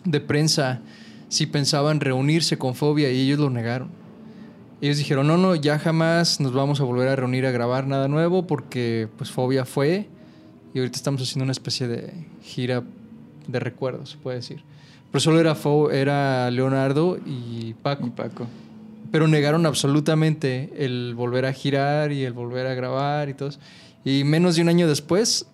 de 0.05 0.21
prensa 0.21 0.81
si 1.29 1.47
pensaban 1.47 2.01
reunirse 2.01 2.59
con 2.59 2.75
Fobia 2.75 3.11
y 3.11 3.21
ellos 3.21 3.39
lo 3.39 3.51
negaron. 3.51 3.89
Ellos 4.83 4.99
dijeron, 4.99 5.27
no, 5.27 5.37
no, 5.37 5.55
ya 5.55 5.79
jamás 5.79 6.41
nos 6.41 6.53
vamos 6.53 6.81
a 6.81 6.85
volver 6.85 7.09
a 7.09 7.17
reunir 7.17 7.47
a 7.47 7.51
grabar 7.51 7.87
nada 7.87 8.09
nuevo 8.09 8.47
porque 8.47 9.09
pues 9.17 9.31
Fobia 9.31 9.65
fue 9.65 10.09
y 10.73 10.79
ahorita 10.79 10.97
estamos 10.97 11.23
haciendo 11.23 11.45
una 11.45 11.53
especie 11.53 11.89
de 11.89 12.13
gira 12.43 12.83
de 13.51 13.61
recuerdos, 13.61 14.11
se 14.11 14.19
puede 14.19 14.37
decir. 14.39 14.63
Pero 15.11 15.21
solo 15.21 15.41
era, 15.41 15.57
era 15.93 16.51
Leonardo 16.51 17.19
y 17.27 17.75
Paco. 17.83 18.11
Paco. 18.15 18.47
Pero 19.11 19.27
negaron 19.27 19.67
absolutamente 19.67 20.73
el 20.77 21.15
volver 21.17 21.47
a 21.47 21.53
girar 21.53 22.13
y 22.13 22.25
el 22.25 22.33
volver 22.33 22.67
a 22.67 22.75
grabar 22.75 23.29
y 23.29 23.35
todo. 23.35 23.51
Y 24.05 24.25
menos 24.25 24.57
de 24.57 24.63
un 24.63 24.69
año 24.69 24.87
después 24.89 25.47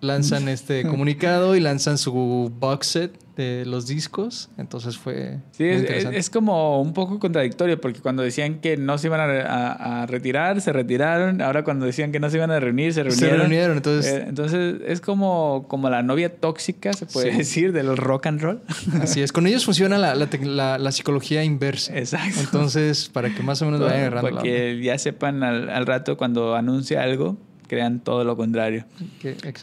lanzan 0.00 0.48
este 0.48 0.82
comunicado 0.84 1.56
y 1.56 1.60
lanzan 1.60 1.98
su 1.98 2.52
box 2.58 2.86
set 2.86 3.26
de 3.36 3.64
los 3.66 3.86
discos. 3.86 4.48
Entonces 4.56 4.96
fue. 4.96 5.38
Sí, 5.52 5.64
es, 5.64 6.30
como 6.30 6.80
un 6.80 6.94
poco 6.94 7.18
contradictorio 7.18 7.80
porque 7.80 8.00
cuando 8.00 8.22
decían 8.22 8.60
que 8.60 8.76
no 8.76 8.98
se 8.98 9.08
iban 9.08 9.20
a, 9.20 10.06
retirar, 10.06 10.60
se 10.60 10.72
retiraron. 10.72 11.42
Ahora 11.42 11.62
cuando 11.62 11.86
decían 11.86 12.12
que 12.12 12.18
no 12.18 12.30
se 12.30 12.38
iban 12.38 12.50
a 12.50 12.58
reunir, 12.58 12.92
se 12.94 13.02
reunieron. 13.02 13.30
Se 13.30 13.36
reunieron, 13.36 13.76
entonces. 13.76 14.12
Eh, 14.12 14.24
entonces 14.26 14.76
es 14.86 15.00
como, 15.00 15.66
como 15.68 15.90
la 15.90 16.02
novia 16.02 16.34
tóxica, 16.34 16.92
se 16.94 17.06
puede 17.06 17.36
decir, 17.36 17.72
del 17.72 17.96
rock 17.96 18.26
and 18.26 18.40
roll. 18.40 18.62
Así 19.02 19.20
es. 19.20 19.32
Con 19.32 19.46
ellos 19.46 19.64
funciona 19.64 19.98
la, 19.98 20.14
la, 20.14 20.92
psicología 20.92 21.44
inversa. 21.44 21.96
Exacto. 21.96 22.40
Entonces, 22.40 23.10
para 23.12 23.34
que 23.34 23.42
más 23.42 23.60
o 23.60 23.66
menos 23.66 23.80
vayan 23.80 24.00
agarrando. 24.00 24.30
Para 24.30 24.42
que 24.42 24.80
ya 24.82 24.96
sepan 24.98 25.42
al, 25.42 25.68
al 25.68 25.86
rato 25.86 26.16
cuando 26.16 26.54
anuncia 26.54 27.02
algo 27.02 27.36
crean 27.66 28.00
todo 28.00 28.24
lo 28.24 28.36
contrario. 28.36 28.84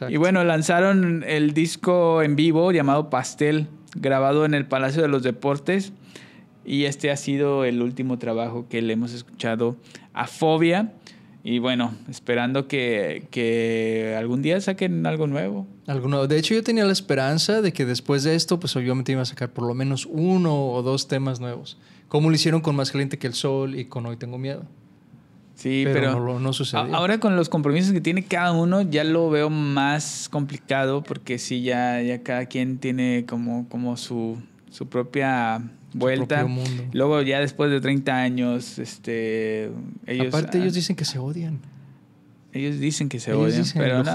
Y 0.10 0.18
bueno, 0.18 0.44
lanzaron 0.44 1.24
el 1.28 1.54
disco 1.54 2.22
en 2.22 2.36
vivo 2.36 2.72
llamado 2.72 3.10
Pastel, 3.10 3.68
grabado 3.96 4.46
en 4.46 4.54
el 4.54 4.66
Palacio 4.66 5.02
de 5.02 5.08
los 5.08 5.24
Deportes. 5.24 5.94
Y 6.66 6.86
este 6.86 7.12
ha 7.12 7.18
sido 7.18 7.66
el 7.66 7.82
último 7.82 8.20
trabajo 8.20 8.68
que 8.70 8.82
le 8.82 8.94
hemos 8.94 9.14
escuchado 9.14 9.76
a 10.14 10.28
Fobia. 10.28 10.94
Y 11.46 11.60
bueno, 11.60 11.94
esperando 12.10 12.70
que, 12.70 13.28
que 13.30 14.16
algún 14.18 14.42
día 14.42 14.62
saquen 14.62 15.06
algo 15.06 15.28
nuevo. 15.28 15.68
Algo 15.88 16.26
De 16.26 16.38
hecho, 16.38 16.54
yo 16.54 16.64
tenía 16.64 16.86
la 16.86 16.94
esperanza 16.94 17.62
de 17.62 17.74
que 17.74 17.86
después 17.86 18.24
de 18.24 18.36
esto, 18.36 18.62
pues 18.62 18.76
obviamente 18.78 19.12
iba 19.12 19.22
a 19.22 19.26
sacar 19.26 19.52
por 19.52 19.68
lo 19.68 19.74
menos 19.74 20.08
uno 20.10 20.68
o 20.68 20.82
dos 20.84 21.10
temas 21.10 21.42
nuevos. 21.42 21.78
Como 22.08 22.30
lo 22.30 22.36
hicieron 22.36 22.62
con 22.62 22.78
Más 22.78 22.92
Caliente 22.92 23.18
que 23.18 23.28
el 23.28 23.34
Sol 23.34 23.78
y 23.78 23.86
con 23.86 24.06
Hoy 24.06 24.16
Tengo 24.16 24.38
Miedo. 24.38 24.66
Sí, 25.56 25.84
pero, 25.86 26.40
no, 26.40 26.52
ahora 26.94 27.20
con 27.20 27.36
los 27.36 27.48
compromisos 27.48 27.94
que 27.94 28.02
tiene 28.02 28.26
cada 28.26 28.52
uno 28.52 28.82
ya 28.82 29.04
lo 29.04 29.30
veo 29.30 29.50
más 29.50 30.28
complicado 30.30 31.04
porque 31.04 31.38
sí, 31.38 31.62
ya, 31.62 32.02
ya 32.02 32.24
cada 32.24 32.48
quien 32.48 32.80
tiene 32.80 33.26
como, 33.28 33.70
como 33.70 33.96
su, 33.96 34.42
su 34.72 34.90
propia 34.90 35.62
vuelta. 35.94 36.48
Luego 36.92 37.22
ya 37.22 37.40
después 37.40 37.72
de 37.72 37.80
30 37.80 38.16
años, 38.16 38.80
este, 38.80 39.70
ellos... 40.08 40.28
Aparte 40.34 40.58
ellos 40.58 40.74
dicen 40.74 40.96
que 40.96 41.06
se 41.06 41.20
odian. 41.20 41.60
Ellos 42.52 42.80
dicen 42.80 43.08
que 43.08 43.20
se 43.20 43.34
odian, 43.34 43.66
pero, 43.76 44.04
no, 44.04 44.14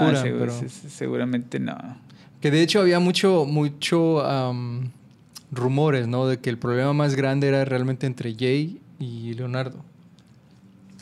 seguramente 0.87 1.59
no. 1.59 1.77
Que 2.41 2.51
de 2.51 2.61
hecho 2.61 2.81
había 2.81 2.99
mucho, 2.99 3.45
mucho 3.45 4.23
rumores, 5.51 6.07
¿no? 6.07 6.27
De 6.27 6.39
que 6.39 6.49
el 6.49 6.57
problema 6.57 6.93
más 6.93 7.15
grande 7.15 7.47
era 7.47 7.65
realmente 7.65 8.07
entre 8.07 8.35
Jay 8.35 8.79
y 8.99 9.33
Leonardo. 9.33 9.83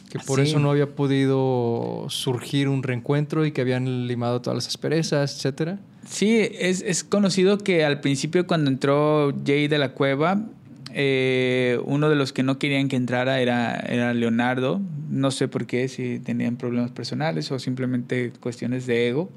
Que 0.10 0.20
por 0.20 0.40
eso 0.40 0.60
no 0.60 0.72
había 0.72 0.96
podido 0.96 2.06
surgir 2.10 2.70
un 2.70 2.82
reencuentro 2.82 3.46
y 3.46 3.52
que 3.52 3.62
habían 3.62 4.08
limado 4.08 4.42
todas 4.42 4.56
las 4.56 4.68
asperezas, 4.68 5.36
etcétera. 5.36 5.80
Sí, 6.08 6.40
es, 6.40 6.82
es 6.82 7.04
conocido 7.04 7.58
que 7.58 7.84
al 7.84 8.00
principio 8.00 8.48
cuando 8.48 8.70
entró 8.70 9.34
Jay 9.46 9.68
de 9.68 9.78
la 9.78 9.92
cueva, 9.92 10.46
eh, 10.94 11.80
uno 11.86 12.10
de 12.10 12.16
los 12.16 12.34
que 12.34 12.42
no 12.42 12.58
querían 12.58 12.88
que 12.88 12.96
entrara 12.96 13.40
era, 13.40 13.76
era 13.76 14.14
Leonardo. 14.14 14.82
No 15.10 15.30
sé 15.30 15.48
por 15.48 15.68
qué, 15.68 15.88
si 15.90 16.20
tenían 16.20 16.56
problemas 16.56 16.92
personales 16.92 17.52
o 17.52 17.60
simplemente 17.60 18.32
cuestiones 18.40 18.88
de 18.88 19.10
ego. 19.10 19.30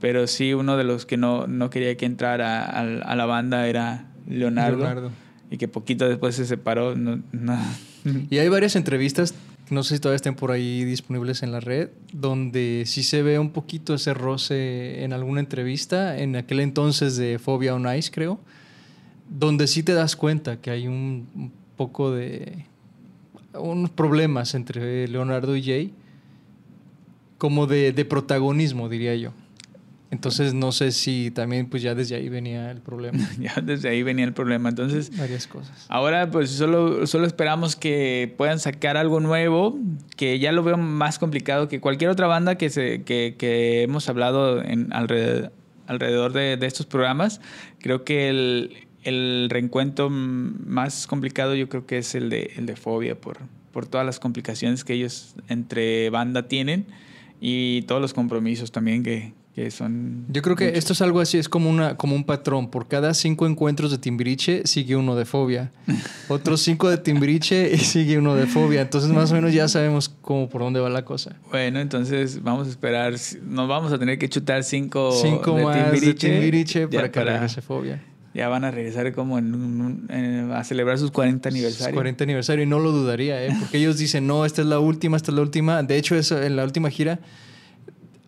Pero 0.00 0.26
sí, 0.26 0.52
uno 0.52 0.76
de 0.76 0.84
los 0.84 1.06
que 1.06 1.16
no, 1.16 1.46
no 1.46 1.70
quería 1.70 1.96
que 1.96 2.06
entrara 2.06 2.64
a, 2.64 3.16
la 3.16 3.26
banda 3.26 3.66
era 3.66 4.06
Leonardo, 4.28 5.10
Y 5.50 5.56
que 5.56 5.68
poquito 5.68 6.08
después 6.08 6.36
se 6.36 6.44
separó. 6.44 6.94
Y 8.30 8.38
hay 8.38 8.48
varias 8.48 8.76
entrevistas 8.76 9.34
no 9.70 9.82
sé 9.82 9.96
si 9.96 10.00
todavía 10.00 10.16
estén 10.16 10.36
por 10.36 10.50
ahí 10.50 10.84
disponibles 10.84 11.42
en 11.42 11.52
la 11.52 11.60
red, 11.60 11.90
donde 12.12 12.84
sí 12.86 13.02
se 13.02 13.22
ve 13.22 13.38
un 13.38 13.50
poquito 13.50 13.94
ese 13.94 14.14
roce 14.14 15.04
en 15.04 15.12
alguna 15.12 15.40
entrevista, 15.40 16.18
en 16.18 16.36
aquel 16.36 16.60
entonces 16.60 17.16
de 17.16 17.38
Phobia 17.38 17.74
on 17.74 17.86
Ice, 17.96 18.10
creo, 18.10 18.38
donde 19.28 19.66
sí 19.66 19.82
te 19.82 19.92
das 19.92 20.16
cuenta 20.16 20.60
que 20.60 20.70
hay 20.70 20.86
un, 20.86 21.52
poco 21.76 22.12
de 22.12 22.64
unos 23.54 23.90
problemas 23.90 24.54
entre 24.54 25.08
Leonardo 25.08 25.56
y 25.56 25.62
Jay, 25.62 25.94
como 27.38 27.66
de 27.66 28.06
protagonismo, 28.08 28.88
diría 28.88 29.14
yo. 29.14 29.32
Entonces 30.10 30.54
no 30.54 30.70
sé 30.70 30.92
si 30.92 31.30
también 31.32 31.68
pues 31.68 31.82
ya 31.82 31.94
desde 31.94 32.14
ahí 32.16 32.28
venía 32.28 32.70
el 32.70 32.80
problema. 32.80 33.18
ya 33.38 33.54
desde 33.62 33.88
ahí 33.88 34.02
venía 34.02 34.24
el 34.24 34.32
problema. 34.32 34.68
Entonces... 34.68 35.16
Varias 35.16 35.46
cosas. 35.46 35.86
Ahora 35.88 36.30
pues 36.30 36.50
solo, 36.50 37.06
solo 37.06 37.26
esperamos 37.26 37.74
que 37.74 38.32
puedan 38.36 38.60
sacar 38.60 38.96
algo 38.96 39.20
nuevo, 39.20 39.78
que 40.16 40.38
ya 40.38 40.52
lo 40.52 40.62
veo 40.62 40.76
más 40.76 41.18
complicado 41.18 41.68
que 41.68 41.80
cualquier 41.80 42.10
otra 42.10 42.26
banda 42.26 42.56
que, 42.56 42.70
se, 42.70 43.02
que, 43.02 43.34
que 43.36 43.82
hemos 43.82 44.08
hablado 44.08 44.62
en, 44.62 44.92
alrededor, 44.92 45.52
alrededor 45.86 46.32
de, 46.32 46.56
de, 46.56 46.66
estos 46.66 46.86
programas. 46.86 47.40
Creo 47.80 48.04
que 48.04 48.28
el, 48.28 48.86
el 49.02 49.48
reencuentro 49.50 50.08
más 50.08 51.06
complicado 51.08 51.54
yo 51.56 51.68
creo 51.68 51.86
que 51.86 51.98
es 51.98 52.14
el 52.14 52.30
de, 52.30 52.52
el 52.56 52.66
de 52.66 52.76
Fobia 52.76 53.20
por, 53.20 53.38
por 53.72 53.86
todas 53.86 54.06
las 54.06 54.20
complicaciones 54.20 54.84
que 54.84 54.94
ellos 54.94 55.34
entre 55.48 56.10
banda 56.10 56.46
tienen 56.46 56.86
y 57.40 57.82
todos 57.82 58.00
los 58.00 58.14
compromisos 58.14 58.72
también 58.72 59.02
que, 59.02 59.34
son... 59.70 60.26
Yo 60.28 60.42
creo 60.42 60.54
que 60.54 60.76
esto 60.76 60.92
es 60.92 61.00
algo 61.00 61.20
así, 61.20 61.38
es 61.38 61.48
como, 61.48 61.70
una, 61.70 61.96
como 61.96 62.14
un 62.14 62.24
patrón. 62.24 62.70
Por 62.70 62.88
cada 62.88 63.14
cinco 63.14 63.46
encuentros 63.46 63.90
de 63.90 63.98
Timbiriche 63.98 64.66
sigue 64.66 64.96
uno 64.96 65.16
de 65.16 65.24
fobia. 65.24 65.72
Otros 66.28 66.60
cinco 66.60 66.90
de 66.90 66.98
Timbiriche 66.98 67.72
y 67.72 67.78
sigue 67.78 68.18
uno 68.18 68.34
de 68.34 68.46
fobia. 68.46 68.82
Entonces 68.82 69.10
más 69.10 69.32
o 69.32 69.34
menos 69.34 69.54
ya 69.54 69.66
sabemos 69.68 70.08
cómo 70.08 70.48
por 70.48 70.60
dónde 70.60 70.80
va 70.80 70.90
la 70.90 71.04
cosa. 71.04 71.36
Bueno, 71.50 71.80
entonces 71.80 72.42
vamos 72.42 72.66
a 72.66 72.70
esperar, 72.70 73.14
nos 73.44 73.68
vamos 73.68 73.92
a 73.92 73.98
tener 73.98 74.18
que 74.18 74.28
chutar 74.28 74.62
cinco, 74.62 75.12
cinco 75.12 75.56
más 75.56 76.00
de 76.00 76.14
Timbiriche 76.14 76.86
para 76.88 77.10
que 77.10 77.24
regrese 77.24 77.62
fobia. 77.62 78.02
Ya 78.34 78.50
van 78.50 78.64
a 78.64 78.70
regresar 78.70 79.10
como 79.14 79.38
en, 79.38 80.50
a 80.52 80.62
celebrar 80.64 80.98
sus 80.98 81.10
40 81.10 81.48
aniversarios. 81.48 81.94
40 81.94 82.22
aniversario 82.24 82.64
y 82.64 82.66
no 82.66 82.78
lo 82.78 82.92
dudaría, 82.92 83.42
¿eh? 83.42 83.56
porque 83.58 83.78
ellos 83.78 83.96
dicen, 83.96 84.26
no, 84.26 84.44
esta 84.44 84.60
es 84.60 84.68
la 84.68 84.78
última, 84.78 85.16
esta 85.16 85.30
es 85.30 85.36
la 85.36 85.40
última. 85.40 85.82
De 85.82 85.96
hecho, 85.96 86.14
eso, 86.14 86.42
en 86.42 86.56
la 86.56 86.64
última 86.64 86.90
gira 86.90 87.18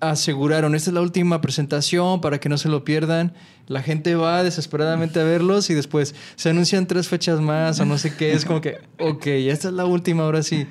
aseguraron, 0.00 0.74
esta 0.74 0.90
es 0.90 0.94
la 0.94 1.00
última 1.00 1.40
presentación 1.40 2.20
para 2.20 2.38
que 2.38 2.48
no 2.48 2.58
se 2.58 2.68
lo 2.68 2.84
pierdan. 2.84 3.32
La 3.66 3.82
gente 3.82 4.14
va 4.14 4.42
desesperadamente 4.42 5.20
a 5.20 5.24
verlos 5.24 5.70
y 5.70 5.74
después 5.74 6.14
se 6.36 6.50
anuncian 6.50 6.86
tres 6.86 7.08
fechas 7.08 7.40
más 7.40 7.80
o 7.80 7.84
no 7.84 7.98
sé 7.98 8.14
qué. 8.16 8.32
Es 8.32 8.44
como 8.44 8.60
que, 8.60 8.78
ok, 8.98 9.26
esta 9.26 9.68
es 9.68 9.74
la 9.74 9.84
última, 9.84 10.24
ahora 10.24 10.42
sí. 10.42 10.66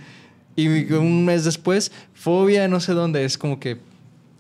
Y 0.56 0.92
un 0.94 1.26
mes 1.26 1.44
después, 1.44 1.92
fobia, 2.14 2.68
no 2.68 2.80
sé 2.80 2.94
dónde, 2.94 3.24
es 3.24 3.38
como 3.38 3.60
que 3.60 3.78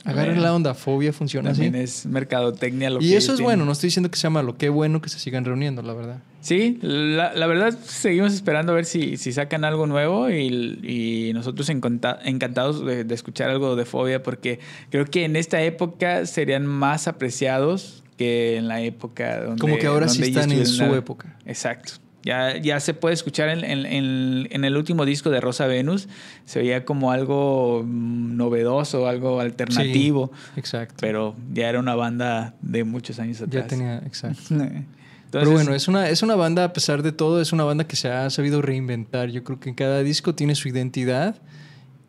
Agarren 0.07 0.41
la 0.41 0.55
onda, 0.55 0.73
fobia 0.73 1.11
funciona 1.11 1.51
También 1.51 1.75
es 1.75 2.05
mercadotecnia 2.05 2.89
lo 2.89 3.01
y 3.01 3.15
eso 3.15 3.33
es 3.33 3.41
bueno, 3.41 3.65
no 3.65 3.73
estoy 3.73 3.88
diciendo 3.88 4.09
que 4.09 4.17
sea 4.17 4.29
malo, 4.29 4.57
qué 4.57 4.69
bueno 4.69 5.01
que 5.01 5.09
se 5.09 5.19
sigan 5.19 5.43
reuniendo, 5.43 5.81
la 5.81 5.93
verdad. 5.93 6.19
Sí, 6.47 6.79
la, 6.81 7.45
verdad 7.45 7.77
seguimos 7.83 8.31
esperando 8.31 8.71
a 8.71 8.75
ver 8.75 8.85
si, 8.85 9.17
si 9.17 9.33
sacan 9.33 9.65
algo 9.65 9.85
nuevo 9.85 10.29
y, 10.31 11.33
nosotros 11.33 11.69
encantados 11.69 12.85
de, 12.85 13.05
escuchar 13.13 13.49
algo 13.49 13.75
de 13.75 13.83
fobia 13.83 14.23
porque 14.23 14.61
creo 14.89 15.03
que 15.03 15.25
en 15.25 15.35
esta 15.35 15.61
época 15.61 16.25
serían 16.25 16.65
más 16.65 17.09
apreciados 17.09 18.01
que 18.15 18.55
en 18.55 18.69
la 18.69 18.79
época 18.79 19.43
donde... 19.43 19.59
Como 19.59 19.77
que 19.77 19.87
ahora 19.87 20.07
sí 20.07 20.23
están 20.23 20.49
en 20.53 20.65
su 20.65 20.85
época. 20.95 21.35
Exacto. 21.45 21.95
Ya, 22.23 22.55
ya 22.55 22.79
se 22.79 22.93
puede 22.93 23.13
escuchar 23.13 23.49
en, 23.49 23.65
en, 23.65 24.63
el 24.63 24.77
último 24.77 25.03
disco 25.03 25.29
de 25.29 25.41
Rosa 25.41 25.67
Venus. 25.67 26.07
Se 26.45 26.59
veía 26.59 26.85
como 26.85 27.11
algo 27.11 27.83
mm, 27.85 28.37
novedoso, 28.37 29.05
algo 29.05 29.41
alternativo. 29.41 30.31
exacto. 30.55 30.95
Pero 31.01 31.35
ya 31.51 31.67
era 31.67 31.79
una 31.79 31.95
banda 31.95 32.55
de 32.61 32.85
muchos 32.85 33.19
años 33.19 33.41
atrás. 33.41 33.65
Ya 33.65 33.67
tenía, 33.67 33.97
exacto. 33.97 34.43
pero 35.39 35.51
bueno, 35.51 35.73
es 35.73 35.88
una, 35.88 36.09
es 36.09 36.23
una 36.23 36.35
banda, 36.35 36.63
a 36.63 36.73
pesar 36.73 37.03
de 37.03 37.11
todo, 37.11 37.41
es 37.41 37.51
una 37.51 37.63
banda 37.63 37.88
que 37.88 37.95
se 37.95 38.09
ha 38.09 38.29
sabido 38.29 38.61
reinventar. 38.61 39.29
Yo 39.29 39.43
creo 39.43 39.59
que 39.59 39.69
en 39.69 39.75
cada 39.75 40.03
disco 40.03 40.35
tiene 40.35 40.55
su 40.55 40.67
identidad 40.67 41.35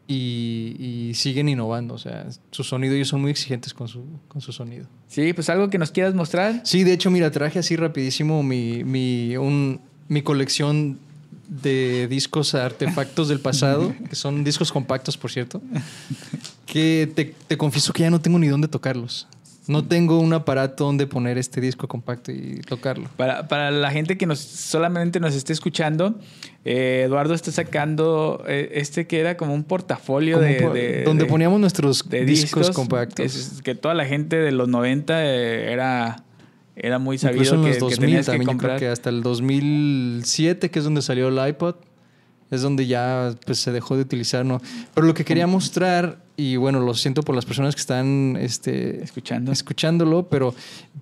y, 0.07 0.77
y 0.79 1.15
siguen 1.15 1.49
innovando. 1.49 1.95
O 1.95 1.99
sea, 1.99 2.27
su 2.51 2.65
sonido, 2.65 2.95
ellos 2.95 3.09
son 3.09 3.21
muy 3.21 3.31
exigentes 3.31 3.75
con 3.75 3.89
su, 3.89 4.05
con 4.29 4.41
su 4.41 4.53
sonido. 4.53 4.87
Sí, 5.07 5.33
pues 5.33 5.49
algo 5.51 5.71
que 5.71 5.79
nos 5.79 5.91
quieras 5.91 6.15
mostrar. 6.15 6.61
Sí, 6.65 6.85
de 6.85 6.93
hecho, 6.93 7.11
mira, 7.11 7.31
traje 7.31 7.59
así 7.59 7.77
rapidísimo 7.77 8.43
mi, 8.43 8.85
mi, 8.85 9.37
un, 9.37 9.81
mi 10.09 10.23
colección 10.23 10.99
de 11.49 12.09
discos 12.09 12.55
artefactos 12.55 13.29
del 13.29 13.41
pasado, 13.41 13.95
que 14.09 14.17
son 14.17 14.45
discos 14.45 14.71
compactos, 14.71 15.17
por 15.17 15.31
cierto, 15.31 15.63
que 16.67 17.11
te, 17.15 17.35
te, 17.47 17.57
confieso 17.57 17.93
que 17.93 18.03
ya 18.03 18.11
no 18.11 18.21
tengo 18.21 18.39
ni 18.39 18.49
dónde 18.49 18.69
tocarlos. 18.69 19.27
No 19.69 19.85
tengo 19.85 20.19
un 20.19 20.33
aparato 20.33 20.85
donde 20.85 21.07
poner 21.07 21.37
este 21.37 21.61
disco 21.61 21.87
compacto 21.89 22.33
y 22.33 22.61
tocarlo. 22.67 23.09
Para, 23.17 23.49
para 23.49 23.71
la 23.71 23.91
gente 23.91 24.17
que 24.17 24.27
nos, 24.27 24.39
solamente 24.39 25.21
nos 25.21 25.35
esté 25.35 25.53
escuchando, 25.53 26.19
eh, 26.65 27.03
Eduardo 27.07 27.35
está 27.35 27.53
sacando 27.53 28.43
eh, 28.49 28.71
este 28.75 29.07
que 29.07 29.21
era 29.21 29.37
como 29.37 29.55
un 29.55 29.65
portafolio 29.65 30.39
de, 30.39 31.03
Donde 31.05 31.27
poníamos 31.27 31.61
nuestros 31.61 32.09
discos, 32.09 32.71
compactos. 32.71 33.61
que 33.63 33.75
toda 33.75 33.95
la 33.95 34.07
gente 34.07 34.37
de 34.37 34.53
los 34.53 34.69
90 34.69 35.25
eh, 35.25 35.73
era 35.73 36.25
era 36.75 36.99
muy 36.99 37.19
sabido 37.19 37.55
en 37.55 37.63
que, 37.63 37.69
los 37.71 37.79
2000 37.79 38.25
también, 38.25 38.51
Yo 38.51 38.57
creo 38.57 38.79
que 38.79 38.89
hasta 38.89 39.11
el 39.11 39.23
2007, 39.23 40.71
que 40.71 40.79
es 40.79 40.85
donde 40.85 41.03
salió 41.03 41.29
el 41.29 41.49
iPod, 41.49 41.75
es 42.51 42.63
donde 42.63 42.87
ya 42.87 43.35
pues, 43.47 43.59
se 43.59 43.73
dejó 43.73 43.97
de 43.97 44.03
utilizar, 44.03 44.45
¿no? 44.45 44.61
Pero 44.95 45.07
lo 45.07 45.15
que 45.15 45.25
quería 45.25 45.47
mostrar, 45.47 46.19
y 46.37 46.57
bueno, 46.57 46.81
lo 46.81 46.95
siento 46.95 47.23
por 47.23 47.35
las 47.35 47.45
personas 47.45 47.75
que 47.75 47.81
están 47.81 48.37
este, 48.41 49.03
Escuchando. 49.03 49.53
escuchándolo, 49.53 50.29
pero 50.29 50.55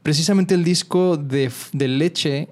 precisamente 0.03 0.55
el 0.55 0.65
disco 0.65 1.17
de, 1.17 1.51
de 1.73 1.89
Leche 1.89 2.49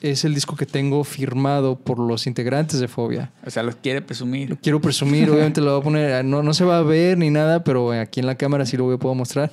es 0.00 0.24
el 0.24 0.34
disco 0.34 0.54
que 0.54 0.66
tengo 0.66 1.02
firmado 1.02 1.76
por 1.76 1.98
los 1.98 2.26
integrantes 2.26 2.78
de 2.78 2.88
Fobia. 2.88 3.32
O 3.46 3.50
sea, 3.50 3.62
lo 3.62 3.72
quiere 3.72 4.02
presumir. 4.02 4.50
Lo 4.50 4.56
quiero 4.56 4.80
presumir, 4.80 5.30
obviamente 5.30 5.62
lo 5.62 5.72
voy 5.72 5.80
a 5.80 5.84
poner, 5.84 6.24
no, 6.24 6.42
no 6.42 6.52
se 6.52 6.64
va 6.64 6.78
a 6.78 6.82
ver 6.82 7.16
ni 7.16 7.30
nada, 7.30 7.64
pero 7.64 7.90
aquí 7.92 8.20
en 8.20 8.26
la 8.26 8.34
cámara 8.34 8.66
sí 8.66 8.76
lo 8.76 8.84
voy 8.84 8.96
a 8.96 8.98
poder 8.98 9.16
mostrar. 9.16 9.50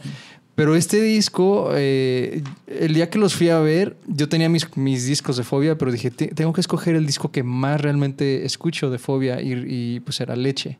Pero 0.62 0.76
este 0.76 1.01
disco, 1.01 1.72
eh, 1.74 2.43
el 2.68 2.93
día 2.93 3.09
que 3.09 3.18
los 3.18 3.34
fui 3.34 3.49
a 3.49 3.57
ver, 3.57 3.97
yo 4.05 4.30
tenía 4.30 4.47
mis, 4.47 4.78
mis 4.78 5.07
discos 5.07 5.36
de 5.38 5.43
fobia, 5.43 5.76
pero 5.76 5.91
dije, 5.91 6.12
tengo 6.12 6.53
que 6.53 6.62
escoger 6.62 6.93
el 6.93 7.07
disco 7.07 7.32
que 7.32 7.41
más 7.41 7.82
realmente 7.82 8.45
escucho 8.45 8.91
de 8.91 8.99
fobia 8.99 9.41
y, 9.41 10.01
pues 10.01 10.22
era 10.22 10.36
Leche. 10.36 10.78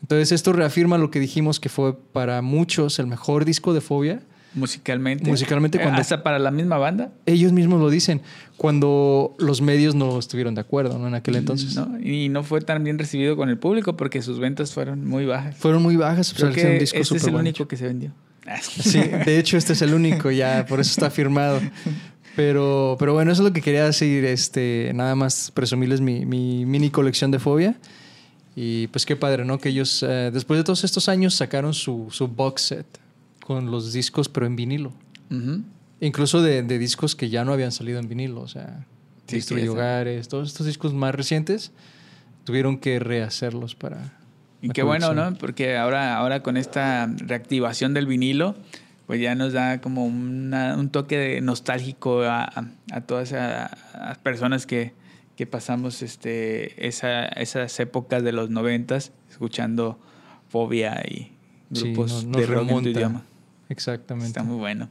Entonces 0.00 0.32
esto 0.32 0.52
reafirma 0.52 0.98
lo 0.98 1.12
que 1.12 1.20
dijimos 1.20 1.60
que 1.60 1.68
fue 1.68 1.96
para 1.96 2.42
muchos 2.42 2.98
el 2.98 3.06
mejor 3.06 3.44
disco 3.44 3.72
de 3.72 3.80
fobia. 3.80 4.22
Musicalmente. 4.54 5.30
Musicalmente. 5.30 5.78
Cuando, 5.78 6.00
¿Hasta 6.00 6.24
para 6.24 6.40
la 6.40 6.50
misma 6.50 6.78
banda? 6.78 7.12
Ellos 7.24 7.52
mismos 7.52 7.80
lo 7.80 7.90
dicen, 7.90 8.22
cuando 8.56 9.36
los 9.38 9.60
medios 9.60 9.94
no 9.94 10.18
estuvieron 10.18 10.56
de 10.56 10.62
acuerdo 10.62 10.98
¿no? 10.98 11.06
en 11.06 11.14
aquel 11.14 11.36
entonces. 11.36 11.78
y 12.02 12.28
no 12.28 12.42
fue 12.42 12.60
tan 12.60 12.82
bien 12.82 12.98
recibido 12.98 13.36
con 13.36 13.50
el 13.50 13.56
público 13.56 13.96
porque 13.96 14.20
sus 14.20 14.40
ventas 14.40 14.72
fueron 14.72 15.06
muy 15.06 15.26
bajas. 15.26 15.54
Fueron 15.58 15.80
muy 15.80 15.94
bajas. 15.94 16.34
Creo 16.34 16.50
que 16.50 16.78
este 16.78 16.98
es 16.98 17.24
el 17.28 17.36
único 17.36 17.68
que 17.68 17.76
se 17.76 17.84
vendió. 17.84 18.12
Sí, 18.62 18.98
de 19.00 19.38
hecho 19.38 19.56
este 19.56 19.72
es 19.72 19.82
el 19.82 19.94
único 19.94 20.30
ya, 20.30 20.66
por 20.66 20.80
eso 20.80 20.90
está 20.90 21.10
firmado. 21.10 21.60
Pero, 22.34 22.96
pero 22.98 23.12
bueno, 23.12 23.30
eso 23.30 23.42
es 23.42 23.48
lo 23.48 23.52
que 23.52 23.60
quería 23.60 23.84
decir, 23.84 24.24
este, 24.24 24.90
nada 24.94 25.14
más 25.14 25.50
presumirles 25.50 26.00
mi, 26.00 26.24
mi 26.24 26.64
mini 26.64 26.90
colección 26.90 27.30
de 27.30 27.38
fobia. 27.38 27.76
Y 28.54 28.86
pues 28.88 29.06
qué 29.06 29.16
padre, 29.16 29.44
¿no? 29.44 29.58
Que 29.58 29.70
ellos, 29.70 30.02
eh, 30.02 30.30
después 30.32 30.58
de 30.58 30.64
todos 30.64 30.84
estos 30.84 31.08
años, 31.08 31.34
sacaron 31.34 31.74
su, 31.74 32.08
su 32.10 32.28
box 32.28 32.62
set 32.62 32.86
con 33.44 33.70
los 33.70 33.92
discos, 33.92 34.28
pero 34.28 34.46
en 34.46 34.56
vinilo. 34.56 34.92
Incluso 36.00 36.42
de, 36.42 36.62
de, 36.62 36.78
discos 36.78 37.16
que 37.16 37.30
ya 37.30 37.44
no 37.44 37.52
habían 37.52 37.72
salido 37.72 37.98
en 37.98 38.08
vinilo, 38.08 38.42
o 38.42 38.48
sea, 38.48 38.84
sí, 39.26 39.66
Hogares, 39.66 40.28
todos 40.28 40.48
estos 40.48 40.66
discos 40.66 40.92
más 40.92 41.14
recientes, 41.14 41.72
tuvieron 42.44 42.76
que 42.78 42.98
rehacerlos 42.98 43.74
para, 43.74 44.18
y 44.62 44.68
qué 44.70 44.82
bueno, 44.84 45.12
¿no? 45.12 45.34
Porque 45.34 45.76
ahora, 45.76 46.16
ahora 46.16 46.42
con 46.42 46.56
esta 46.56 47.10
reactivación 47.18 47.94
del 47.94 48.06
vinilo, 48.06 48.54
pues 49.06 49.20
ya 49.20 49.34
nos 49.34 49.52
da 49.52 49.80
como 49.80 50.06
un 50.06 50.88
toque 50.92 51.18
de 51.18 51.40
nostálgico 51.40 52.22
a, 52.22 52.48
todas 53.06 53.32
las 53.32 54.18
personas 54.22 54.64
que, 54.64 54.92
que 55.36 55.46
pasamos 55.46 56.02
este, 56.02 56.86
esa, 56.86 57.26
esas 57.26 57.78
épocas 57.80 58.22
de 58.22 58.32
los 58.32 58.50
noventas 58.50 59.12
escuchando 59.28 59.98
Fobia 60.48 61.02
y 61.08 61.32
grupos 61.70 62.30
de 62.30 62.46
rock 62.46 62.70
en 62.70 62.82
tu 62.82 62.88
idioma. 62.90 63.22
Exactamente. 63.68 64.28
Está 64.28 64.44
muy 64.44 64.56
bueno. 64.56 64.88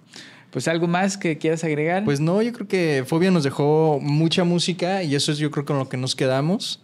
Pues 0.49 0.67
algo 0.67 0.87
más 0.87 1.17
que 1.17 1.37
quieras 1.37 1.63
agregar. 1.63 2.03
Pues 2.03 2.19
no, 2.19 2.41
yo 2.41 2.51
creo 2.51 2.67
que 2.67 3.05
Fobia 3.07 3.31
nos 3.31 3.45
dejó 3.45 3.99
mucha 4.01 4.43
música 4.43 5.01
y 5.03 5.15
eso 5.15 5.31
es 5.31 5.37
yo 5.37 5.49
creo 5.49 5.63
con 5.63 5.77
lo 5.77 5.87
que 5.87 5.95
nos 5.95 6.15
quedamos 6.15 6.81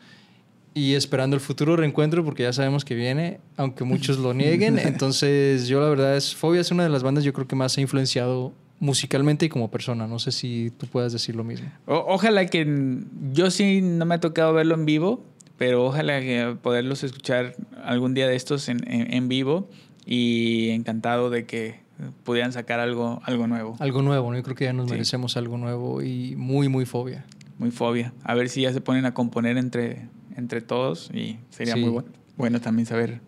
y 0.77 0.93
esperando 0.93 1.35
el 1.35 1.41
futuro 1.41 1.75
reencuentro 1.75 2.23
porque 2.23 2.43
ya 2.43 2.53
sabemos 2.53 2.85
que 2.85 2.93
viene, 2.93 3.39
aunque 3.55 3.83
muchos 3.83 4.19
lo 4.19 4.33
nieguen. 4.33 4.77
Entonces 4.83 5.67
yo 5.67 5.81
la 5.81 5.89
verdad 5.89 6.15
es, 6.15 6.35
Fobia 6.35 6.61
es 6.61 6.71
una 6.71 6.83
de 6.83 6.89
las 6.89 7.01
bandas 7.01 7.23
yo 7.23 7.33
creo 7.33 7.47
que 7.47 7.55
más 7.55 7.77
ha 7.77 7.81
influenciado 7.81 8.53
musicalmente 8.79 9.47
y 9.47 9.49
como 9.49 9.71
persona. 9.71 10.05
No 10.05 10.19
sé 10.19 10.31
si 10.31 10.71
tú 10.77 10.85
puedas 10.85 11.11
decir 11.11 11.35
lo 11.35 11.43
mismo. 11.43 11.67
ojalá 11.87 12.45
que 12.45 13.01
yo 13.33 13.49
sí 13.49 13.81
no 13.81 14.05
me 14.05 14.15
ha 14.15 14.19
tocado 14.19 14.53
verlo 14.53 14.75
en 14.75 14.85
vivo, 14.85 15.25
pero 15.57 15.85
ojalá 15.85 16.19
que 16.19 16.55
poderlos 16.61 17.03
escuchar 17.03 17.55
algún 17.83 18.13
día 18.13 18.27
de 18.27 18.35
estos 18.35 18.69
en, 18.69 18.81
en 18.87 19.27
vivo 19.27 19.69
y 20.05 20.69
encantado 20.69 21.31
de 21.31 21.45
que 21.45 21.79
pudieran 22.23 22.53
sacar 22.53 22.79
algo, 22.79 23.19
algo 23.23 23.47
nuevo. 23.47 23.75
Algo 23.79 24.03
nuevo, 24.03 24.29
¿no? 24.29 24.37
Yo 24.37 24.43
creo 24.43 24.55
que 24.55 24.65
ya 24.65 24.73
nos 24.73 24.89
merecemos 24.89 25.37
algo 25.37 25.57
nuevo 25.57 26.03
y 26.03 26.35
muy, 26.35 26.69
muy 26.69 26.85
fobia. 26.85 27.25
Muy 27.57 27.71
fobia. 27.71 28.13
A 28.23 28.35
ver 28.35 28.49
si 28.49 28.61
ya 28.61 28.71
se 28.71 28.81
ponen 28.81 29.05
a 29.05 29.15
componer 29.15 29.57
entre, 29.57 30.07
entre 30.37 30.61
todos 30.61 31.09
y 31.13 31.37
sería 31.49 31.75
muy 31.75 31.89
bueno, 31.89 32.09
bueno 32.37 32.61
también 32.61 32.85
saber 32.85 33.19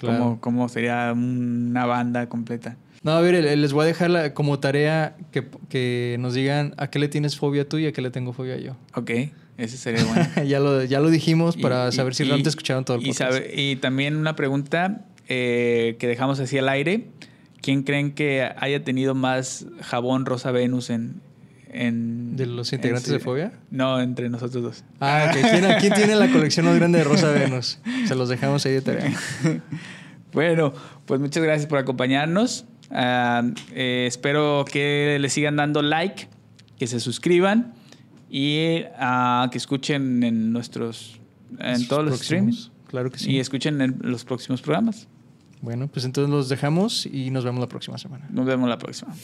cómo, 0.00 0.40
cómo 0.40 0.68
sería 0.68 1.12
una 1.12 1.86
banda 1.86 2.28
completa. 2.28 2.76
No, 3.02 3.12
a 3.12 3.20
ver, 3.20 3.34
les 3.58 3.72
voy 3.72 3.82
a 3.82 3.86
dejar 3.86 4.32
como 4.32 4.60
tarea 4.60 5.16
que, 5.30 5.46
que, 5.68 6.16
nos 6.20 6.32
digan 6.34 6.74
a 6.78 6.88
qué 6.88 6.98
le 6.98 7.08
tienes 7.08 7.36
fobia 7.36 7.68
tú 7.68 7.78
y 7.78 7.86
a 7.86 7.92
qué 7.92 8.00
le 8.00 8.10
tengo 8.10 8.32
fobia 8.32 8.56
yo. 8.56 8.76
Ok, 8.94 9.10
ese 9.58 9.76
sería 9.76 10.04
bueno. 10.04 10.26
ya, 10.48 10.58
lo, 10.58 10.82
ya 10.84 11.00
lo 11.00 11.10
dijimos 11.10 11.56
para 11.56 11.92
saber 11.92 12.14
si 12.14 12.24
realmente 12.24 12.48
escucharon 12.48 12.84
todo 12.84 12.96
el 12.96 13.04
podcast. 13.04 13.40
Y, 13.54 13.72
y 13.72 13.76
también 13.76 14.16
una 14.16 14.36
pregunta 14.36 15.04
eh, 15.28 15.96
que 15.98 16.06
dejamos 16.06 16.40
así 16.40 16.58
al 16.58 16.68
aire. 16.68 17.08
¿Quién 17.60 17.82
creen 17.82 18.12
que 18.12 18.42
haya 18.56 18.84
tenido 18.84 19.14
más 19.14 19.66
jabón 19.80 20.26
Rosa 20.26 20.50
Venus 20.50 20.90
en... 20.90 21.22
en 21.74 22.36
¿De 22.36 22.46
los 22.46 22.72
integrantes 22.72 23.10
de 23.10 23.18
Fobia? 23.18 23.52
No, 23.70 24.00
entre 24.00 24.28
nosotros 24.28 24.62
dos. 24.62 24.84
Ah, 25.00 25.30
¿Quién, 25.32 25.92
tiene 25.92 26.14
la 26.16 26.30
colección 26.30 26.66
más 26.66 26.76
grande 26.76 26.98
de 26.98 27.04
Rosa 27.04 27.30
Venus? 27.30 27.78
Se 28.06 28.14
los 28.14 28.28
dejamos 28.28 28.64
ahí 28.64 28.72
de 28.72 28.80
tarea. 28.80 29.12
bueno, 30.32 30.72
pues 31.04 31.20
muchas 31.20 31.42
gracias 31.42 31.66
por 31.66 31.78
acompañarnos. 31.78 32.64
Ah, 32.90 33.42
eh, 33.72 34.04
espero 34.06 34.64
que 34.70 35.18
le 35.20 35.28
sigan 35.28 35.56
dando 35.56 35.82
like, 35.82 36.28
que 36.78 36.86
se 36.86 37.00
suscriban 37.00 37.74
y 38.30 38.82
uh, 39.00 39.50
que 39.50 39.58
escuchen 39.58 40.22
en 40.22 40.52
nuestros 40.52 41.20
en 41.58 41.86
todos 41.88 42.04
los 42.04 42.20
streams. 42.20 42.70
Claro 42.88 43.10
que 43.10 43.18
sí. 43.18 43.32
Y 43.32 43.40
escuchen 43.40 43.98
los 44.02 44.24
próximos 44.24 44.62
programas. 44.62 45.08
Bueno, 45.60 45.88
pues 45.88 46.04
entonces 46.04 46.30
los 46.30 46.48
dejamos 46.48 47.06
y 47.06 47.30
nos 47.30 47.44
vemos 47.44 47.60
la 47.60 47.68
próxima 47.68 47.98
semana. 47.98 48.26
Nos 48.30 48.46
vemos 48.46 48.68
la 48.68 48.78
próxima. 48.78 49.14